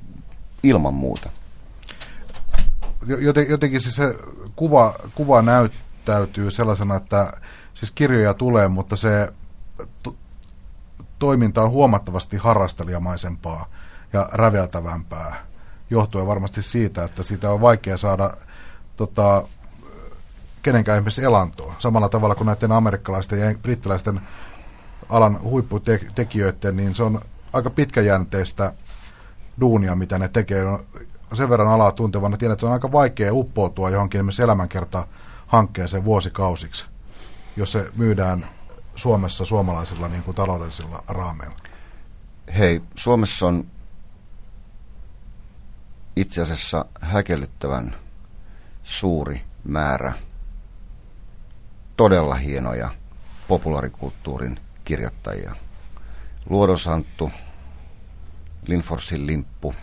ilman 0.63 0.93
muuta. 0.93 1.29
Joten, 3.05 3.49
jotenkin 3.49 3.81
siis 3.81 3.95
se 3.95 4.15
kuva, 4.55 4.95
kuva 5.15 5.41
näyttäytyy 5.41 6.51
sellaisena, 6.51 6.95
että 6.95 7.33
siis 7.73 7.91
kirjoja 7.91 8.33
tulee, 8.33 8.67
mutta 8.67 8.95
se 8.95 9.33
to, 10.03 10.15
toiminta 11.19 11.63
on 11.63 11.71
huomattavasti 11.71 12.37
harrastelijamaisempaa 12.37 13.65
ja 14.13 14.29
räveltävämpää, 14.31 15.45
johtuen 15.89 16.27
varmasti 16.27 16.63
siitä, 16.63 17.03
että 17.03 17.23
siitä 17.23 17.51
on 17.51 17.61
vaikea 17.61 17.97
saada 17.97 18.33
tota, 18.97 19.43
kenenkään 20.61 20.99
ihmisen 20.99 21.25
elantoa. 21.25 21.75
Samalla 21.79 22.09
tavalla 22.09 22.35
kuin 22.35 22.45
näiden 22.45 22.71
amerikkalaisten 22.71 23.39
ja 23.39 23.55
brittiläisten 23.61 24.21
alan 25.11 25.41
huipputekijöiden, 25.41 26.77
niin 26.77 26.95
se 26.95 27.03
on 27.03 27.21
aika 27.53 27.69
pitkäjänteistä 27.69 28.73
duunia, 29.59 29.95
mitä 29.95 30.19
ne 30.19 30.27
tekee. 30.27 30.63
No, 30.63 30.81
sen 31.33 31.49
verran 31.49 31.67
alaa 31.67 31.91
tuntevana 31.91 32.37
tiedän, 32.37 32.53
että 32.53 32.59
se 32.61 32.65
on 32.65 32.73
aika 32.73 32.91
vaikea 32.91 33.33
uppoutua 33.33 33.89
johonkin 33.89 34.25
elämänkerta 34.43 35.07
hankkeeseen 35.47 36.05
vuosikausiksi. 36.05 36.85
jos 37.57 37.71
se 37.71 37.91
myydään 37.95 38.47
Suomessa 38.95 39.45
suomalaisilla 39.45 40.07
niin 40.07 40.23
kuin 40.23 40.35
taloudellisilla 40.35 41.03
raameilla? 41.07 41.55
Hei, 42.57 42.81
Suomessa 42.95 43.47
on 43.47 43.65
itse 46.15 46.41
asiassa 46.41 46.85
häkellyttävän 47.01 47.95
suuri 48.83 49.41
määrä 49.63 50.13
todella 51.97 52.35
hienoja 52.35 52.89
populaarikulttuurin 53.47 54.59
kirjoittajia. 54.91 55.55
Luodosanttu, 56.49 57.31
Linforsin 58.67 59.27
limppu, 59.27 59.75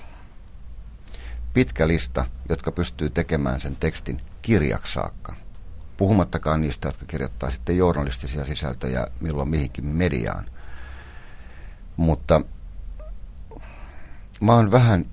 pitkä 1.55 1.89
lista, 1.89 2.27
jotka 2.49 2.73
pystyy 2.73 3.11
tekemään 3.11 3.61
sen 3.61 3.77
tekstin 3.77 4.21
kirjaksi 4.43 4.93
saakka. 4.93 5.35
Puhumattakaan 5.97 6.61
niistä, 6.61 6.89
jotka 6.89 7.07
kirjoittaa 7.07 7.51
sitten 7.51 7.77
journalistisia 7.77 8.45
sisältöjä 8.45 9.07
milloin 9.21 9.49
mihinkin 9.49 9.87
mediaan. 9.87 10.51
Mutta 11.97 12.41
mä 14.41 14.55
oon 14.55 14.71
vähän 14.71 15.07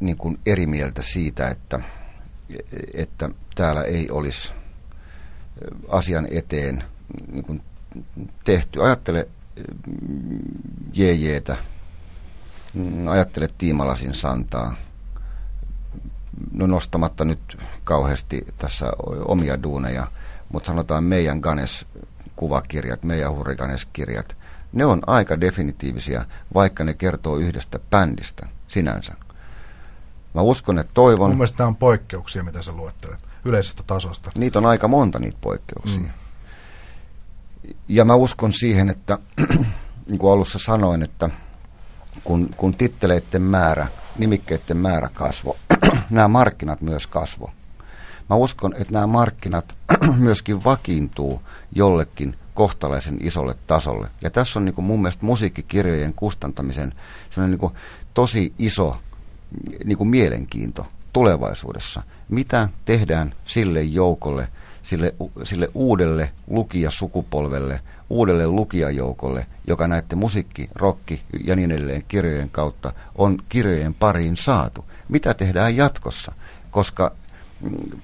niin 0.00 0.16
kuin 0.16 0.40
eri 0.46 0.66
mieltä 0.66 1.02
siitä, 1.02 1.48
että, 1.48 1.80
että 2.94 3.30
täällä 3.54 3.82
ei 3.82 4.10
olisi 4.10 4.52
asian 5.88 6.26
eteen 6.30 6.84
niin 7.32 7.44
kuin 7.44 7.62
tehty. 8.44 8.82
Ajattele 8.82 9.28
JJtä, 10.92 11.56
ajattele 13.10 13.48
Tiimalasin 13.58 14.14
Santaa, 14.14 14.74
no 16.52 16.66
nostamatta 16.66 17.24
nyt 17.24 17.58
kauheasti 17.84 18.46
tässä 18.58 18.92
omia 19.24 19.62
duuneja, 19.62 20.06
mutta 20.52 20.66
sanotaan 20.66 21.04
meidän 21.04 21.40
Ganes-kuvakirjat, 21.40 23.02
meidän 23.02 23.32
Hurrikanes-kirjat, 23.34 24.36
ne 24.72 24.84
on 24.84 25.02
aika 25.06 25.40
definitiivisia, 25.40 26.24
vaikka 26.54 26.84
ne 26.84 26.94
kertoo 26.94 27.36
yhdestä 27.36 27.78
bändistä 27.90 28.46
sinänsä. 28.66 29.14
Mä 30.34 30.40
uskon, 30.40 30.78
että 30.78 30.92
toivon... 30.94 31.30
Mun 31.30 31.38
mielestä 31.38 31.66
on 31.66 31.76
poikkeuksia, 31.76 32.44
mitä 32.44 32.62
sä 32.62 32.72
luettelet 32.72 33.18
yleisestä 33.44 33.82
tasosta. 33.86 34.30
Niitä 34.34 34.58
on 34.58 34.66
aika 34.66 34.88
monta 34.88 35.18
niitä 35.18 35.38
poikkeuksia. 35.40 36.00
Mm. 36.00 36.10
Ja 37.88 38.04
mä 38.04 38.14
uskon 38.14 38.52
siihen, 38.52 38.88
että 38.88 39.18
niin 40.10 40.18
kuin 40.18 40.32
alussa 40.32 40.58
sanoin, 40.58 41.02
että 41.02 41.30
kun, 42.24 42.50
kun 42.56 42.74
titteleiden 42.74 43.42
määrä, 43.42 43.86
nimikkeiden 44.18 44.76
määrä 44.76 45.08
kasvo, 45.14 45.56
nämä 46.10 46.28
markkinat 46.28 46.80
myös 46.80 47.06
kasvo. 47.06 47.50
Mä 48.30 48.36
uskon, 48.36 48.74
että 48.78 48.92
nämä 48.92 49.06
markkinat 49.06 49.74
myöskin 50.16 50.64
vakiintuu 50.64 51.42
jollekin 51.72 52.36
kohtalaisen 52.54 53.18
isolle 53.20 53.54
tasolle. 53.66 54.08
Ja 54.22 54.30
tässä 54.30 54.58
on 54.58 54.64
niin 54.64 54.74
kuin 54.74 54.84
mun 54.84 55.02
mielestä 55.02 55.26
musiikkikirjojen 55.26 56.14
kustantamisen 56.14 56.94
niin 57.36 57.58
kuin 57.58 57.72
tosi 58.14 58.52
iso 58.58 58.96
niin 59.84 59.98
kuin 59.98 60.08
mielenkiinto 60.08 60.86
tulevaisuudessa. 61.12 62.02
Mitä 62.28 62.68
tehdään 62.84 63.34
sille 63.44 63.82
joukolle, 63.82 64.48
sille, 64.82 65.14
sille 65.42 65.68
uudelle 65.74 66.30
lukijasukupolvelle, 66.46 67.80
uudelle 68.10 68.46
lukijajoukolle, 68.46 69.46
joka 69.66 69.88
näette 69.88 70.16
musiikki, 70.16 70.68
rokki 70.74 71.22
ja 71.44 71.56
niin 71.56 71.70
edelleen 71.70 72.04
kirjojen 72.08 72.50
kautta 72.50 72.92
on 73.14 73.38
kirjojen 73.48 73.94
pariin 73.94 74.36
saatu. 74.36 74.84
Mitä 75.08 75.34
tehdään 75.34 75.76
jatkossa? 75.76 76.32
Koska 76.70 77.12
mm, 77.60 78.00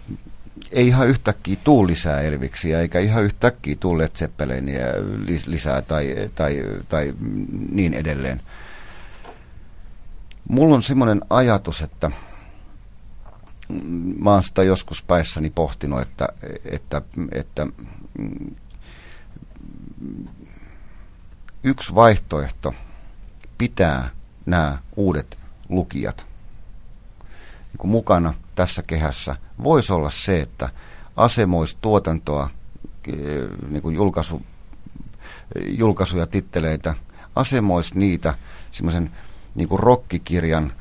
ei 0.72 0.86
ihan 0.86 1.08
yhtäkkiä 1.08 1.56
tuu 1.64 1.86
lisää 1.86 2.20
Elviksiä, 2.20 2.80
eikä 2.80 3.00
ihan 3.00 3.24
yhtäkkiä 3.24 3.76
tuu 3.80 3.98
Led 3.98 4.10
lisää 5.46 5.82
tai, 5.82 6.30
tai, 6.34 6.62
tai 6.88 7.14
niin 7.70 7.94
edelleen. 7.94 8.40
Mulla 10.48 10.74
on 10.74 10.82
semmoinen 10.82 11.20
ajatus, 11.30 11.82
että 11.82 12.10
mä 14.18 14.30
oon 14.30 14.42
sitä 14.42 14.62
joskus 14.62 15.02
päissäni 15.02 15.50
pohtinut, 15.50 16.00
että, 16.00 16.28
että, 16.64 17.02
että 17.32 17.66
yksi 21.62 21.94
vaihtoehto 21.94 22.74
pitää 23.58 24.10
nämä 24.46 24.78
uudet 24.96 25.38
lukijat. 25.68 26.26
Niin 27.72 27.78
kuin 27.78 27.90
mukana 27.90 28.34
tässä 28.54 28.82
kehässä 28.82 29.36
voisi 29.62 29.92
olla 29.92 30.10
se, 30.10 30.40
että 30.40 30.68
asemoisi 31.16 31.76
tuotantoa, 31.80 32.50
niin 33.68 33.82
kuin 33.82 33.96
julkaisu, 33.96 34.42
julkaisuja, 35.66 36.26
titteleitä, 36.26 36.94
asemoisi 37.36 37.98
niitä 37.98 38.34
semmoisen 38.70 39.10
niin 39.54 39.68
rokkikirjan 39.72 40.72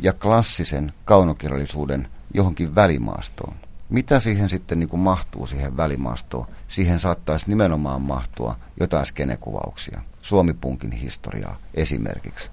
ja 0.00 0.12
klassisen 0.12 0.92
kaunokirjallisuuden 1.04 2.08
johonkin 2.34 2.74
välimaastoon. 2.74 3.54
Mitä 3.88 4.20
siihen 4.20 4.48
sitten 4.48 4.78
niin 4.78 4.88
kuin 4.88 5.00
mahtuu 5.00 5.46
siihen 5.46 5.76
välimaastoon? 5.76 6.46
Siihen 6.68 7.00
saattaisi 7.00 7.44
nimenomaan 7.48 8.02
mahtua 8.02 8.56
jotain 8.80 9.06
skenekuvauksia, 9.06 10.00
Suomipunkin 10.22 10.92
historiaa 10.92 11.56
esimerkiksi, 11.74 12.50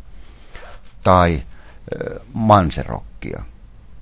tai 1.04 1.36
äh, 1.36 2.22
manserokkia, 2.34 3.44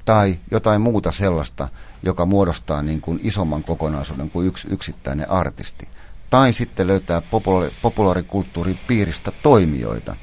tai 0.05 0.39
jotain 0.51 0.81
muuta 0.81 1.11
sellaista, 1.11 1.67
joka 2.03 2.25
muodostaa 2.25 2.81
niin 2.81 3.01
kuin 3.01 3.19
isomman 3.23 3.63
kokonaisuuden 3.63 4.29
kuin 4.29 4.47
yksi 4.47 4.67
yksittäinen 4.71 5.29
artisti. 5.29 5.87
Tai 6.29 6.53
sitten 6.53 6.87
löytää 6.87 7.21
populaari, 7.21 7.73
populaarikulttuurin 7.81 8.79
piiristä 8.87 9.31
toimijoita, 9.43 10.15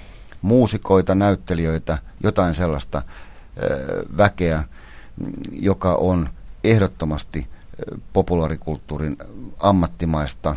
muusikoita, 0.43 1.15
näyttelijöitä, 1.15 1.99
jotain 2.23 2.55
sellaista 2.55 2.99
äh, 2.99 3.05
väkeä, 4.17 4.65
joka 5.53 5.95
on 5.95 6.29
ehdottomasti 6.65 7.49
populaarikulttuurin 8.13 9.17
ammattimaista, 9.59 10.57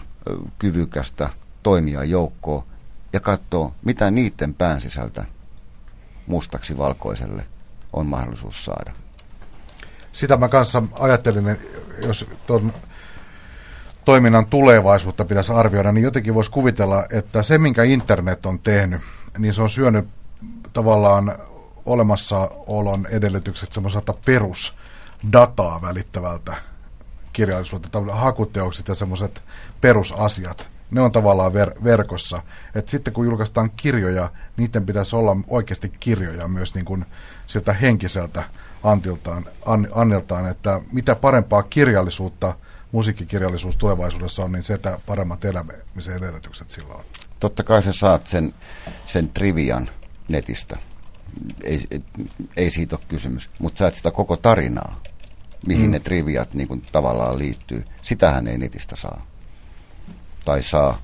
kyvykästä 0.59 1.29
toimijajoukkoa 1.63 2.65
ja 3.13 3.19
katsoo, 3.19 3.73
mitä 3.85 4.11
niiden 4.11 4.53
pään 4.53 4.81
sisältä 4.81 5.25
mustaksi 6.27 6.77
valkoiselle 6.77 7.45
on 7.93 8.05
mahdollisuus 8.05 8.65
saada. 8.65 8.91
Sitä 10.13 10.37
mä 10.37 10.49
kanssa 10.49 10.83
ajattelin, 10.99 11.57
jos 12.05 12.29
tuon 12.47 12.73
toiminnan 14.05 14.45
tulevaisuutta 14.45 15.25
pitäisi 15.25 15.53
arvioida, 15.53 15.91
niin 15.91 16.03
jotenkin 16.03 16.33
voisi 16.33 16.51
kuvitella, 16.51 17.05
että 17.11 17.43
se, 17.43 17.57
minkä 17.57 17.83
internet 17.83 18.45
on 18.45 18.59
tehnyt, 18.59 19.01
niin 19.37 19.53
se 19.53 19.61
on 19.61 19.69
syönyt 19.69 20.07
tavallaan 20.73 21.33
olemassaolon 21.85 23.07
edellytykset 23.09 23.73
semmoiselta 23.73 24.13
perusdataa 24.25 25.81
välittävältä 25.81 26.55
kirjallisuudelta, 27.33 28.15
hakuteokset 28.15 28.87
ja 28.87 28.95
semmoiset 28.95 29.41
perusasiat, 29.81 30.67
ne 30.91 31.01
on 31.01 31.11
tavallaan 31.11 31.51
ver- 31.51 31.83
verkossa. 31.83 32.41
Et 32.75 32.89
sitten 32.89 33.13
kun 33.13 33.25
julkaistaan 33.25 33.71
kirjoja, 33.77 34.29
niiden 34.57 34.85
pitäisi 34.85 35.15
olla 35.15 35.37
oikeasti 35.47 35.93
kirjoja 35.99 36.47
myös 36.47 36.75
niin 36.75 36.85
kuin 36.85 37.05
sieltä 37.47 37.73
henkiseltä 37.73 38.43
antiltaan, 38.83 39.45
an, 39.65 39.87
anneltaan, 39.91 40.49
että 40.49 40.81
mitä 40.91 41.15
parempaa 41.15 41.63
kirjallisuutta, 41.63 42.55
musiikkikirjallisuus 42.91 43.77
tulevaisuudessa 43.77 44.43
on, 44.43 44.51
niin 44.51 44.63
sitä 44.63 44.99
paremmat 45.05 45.45
elämisen 45.45 46.17
edellytykset 46.17 46.69
sillä 46.69 46.93
on. 46.93 47.03
Totta 47.39 47.63
kai 47.63 47.81
sä 47.81 47.93
saat 47.93 48.27
sen, 48.27 48.53
sen 49.05 49.29
trivian 49.29 49.89
netistä 50.27 50.77
ei, 51.63 51.87
ei 52.57 52.71
siitä 52.71 52.95
ole 52.95 53.05
kysymys, 53.07 53.49
mutta 53.59 53.79
sä 53.79 53.87
et 53.87 53.95
sitä 53.95 54.11
koko 54.11 54.37
tarinaa, 54.37 55.03
mihin 55.67 55.85
mm. 55.85 55.91
ne 55.91 55.99
triviat 55.99 56.53
niin 56.53 56.67
kuin, 56.67 56.81
tavallaan 56.91 57.39
liittyy, 57.39 57.85
sitähän 58.01 58.47
ei 58.47 58.57
netistä 58.57 58.95
saa. 58.95 59.25
Tai 60.45 60.63
saa, 60.63 61.01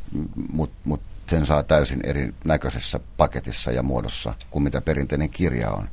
mutta 0.52 0.76
mut 0.84 1.02
sen 1.30 1.46
saa 1.46 1.64
täysin 1.64 2.02
erinäköisessä 2.06 3.00
paketissa 3.18 3.72
ja 3.72 3.84
muodossa 3.84 4.34
kuin 4.50 4.64
mitä 4.64 4.82
perinteinen 4.82 5.30
kirja 5.30 5.72
on. 5.72 5.90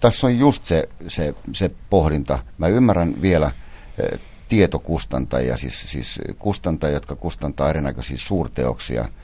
Tässä 0.00 0.26
on 0.26 0.38
just 0.38 0.64
se, 0.64 0.88
se, 1.08 1.34
se 1.52 1.70
pohdinta. 1.90 2.38
Mä 2.58 2.68
ymmärrän 2.68 3.22
vielä 3.22 3.50
eh, 3.98 4.20
tietokustantajia, 4.48 5.56
siis, 5.56 5.82
siis 5.86 6.20
kustantajia, 6.38 6.96
jotka 6.96 7.16
kustantaa 7.16 7.70
erinäköisiä 7.70 8.16
suurteoksia– 8.18 9.08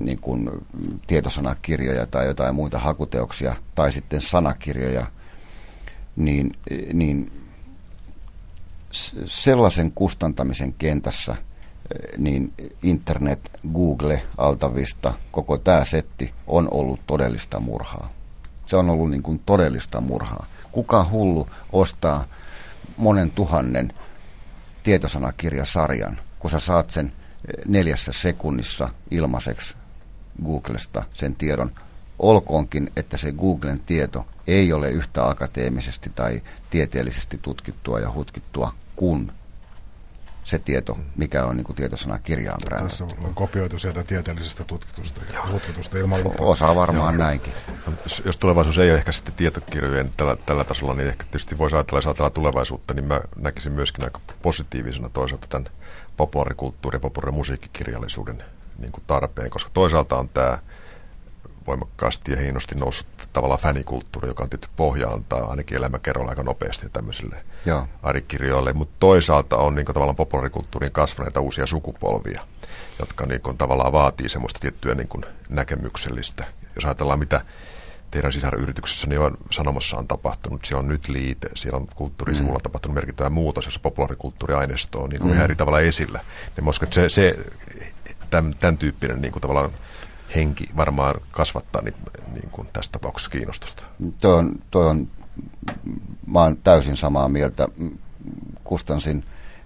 niin 0.00 0.18
kuin 0.20 0.50
tietosanakirjoja 1.06 2.06
tai 2.06 2.26
jotain 2.26 2.54
muita 2.54 2.78
hakuteoksia 2.78 3.56
tai 3.74 3.92
sitten 3.92 4.20
sanakirjoja, 4.20 5.06
niin, 6.16 6.56
niin 6.92 7.32
sellaisen 9.24 9.92
kustantamisen 9.92 10.72
kentässä 10.72 11.36
niin 12.18 12.52
internet, 12.82 13.50
Google, 13.72 14.22
Altavista, 14.36 15.14
koko 15.30 15.58
tämä 15.58 15.84
setti 15.84 16.34
on 16.46 16.68
ollut 16.70 17.00
todellista 17.06 17.60
murhaa. 17.60 18.10
Se 18.66 18.76
on 18.76 18.90
ollut 18.90 19.10
niin 19.10 19.22
kuin 19.22 19.38
todellista 19.46 20.00
murhaa. 20.00 20.46
Kuka 20.72 21.06
hullu 21.10 21.48
ostaa 21.72 22.24
monen 22.96 23.30
tuhannen 23.30 23.92
tietosanakirjasarjan, 24.82 26.18
kun 26.38 26.50
sä 26.50 26.58
saat 26.58 26.90
sen 26.90 27.12
neljässä 27.66 28.12
sekunnissa 28.12 28.88
ilmaiseksi 29.10 29.74
Googlesta 30.44 31.02
sen 31.12 31.34
tiedon, 31.34 31.72
olkoonkin, 32.18 32.92
että 32.96 33.16
se 33.16 33.32
Googlen 33.32 33.80
tieto 33.80 34.26
ei 34.46 34.72
ole 34.72 34.90
yhtä 34.90 35.28
akateemisesti 35.28 36.10
tai 36.14 36.42
tieteellisesti 36.70 37.38
tutkittua 37.42 38.00
ja 38.00 38.12
hutkittua 38.12 38.74
kuin 38.96 39.32
se 40.48 40.58
tieto, 40.58 40.98
mikä 41.16 41.44
on 41.44 41.56
niin 41.56 41.74
tietosana 41.76 42.18
kirjaan 42.18 42.58
Tässä 42.68 43.04
on 43.04 43.34
kopioitu 43.34 43.78
sieltä 43.78 44.02
tieteellisestä 44.02 44.64
tutkitusta 44.64 45.20
ja 45.32 45.40
tutkitusta 45.50 45.98
ilman 45.98 46.24
lupaa. 46.24 46.46
Osaa 46.46 46.76
varmaan 46.76 47.14
Joo. 47.14 47.24
näinkin. 47.24 47.52
Jos, 48.04 48.22
jos 48.24 48.36
tulevaisuus 48.36 48.78
ei 48.78 48.90
ole 48.90 48.98
ehkä 48.98 49.12
sitten 49.12 49.34
tietokirjojen 49.34 50.12
tällä, 50.16 50.36
tällä 50.36 50.64
tasolla, 50.64 50.94
niin 50.94 51.08
ehkä 51.08 51.24
tietysti 51.24 51.58
voisi 51.58 51.76
ajatella, 51.76 51.98
jos 51.98 52.06
ajatellaan 52.06 52.32
tulevaisuutta, 52.32 52.94
niin 52.94 53.04
mä 53.04 53.20
näkisin 53.36 53.72
myöskin 53.72 54.04
aika 54.04 54.20
positiivisena 54.42 55.08
toisaalta 55.08 55.46
tämän 55.46 55.70
populaarikulttuuri- 56.16 56.96
ja 56.96 57.00
populaarimusiikkikirjallisuuden 57.00 58.42
niin 58.78 58.92
kuin 58.92 59.04
tarpeen, 59.06 59.50
koska 59.50 59.70
toisaalta 59.74 60.16
on 60.16 60.28
tämä 60.28 60.58
voimakkaasti 61.68 62.32
ja 62.32 62.38
hienosti 62.38 62.74
noussut 62.74 63.06
tavallaan 63.32 63.60
fänikulttuuri, 63.60 64.28
joka 64.28 64.42
on 64.42 64.50
tietysti 64.50 64.74
pohja 64.76 65.08
antaa 65.08 65.50
ainakin 65.50 65.76
elämäkerrolla 65.76 66.30
aika 66.30 66.42
nopeasti 66.42 66.88
tämmöisille 66.92 67.36
arikirjoille, 68.02 68.72
mutta 68.72 68.96
toisaalta 69.00 69.56
on 69.56 69.74
niin 69.74 69.86
kuin, 69.86 69.94
tavallaan 69.94 70.16
populaarikulttuurin 70.16 70.92
kasvaneita 70.92 71.40
uusia 71.40 71.66
sukupolvia, 71.66 72.42
jotka 72.98 73.26
niin 73.26 73.40
kuin, 73.40 73.58
tavallaan 73.58 73.92
vaatii 73.92 74.28
semmoista 74.28 74.60
tiettyä 74.60 74.94
niin 74.94 75.08
kuin, 75.08 75.24
näkemyksellistä. 75.48 76.44
Jos 76.74 76.84
ajatellaan, 76.84 77.18
mitä 77.18 77.40
teidän 78.10 78.32
sisaryrityksessä 78.32 79.06
niin 79.06 79.20
on, 79.20 79.36
Sanomassa 79.50 79.96
on 79.96 80.08
tapahtunut. 80.08 80.64
Siellä 80.64 80.80
on 80.80 80.88
nyt 80.88 81.08
liite, 81.08 81.48
siellä 81.54 81.76
on 81.76 81.86
kulttuurisivulla 81.94 82.58
mm. 82.58 82.62
tapahtunut 82.62 82.94
merkittävä 82.94 83.30
muutos, 83.30 83.64
jossa 83.64 83.80
populaarikulttuuriaineisto 83.82 85.02
on 85.02 85.10
niin 85.10 85.20
kuin 85.20 85.34
mm. 85.34 85.40
eri 85.40 85.56
tavalla 85.56 85.80
esillä. 85.80 86.20
Niin 86.56 86.92
se, 86.92 87.08
se 87.08 87.38
tämän, 88.30 88.54
tämän 88.60 88.78
tyyppinen 88.78 89.22
niin 89.22 89.32
kuin 89.32 89.40
tavallaan 89.40 89.70
henki 90.34 90.64
varmaan 90.76 91.14
kasvattaa 91.30 91.82
niin, 91.82 91.94
niin 92.34 92.50
kuin 92.50 92.68
tässä 92.72 92.92
tapauksessa 92.92 93.30
kiinnostusta. 93.30 93.82
Toi 94.20 94.34
on, 94.34 94.62
toi 94.70 94.86
on, 94.86 95.08
mä 96.26 96.42
olen 96.42 96.56
täysin 96.56 96.96
samaa 96.96 97.28
mieltä. 97.28 97.68
Kustansin 98.64 99.24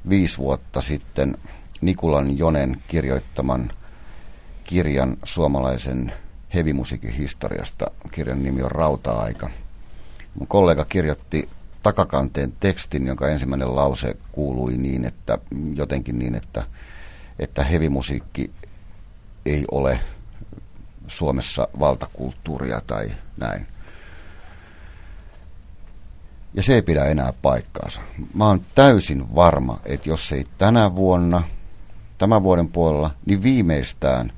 viisi 0.08 0.38
vuotta 0.38 0.80
sitten 0.80 1.38
Nikulan 1.80 2.38
Jonen 2.38 2.82
kirjoittaman 2.86 3.72
kirjan 4.64 5.16
suomalaisen 5.24 6.12
hevimusiikin 6.54 7.10
historiasta. 7.10 7.86
Kirjan 8.10 8.42
nimi 8.42 8.62
on 8.62 8.70
Rauta-aika. 8.70 9.50
Mun 10.34 10.46
kollega 10.46 10.84
kirjoitti 10.84 11.48
takakanteen 11.82 12.52
tekstin, 12.60 13.06
jonka 13.06 13.28
ensimmäinen 13.28 13.76
lause 13.76 14.16
kuului 14.32 14.76
niin, 14.76 15.04
että 15.04 15.38
jotenkin 15.74 16.18
niin, 16.18 16.34
että, 16.34 16.66
että 17.38 17.64
hevimusiikki 17.64 18.50
ei 19.46 19.64
ole 19.70 20.00
Suomessa 21.12 21.68
valtakulttuuria 21.80 22.80
tai 22.86 23.10
näin. 23.36 23.66
Ja 26.54 26.62
se 26.62 26.74
ei 26.74 26.82
pidä 26.82 27.04
enää 27.04 27.32
paikkaansa. 27.42 28.00
Mä 28.34 28.46
oon 28.46 28.60
täysin 28.74 29.34
varma, 29.34 29.80
että 29.84 30.08
jos 30.08 30.32
ei 30.32 30.44
tänä 30.58 30.96
vuonna, 30.96 31.42
tämän 32.18 32.42
vuoden 32.42 32.68
puolella, 32.68 33.10
niin 33.26 33.42
viimeistään 33.42 34.32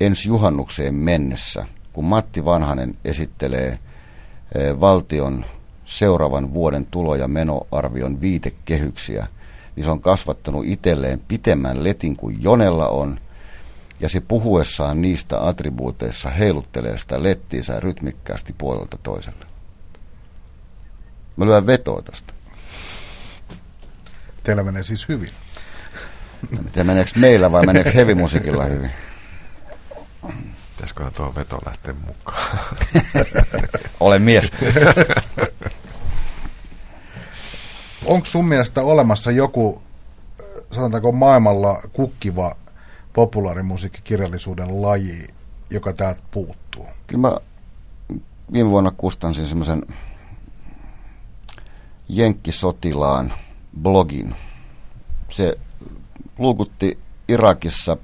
ensi 0.00 0.28
juhannukseen 0.28 0.94
mennessä, 0.94 1.66
kun 1.92 2.04
Matti 2.04 2.44
Vanhanen 2.44 2.96
esittelee 3.04 3.68
eh, 4.54 4.80
valtion 4.80 5.44
seuraavan 5.84 6.54
vuoden 6.54 6.86
tulo- 6.86 7.14
ja 7.14 7.28
menoarvion 7.28 8.20
viitekehyksiä, 8.20 9.26
niin 9.76 9.84
se 9.84 9.90
on 9.90 10.00
kasvattanut 10.00 10.66
itselleen 10.66 11.20
pitemmän 11.28 11.84
letin 11.84 12.16
kuin 12.16 12.42
Jonella 12.42 12.88
on– 12.88 13.20
ja 14.00 14.08
se 14.08 14.20
puhuessaan 14.20 15.02
niistä 15.02 15.46
attribuuteissa 15.46 16.30
heiluttelee 16.30 16.98
sitä 16.98 17.22
lettiinsä 17.22 17.80
rytmikkäästi 17.80 18.54
puolelta 18.58 18.98
toiselle. 19.02 19.46
Mä 21.36 21.46
lyön 21.46 21.66
vetoa 21.66 22.02
tästä. 22.02 22.32
Teillä 24.42 24.62
menee 24.62 24.84
siis 24.84 25.08
hyvin. 25.08 25.30
En 26.58 26.64
tiedä, 26.64 26.84
meneekö 26.84 27.10
meillä 27.16 27.52
vai 27.52 27.66
meneekö 27.66 27.90
hevimusiikilla 27.90 28.64
hyvin? 28.64 28.90
Pitäisiköhän 30.76 31.12
tuo 31.12 31.34
veto 31.34 31.58
lähteä 31.66 31.94
mukaan? 32.06 32.58
Olen 34.00 34.22
mies. 34.22 34.52
Onko 38.04 38.26
sun 38.26 38.48
mielestä 38.48 38.82
olemassa 38.82 39.30
joku, 39.30 39.82
sanotaanko 40.72 41.12
maailmalla 41.12 41.80
kukkiva 41.92 42.56
populaarimusiikkikirjallisuuden 43.18 44.82
laji, 44.82 45.28
joka 45.70 45.92
täältä 45.92 46.20
puuttuu? 46.30 46.86
Kyllä 47.06 47.20
mä 47.20 47.36
viime 48.52 48.70
vuonna 48.70 48.90
kustansin 48.90 49.46
semmoisen 49.46 49.82
Jenkkisotilaan 52.08 53.32
blogin. 53.82 54.34
Se 55.30 55.58
luukutti 56.38 56.98
Irakissa 57.28 57.96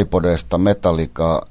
iPodesta, 0.00 0.58
Metallicaa 0.58 1.46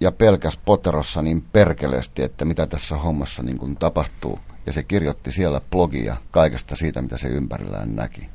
ja 0.00 0.12
pelkäs 0.12 0.58
poterossa 0.64 1.22
niin 1.22 1.44
perkeleesti, 1.52 2.22
että 2.22 2.44
mitä 2.44 2.66
tässä 2.66 2.96
hommassa 2.96 3.42
niin 3.42 3.58
kuin 3.58 3.76
tapahtuu. 3.76 4.38
Ja 4.66 4.72
se 4.72 4.82
kirjoitti 4.82 5.32
siellä 5.32 5.60
blogia 5.70 6.16
kaikesta 6.30 6.76
siitä, 6.76 7.02
mitä 7.02 7.18
se 7.18 7.28
ympärillään 7.28 7.96
näki 7.96 8.28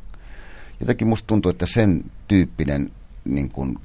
jotenkin 0.80 1.08
musta 1.08 1.28
tuntuu, 1.28 1.50
että 1.50 1.66
sen 1.66 2.04
tyyppinen 2.28 2.92
niin 3.26 3.50
kuin 3.50 3.80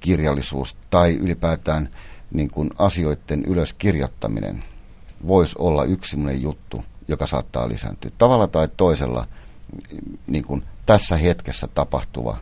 kirjallisuus 0.00 0.76
tai 0.90 1.16
ylipäätään 1.16 1.88
niin 2.30 2.50
kuin 2.50 2.70
asioiden 2.78 3.44
ylöskirjoittaminen 3.46 4.64
voisi 5.26 5.54
olla 5.58 5.84
yksi 5.84 6.16
juttu, 6.40 6.84
joka 7.08 7.26
saattaa 7.26 7.68
lisääntyä. 7.68 8.10
Tavalla 8.18 8.46
tai 8.46 8.68
toisella 8.76 9.26
niin 10.26 10.44
kuin 10.44 10.62
tässä 10.86 11.16
hetkessä 11.16 11.66
tapahtuva, 11.66 12.36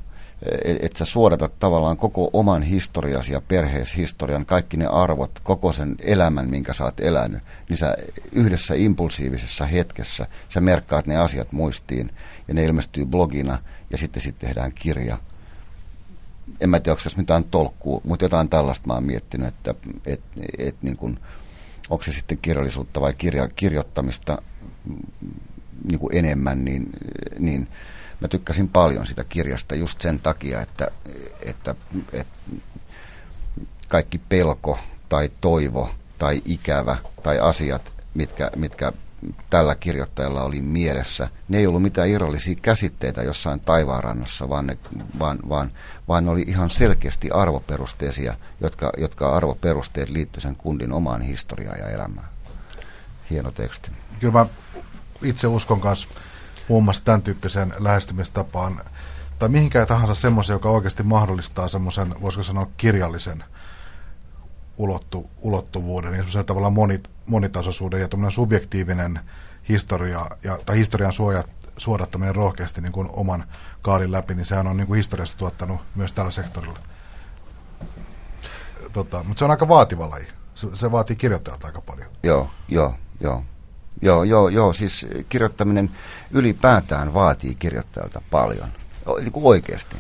että 0.65 0.99
sä 0.99 1.05
suodatat 1.05 1.59
tavallaan 1.59 1.97
koko 1.97 2.31
oman 2.33 2.63
historiasi 2.63 3.33
ja 3.33 3.41
perheeshistorian, 3.41 4.47
kaikki 4.47 4.77
ne 4.77 4.87
arvot, 4.87 5.41
koko 5.43 5.73
sen 5.73 5.97
elämän, 5.99 6.51
minkä 6.51 6.73
sä 6.73 6.85
oot 6.85 7.01
elänyt, 7.01 7.43
niin 7.69 7.77
sä 7.77 7.97
yhdessä 8.33 8.75
impulsiivisessa 8.75 9.67
hetkessä, 9.67 10.27
sä 10.49 10.61
merkkaat 10.61 11.07
ne 11.07 11.17
asiat 11.17 11.53
muistiin 11.53 12.11
ja 12.49 12.55
ne 12.55 12.65
ilmestyy 12.65 13.07
blogina 13.07 13.59
ja 13.93 13.99
sitten 13.99 14.23
sitten 14.23 14.49
tehdään 14.49 14.73
kirja. 14.73 15.19
En 16.61 16.71
mä 16.71 16.81
tiedä, 16.81 16.93
onko 16.93 17.03
tässä 17.03 17.19
mitään 17.19 17.45
tolkkua, 17.45 18.01
mutta 18.05 18.25
jotain 18.25 18.49
tällaista 18.49 18.87
mä 18.87 18.95
oon 18.95 19.05
miettinyt, 19.05 19.49
että 19.49 19.75
et, 20.07 20.21
et, 20.59 20.77
niin 20.83 20.97
kun, 20.97 21.21
onko 21.91 22.05
se 22.05 22.13
sitten 22.13 22.39
kirjallisuutta 22.39 23.01
vai 23.01 23.15
kirja, 23.15 23.49
kirjoittamista 23.49 24.43
niin 25.91 25.99
kuin 25.99 26.17
enemmän, 26.17 26.65
niin, 26.65 26.91
niin 27.39 27.69
mä 28.21 28.29
tykkäsin 28.29 28.69
paljon 28.69 29.07
sitä 29.07 29.25
kirjasta 29.25 29.75
just 29.75 30.01
sen 30.01 30.19
takia, 30.19 30.61
että, 30.61 30.89
että, 31.43 31.75
että 32.13 32.35
kaikki 33.89 34.19
pelko 34.19 34.79
tai 35.09 35.31
toivo 35.41 35.91
tai 36.19 36.43
ikävä 36.45 36.97
tai 37.23 37.39
asiat, 37.39 37.93
mitkä, 38.15 38.51
mitkä 38.57 38.93
tällä 39.51 39.75
kirjoittajalla 39.75 40.43
oli 40.43 40.61
mielessä. 40.61 41.29
Ne 41.49 41.59
ei 41.59 41.67
ollut 41.67 41.83
mitään 41.83 42.09
irrallisia 42.09 42.55
käsitteitä 42.63 43.23
jossain 43.23 43.61
taivaanrannassa, 43.61 44.49
vaan 44.49 44.67
ne, 44.67 44.79
vaan, 45.19 45.39
vaan, 45.49 45.71
vaan 46.09 46.29
oli 46.29 46.43
ihan 46.43 46.71
selkeästi 46.71 47.31
arvoperusteisia, 47.31 48.35
jotka, 48.61 48.93
jotka 48.97 49.33
arvoperusteet 49.33 50.09
liittyivät 50.09 50.43
sen 50.43 50.57
kundin 50.57 50.93
omaan 50.93 51.23
historiaan 51.23 51.79
ja 51.79 51.89
elämään. 51.89 52.29
Hieno 53.31 53.51
teksti. 53.51 53.91
Kyllä 54.21 54.33
mä 54.33 54.47
itse 55.23 55.47
uskon 55.47 55.81
kanssa 55.81 56.09
muun 56.69 56.85
muassa 56.85 57.05
tämän 57.05 57.23
tyyppisen 57.23 57.75
lähestymistapaan, 57.79 58.81
tai 59.39 59.49
mihinkään 59.49 59.87
tahansa 59.87 60.15
semmoisen, 60.15 60.55
joka 60.55 60.71
oikeasti 60.71 61.03
mahdollistaa 61.03 61.69
semmoisen, 61.69 62.15
voisiko 62.21 62.43
sanoa, 62.43 62.71
kirjallisen 62.77 63.45
ulottu, 64.77 65.31
ulottuvuuden 65.41 66.11
ja 66.11 66.17
semmoisen 66.17 66.45
tavallaan 66.45 66.73
monit, 66.73 67.09
monitasoisuuden 67.27 68.01
ja 68.01 68.31
subjektiivinen 68.31 69.21
historia, 69.69 70.27
ja, 70.43 70.59
tai 70.67 70.77
historian 70.77 71.13
suojat, 71.13 71.51
suodattaminen 71.77 72.35
rohkeasti 72.35 72.81
niin 72.81 72.93
kuin 72.93 73.09
oman 73.13 73.45
kaalin 73.83 74.13
läpi, 74.13 74.35
niin 74.35 74.47
sehän 74.47 74.67
on 74.67 74.77
niin 74.77 74.87
kuin 74.87 74.97
historiassa 74.97 75.39
tuottanut 75.39 75.81
myös 75.95 76.13
tällä 76.13 76.31
sektorilla. 76.31 76.79
Tota, 78.93 79.25
mutta 79.25 79.39
se 79.39 79.45
on 79.45 79.51
aika 79.51 79.69
vaativa 79.69 80.11
laji. 80.11 80.27
Se, 80.55 80.69
se 80.75 80.93
vaatii 80.93 81.17
kirjoittajalta 81.17 81.67
aika 81.67 81.81
paljon. 81.81 82.11
Joo, 82.23 82.51
joo, 82.69 82.95
joo. 83.21 83.45
Joo, 84.03 84.25
joo, 84.25 84.49
joo, 84.49 84.73
siis 84.73 85.07
kirjoittaminen 85.29 85.91
ylipäätään 86.31 87.15
vaatii 87.15 87.55
kirjoittajalta 87.55 88.23
paljon, 88.31 88.69
niin 89.21 89.33
kuin 89.33 89.47
oikeasti. 89.47 89.97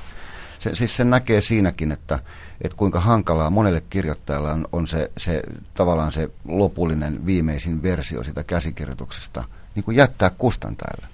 Se, 0.58 0.74
siis 0.74 0.96
sen 0.96 1.10
näkee 1.10 1.40
siinäkin, 1.40 1.92
että, 1.92 2.18
että 2.62 2.76
kuinka 2.76 3.00
hankalaa 3.00 3.50
monelle 3.50 3.82
kirjoittajalle 3.90 4.50
on, 4.50 4.68
on 4.72 4.86
se, 4.86 5.10
se 5.16 5.42
tavallaan 5.74 6.12
se 6.12 6.30
lopullinen 6.44 7.26
viimeisin 7.26 7.82
versio 7.82 8.24
sitä 8.24 8.44
käsikirjoituksesta 8.44 9.44
niin 9.74 9.84
kuin 9.84 9.96
jättää 9.96 10.30
kustantajalle. 10.30 11.06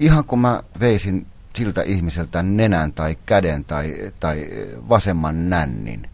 ihan 0.00 0.24
kun 0.24 0.38
mä 0.38 0.62
veisin 0.80 1.26
siltä 1.56 1.82
ihmiseltä 1.82 2.42
nenän 2.42 2.92
tai 2.92 3.16
käden 3.26 3.64
tai, 3.64 4.12
tai 4.20 4.48
vasemman 4.88 5.50
nännin. 5.50 6.10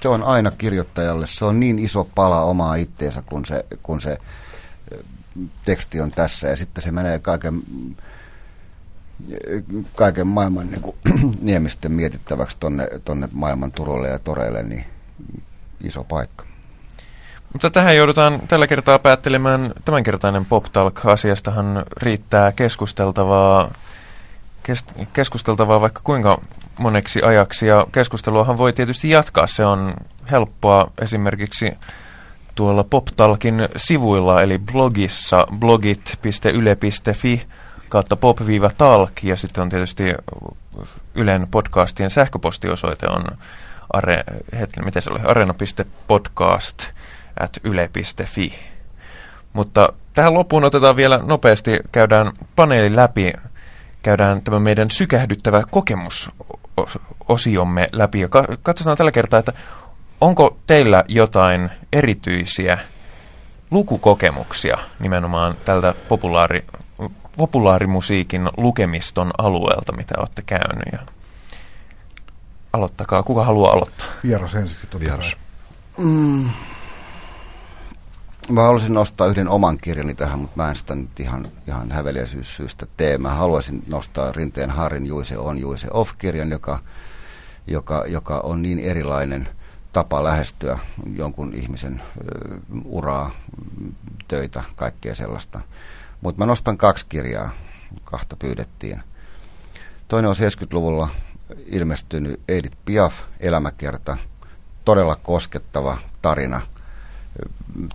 Se 0.00 0.08
on 0.08 0.22
aina 0.22 0.50
kirjoittajalle, 0.50 1.26
se 1.26 1.44
on 1.44 1.60
niin 1.60 1.78
iso 1.78 2.08
pala 2.14 2.42
omaa 2.44 2.74
itteensä, 2.74 3.22
kun 3.22 3.44
se, 3.44 3.66
kun 3.82 4.00
se 4.00 4.18
teksti 5.64 6.00
on 6.00 6.10
tässä 6.10 6.48
ja 6.48 6.56
sitten 6.56 6.84
se 6.84 6.92
menee 6.92 7.18
kaiken, 7.18 7.62
kaiken 9.96 10.26
maailman 10.26 10.70
niin 10.70 10.82
kuin, 10.82 10.96
niemisten 11.40 11.92
mietittäväksi 11.92 12.56
tonne, 12.60 12.88
tonne 13.04 13.28
maailman 13.32 13.72
turulle 13.72 14.08
ja 14.08 14.18
toreille, 14.18 14.62
niin 14.62 14.84
iso 15.84 16.04
paikka. 16.04 16.44
Mutta 17.52 17.70
tähän 17.70 17.96
joudutaan 17.96 18.42
tällä 18.48 18.66
kertaa 18.66 18.98
päättelemään 18.98 19.72
tämänkertainen 19.84 20.44
Pop 20.44 20.64
Talk-asiastahan 20.72 21.84
riittää 21.96 22.52
keskusteltavaa, 22.52 23.70
kes, 24.62 24.84
keskusteltavaa 25.12 25.80
vaikka 25.80 26.00
kuinka 26.04 26.40
moneksi 26.78 27.22
ajaksi. 27.22 27.66
Ja 27.66 27.86
keskusteluahan 27.92 28.58
voi 28.58 28.72
tietysti 28.72 29.10
jatkaa. 29.10 29.46
Se 29.46 29.64
on 29.64 29.94
helppoa 30.30 30.90
esimerkiksi 31.02 31.72
tuolla 32.54 32.84
PopTalkin 32.84 33.68
sivuilla, 33.76 34.42
eli 34.42 34.58
blogissa 34.58 35.46
blogit.yle.fi 35.58 37.42
kautta 37.92 38.16
pop-talk, 38.16 39.12
ja 39.22 39.36
sitten 39.36 39.62
on 39.62 39.68
tietysti 39.68 40.04
Ylen 41.14 41.46
podcastien 41.50 42.10
sähköpostiosoite 42.10 43.08
on 43.08 43.24
are, 43.92 44.24
hetken, 44.58 44.84
miten 44.84 45.02
se 45.02 45.10
oli, 45.10 45.20
arena.podcast 45.24 46.82
at 47.40 47.56
yle.fi. 47.64 48.54
Mutta 49.52 49.92
tähän 50.14 50.34
loppuun 50.34 50.64
otetaan 50.64 50.96
vielä 50.96 51.20
nopeasti, 51.22 51.80
käydään 51.92 52.32
paneeli 52.56 52.96
läpi, 52.96 53.32
käydään 54.02 54.42
tämä 54.42 54.60
meidän 54.60 54.90
sykähdyttävä 54.90 55.62
kokemusosiomme 55.70 57.88
läpi 57.92 58.20
ja 58.20 58.28
katsotaan 58.62 58.96
tällä 58.96 59.12
kertaa, 59.12 59.40
että 59.40 59.52
onko 60.20 60.56
teillä 60.66 61.04
jotain 61.08 61.70
erityisiä 61.92 62.78
lukukokemuksia 63.70 64.78
nimenomaan 65.00 65.54
tältä 65.64 65.94
populaari, 66.08 66.64
populaarimusiikin 67.36 68.48
lukemiston 68.56 69.30
alueelta, 69.38 69.92
mitä 69.92 70.14
olette 70.18 70.42
käynyt? 70.42 70.92
Ja 70.92 70.98
aloittakaa. 72.72 73.22
Kuka 73.22 73.44
haluaa 73.44 73.72
aloittaa? 73.72 74.06
Vieras 74.24 74.54
ensiksi. 74.54 74.86
Vieras. 75.00 75.36
Mm. 75.98 76.50
Mä 78.48 78.62
haluaisin 78.62 78.94
nostaa 78.94 79.26
yhden 79.26 79.48
oman 79.48 79.78
kirjani 79.82 80.14
tähän, 80.14 80.38
mutta 80.38 80.56
mä 80.56 80.68
en 80.68 80.76
sitä 80.76 80.94
nyt 80.94 81.20
ihan, 81.20 81.48
ihan 81.68 81.90
häveliäisyyssyystä 81.90 82.86
tee. 82.96 83.18
Mä 83.18 83.34
haluaisin 83.34 83.82
nostaa 83.86 84.32
Rinteen 84.32 84.70
Harin 84.70 85.06
Juise 85.06 85.38
on 85.38 85.58
Juise 85.58 85.88
off-kirjan, 85.90 86.50
joka, 86.50 86.78
joka, 87.66 88.04
joka 88.06 88.40
on 88.40 88.62
niin 88.62 88.78
erilainen– 88.78 89.48
tapa 89.92 90.24
lähestyä 90.24 90.78
jonkun 91.14 91.54
ihmisen 91.54 92.02
ö, 92.02 92.58
uraa, 92.84 93.30
töitä, 94.28 94.62
kaikkea 94.76 95.14
sellaista. 95.14 95.60
Mutta 96.22 96.38
mä 96.38 96.46
nostan 96.46 96.78
kaksi 96.78 97.06
kirjaa, 97.08 97.50
kahta 98.04 98.36
pyydettiin. 98.36 99.00
Toinen 100.08 100.28
on 100.28 100.36
70-luvulla 100.36 101.08
ilmestynyt 101.66 102.40
Edith 102.48 102.76
Piaf, 102.84 103.14
elämäkerta, 103.40 104.16
todella 104.84 105.16
koskettava 105.16 105.98
tarina, 106.22 106.60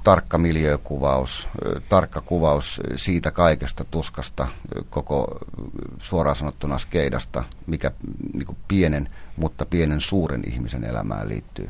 tarkka 0.04 0.38
miljöökuvaus, 0.38 1.48
tarkka 1.90 2.22
kuvaus 2.22 2.82
siitä 2.96 3.32
kaikesta 3.32 3.84
tuskasta, 3.84 4.48
koko 4.90 5.38
suoraan 6.00 6.36
sanottuna 6.36 6.78
skeidasta, 6.78 7.44
mikä 7.68 7.92
niin 8.34 8.58
pienen, 8.68 9.10
mutta 9.36 9.66
pienen 9.66 10.02
suuren 10.02 10.44
ihmisen 10.48 10.84
elämään 10.84 11.30
liittyy 11.30 11.70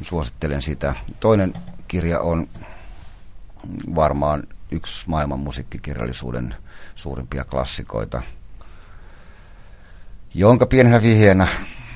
suosittelen 0.00 0.62
sitä. 0.62 0.94
Toinen 1.20 1.54
kirja 1.88 2.20
on 2.20 2.48
varmaan 3.94 4.42
yksi 4.70 5.08
maailman 5.08 5.40
musiikkikirjallisuuden 5.40 6.54
suurimpia 6.94 7.44
klassikoita, 7.44 8.22
jonka 10.34 10.66
pienenä 10.66 11.02
vihjeenä 11.02 11.48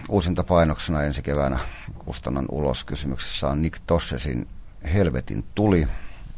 uusinta 0.09 0.45
painoksena 0.45 1.03
ensi 1.03 1.23
keväänä 1.23 1.59
kustannon 1.99 2.47
ulos 2.51 2.85
kysymyksessä 2.85 3.49
on 3.49 3.63
Nick 3.63 3.83
Tossesin 3.87 4.49
Helvetin 4.95 5.45
tuli, 5.55 5.89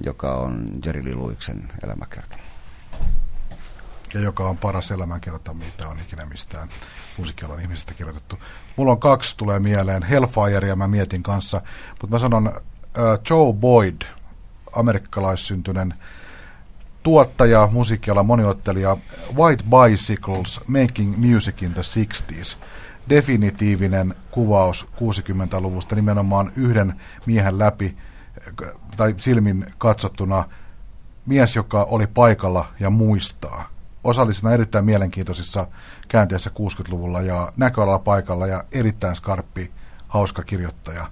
joka 0.01 0.35
on 0.35 0.68
Jerry 0.85 1.05
Lee 1.05 1.14
Lewicksen 1.14 1.72
elämäkerta. 1.85 2.37
Ja 4.14 4.20
joka 4.20 4.49
on 4.49 4.57
paras 4.57 4.91
elämänkerta, 4.91 5.55
mitä 5.55 5.89
on 5.89 5.97
ikinä 6.01 6.26
mistään 6.26 6.68
musiikkialan 7.16 7.61
ihmisestä 7.61 7.95
kirjoitettu. 7.95 8.39
Mulla 8.76 8.93
on 8.93 9.01
kaksi, 9.01 9.37
tulee 9.37 9.59
mieleen. 9.59 10.03
Hellfire 10.03 10.68
ja 10.68 10.76
mä 10.76 10.89
mietin 10.89 11.22
kanssa, 11.22 11.62
mutta 11.91 12.07
mä 12.07 12.18
sanon 12.18 12.47
uh, 12.47 12.55
Joe 13.31 13.53
Boyd, 13.53 14.03
amerikkalaissyntyinen 14.72 15.94
tuottaja, 17.02 17.68
musiikkialan 17.72 18.26
moniottelija, 18.26 18.96
White 19.36 19.64
Bicycles, 19.64 20.60
Making 20.66 21.16
Music 21.16 21.62
in 21.62 21.74
the 21.74 21.82
60s. 21.82 22.56
Definitiivinen 23.08 24.14
kuvaus 24.30 24.88
60-luvusta 24.96 25.94
nimenomaan 25.94 26.52
yhden 26.56 27.00
miehen 27.26 27.58
läpi 27.58 27.96
tai 28.96 29.14
silmin 29.18 29.66
katsottuna 29.78 30.44
mies, 31.26 31.56
joka 31.56 31.84
oli 31.84 32.06
paikalla 32.06 32.66
ja 32.80 32.90
muistaa 32.90 33.68
osallisena 34.04 34.52
erittäin 34.52 34.84
mielenkiintoisissa 34.84 35.66
käänteissä 36.08 36.50
60-luvulla 36.50 37.20
ja 37.20 37.52
näköalalla 37.56 37.98
paikalla 37.98 38.46
ja 38.46 38.64
erittäin 38.72 39.16
skarppi, 39.16 39.70
hauska 40.08 40.42
kirjoittaja. 40.42 41.06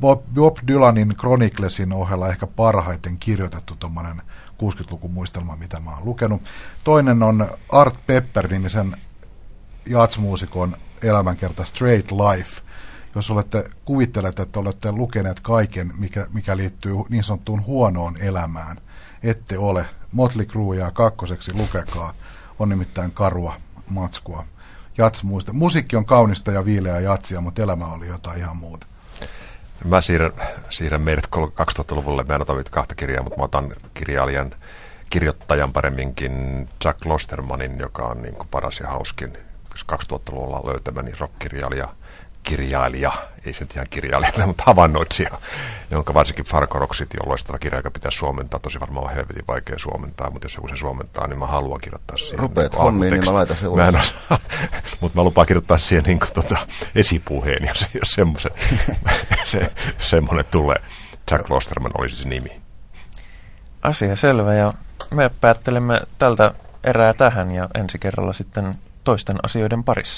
Bob, 0.00 0.22
Bob 0.34 0.56
Dylanin 0.68 1.16
Chroniclesin 1.16 1.92
ohella 1.92 2.28
ehkä 2.28 2.46
parhaiten 2.46 3.18
kirjoitettu 3.18 3.76
tuommoinen 3.76 4.22
60-luvun 4.62 5.10
muistelma, 5.10 5.56
mitä 5.56 5.80
mä 5.80 5.90
oon 5.90 6.04
lukenut. 6.04 6.42
Toinen 6.84 7.22
on 7.22 7.48
Art 7.68 8.06
Pepper-nimisen 8.06 8.96
jatsmuusikon 9.86 10.76
elämänkerta 11.02 11.64
Straight 11.64 12.10
Life. 12.10 12.62
Jos 13.14 13.30
olette, 13.30 13.70
kuvittelette, 13.84 14.42
että 14.42 14.60
olette 14.60 14.92
lukeneet 14.92 15.40
kaiken, 15.40 15.92
mikä, 15.98 16.26
mikä 16.32 16.56
liittyy 16.56 16.94
niin 17.08 17.24
sanottuun 17.24 17.66
huonoon 17.66 18.16
elämään, 18.16 18.76
ette 19.22 19.58
ole. 19.58 19.86
Motley 20.12 20.46
Crue 20.46 20.76
ja 20.76 20.90
kakkoseksi 20.90 21.54
lukekaa. 21.54 22.12
On 22.58 22.68
nimittäin 22.68 23.12
karua 23.12 23.56
matskua. 23.90 24.44
Jats. 24.98 25.22
Musiikki 25.52 25.96
on 25.96 26.04
kaunista 26.04 26.52
ja 26.52 26.64
viileää 26.64 27.00
jatsia, 27.00 27.40
mutta 27.40 27.62
elämä 27.62 27.86
oli 27.86 28.06
jotain 28.06 28.38
ihan 28.38 28.56
muuta. 28.56 28.86
Mä 29.84 30.00
siirrän, 30.00 30.32
siirrän 30.70 31.00
meidät 31.00 31.26
2000-luvulle. 31.36 32.24
Mä 32.24 32.34
en 32.34 32.42
ota 32.42 32.54
kahta 32.70 32.94
kirjaa, 32.94 33.22
mutta 33.22 33.38
mä 33.38 33.44
otan 33.44 33.74
kirjailijan 33.94 34.54
kirjoittajan 35.10 35.72
paremminkin 35.72 36.66
Jack 36.84 37.04
Lostermanin, 37.04 37.78
joka 37.78 38.06
on 38.06 38.22
niin 38.22 38.34
paras 38.50 38.80
ja 38.80 38.88
hauskin 38.88 39.32
2000-luvulla 39.92 40.60
löytämäni 40.64 41.12
rockkirjailija 41.18 41.88
kirjailija, 42.42 43.12
ei 43.46 43.52
se 43.52 43.60
nyt 43.60 43.74
ihan 43.74 43.86
kirjailija, 43.90 44.46
mutta 44.46 44.64
havainnoitsija, 44.66 45.30
jonka 45.90 46.14
varsinkin 46.14 46.44
Farkoroksit 46.44 47.14
on 47.22 47.28
loistava 47.28 47.58
kirja, 47.58 47.78
joka 47.78 47.90
pitää 47.90 48.10
suomentaa. 48.10 48.60
Tosi 48.60 48.80
varmaan 48.80 49.06
on 49.06 49.14
helvetin 49.14 49.44
vaikea 49.48 49.78
suomentaa, 49.78 50.30
mutta 50.30 50.44
jos 50.44 50.54
joku 50.54 50.68
sen 50.68 50.78
suomentaa, 50.78 51.26
niin 51.26 51.38
mä 51.38 51.46
haluan 51.46 51.80
kirjoittaa 51.80 52.16
siihen. 52.16 52.38
Rupeat 52.38 52.72
niin 52.72 52.82
hommiin, 52.82 53.12
niin 53.12 53.24
mä 53.24 53.34
laitan 53.34 53.56
sen 53.56 53.76
mä 53.76 53.88
osaa, 53.88 54.38
mutta 55.00 55.18
mä 55.18 55.24
lupaan 55.24 55.46
kirjoittaa 55.46 55.78
siihen 55.78 56.04
niin 56.04 56.18
kuin, 56.18 56.32
tota, 56.34 56.66
esipuheen, 56.94 57.68
jos, 57.68 57.86
jos 57.94 58.08
semmoisen, 58.08 58.52
se, 59.44 59.72
semmoinen 59.98 60.44
tulee. 60.50 60.76
Jack 61.30 61.50
Losterman 61.50 61.92
olisi 61.98 62.16
se 62.16 62.28
nimi. 62.28 62.60
Asia 63.82 64.16
selvä 64.16 64.54
ja 64.54 64.74
me 65.10 65.30
päättelemme 65.40 66.00
tältä 66.18 66.54
erää 66.84 67.14
tähän 67.14 67.50
ja 67.50 67.68
ensi 67.74 67.98
kerralla 67.98 68.32
sitten 68.32 68.74
toisten 69.04 69.36
asioiden 69.42 69.84
parissa. 69.84 70.08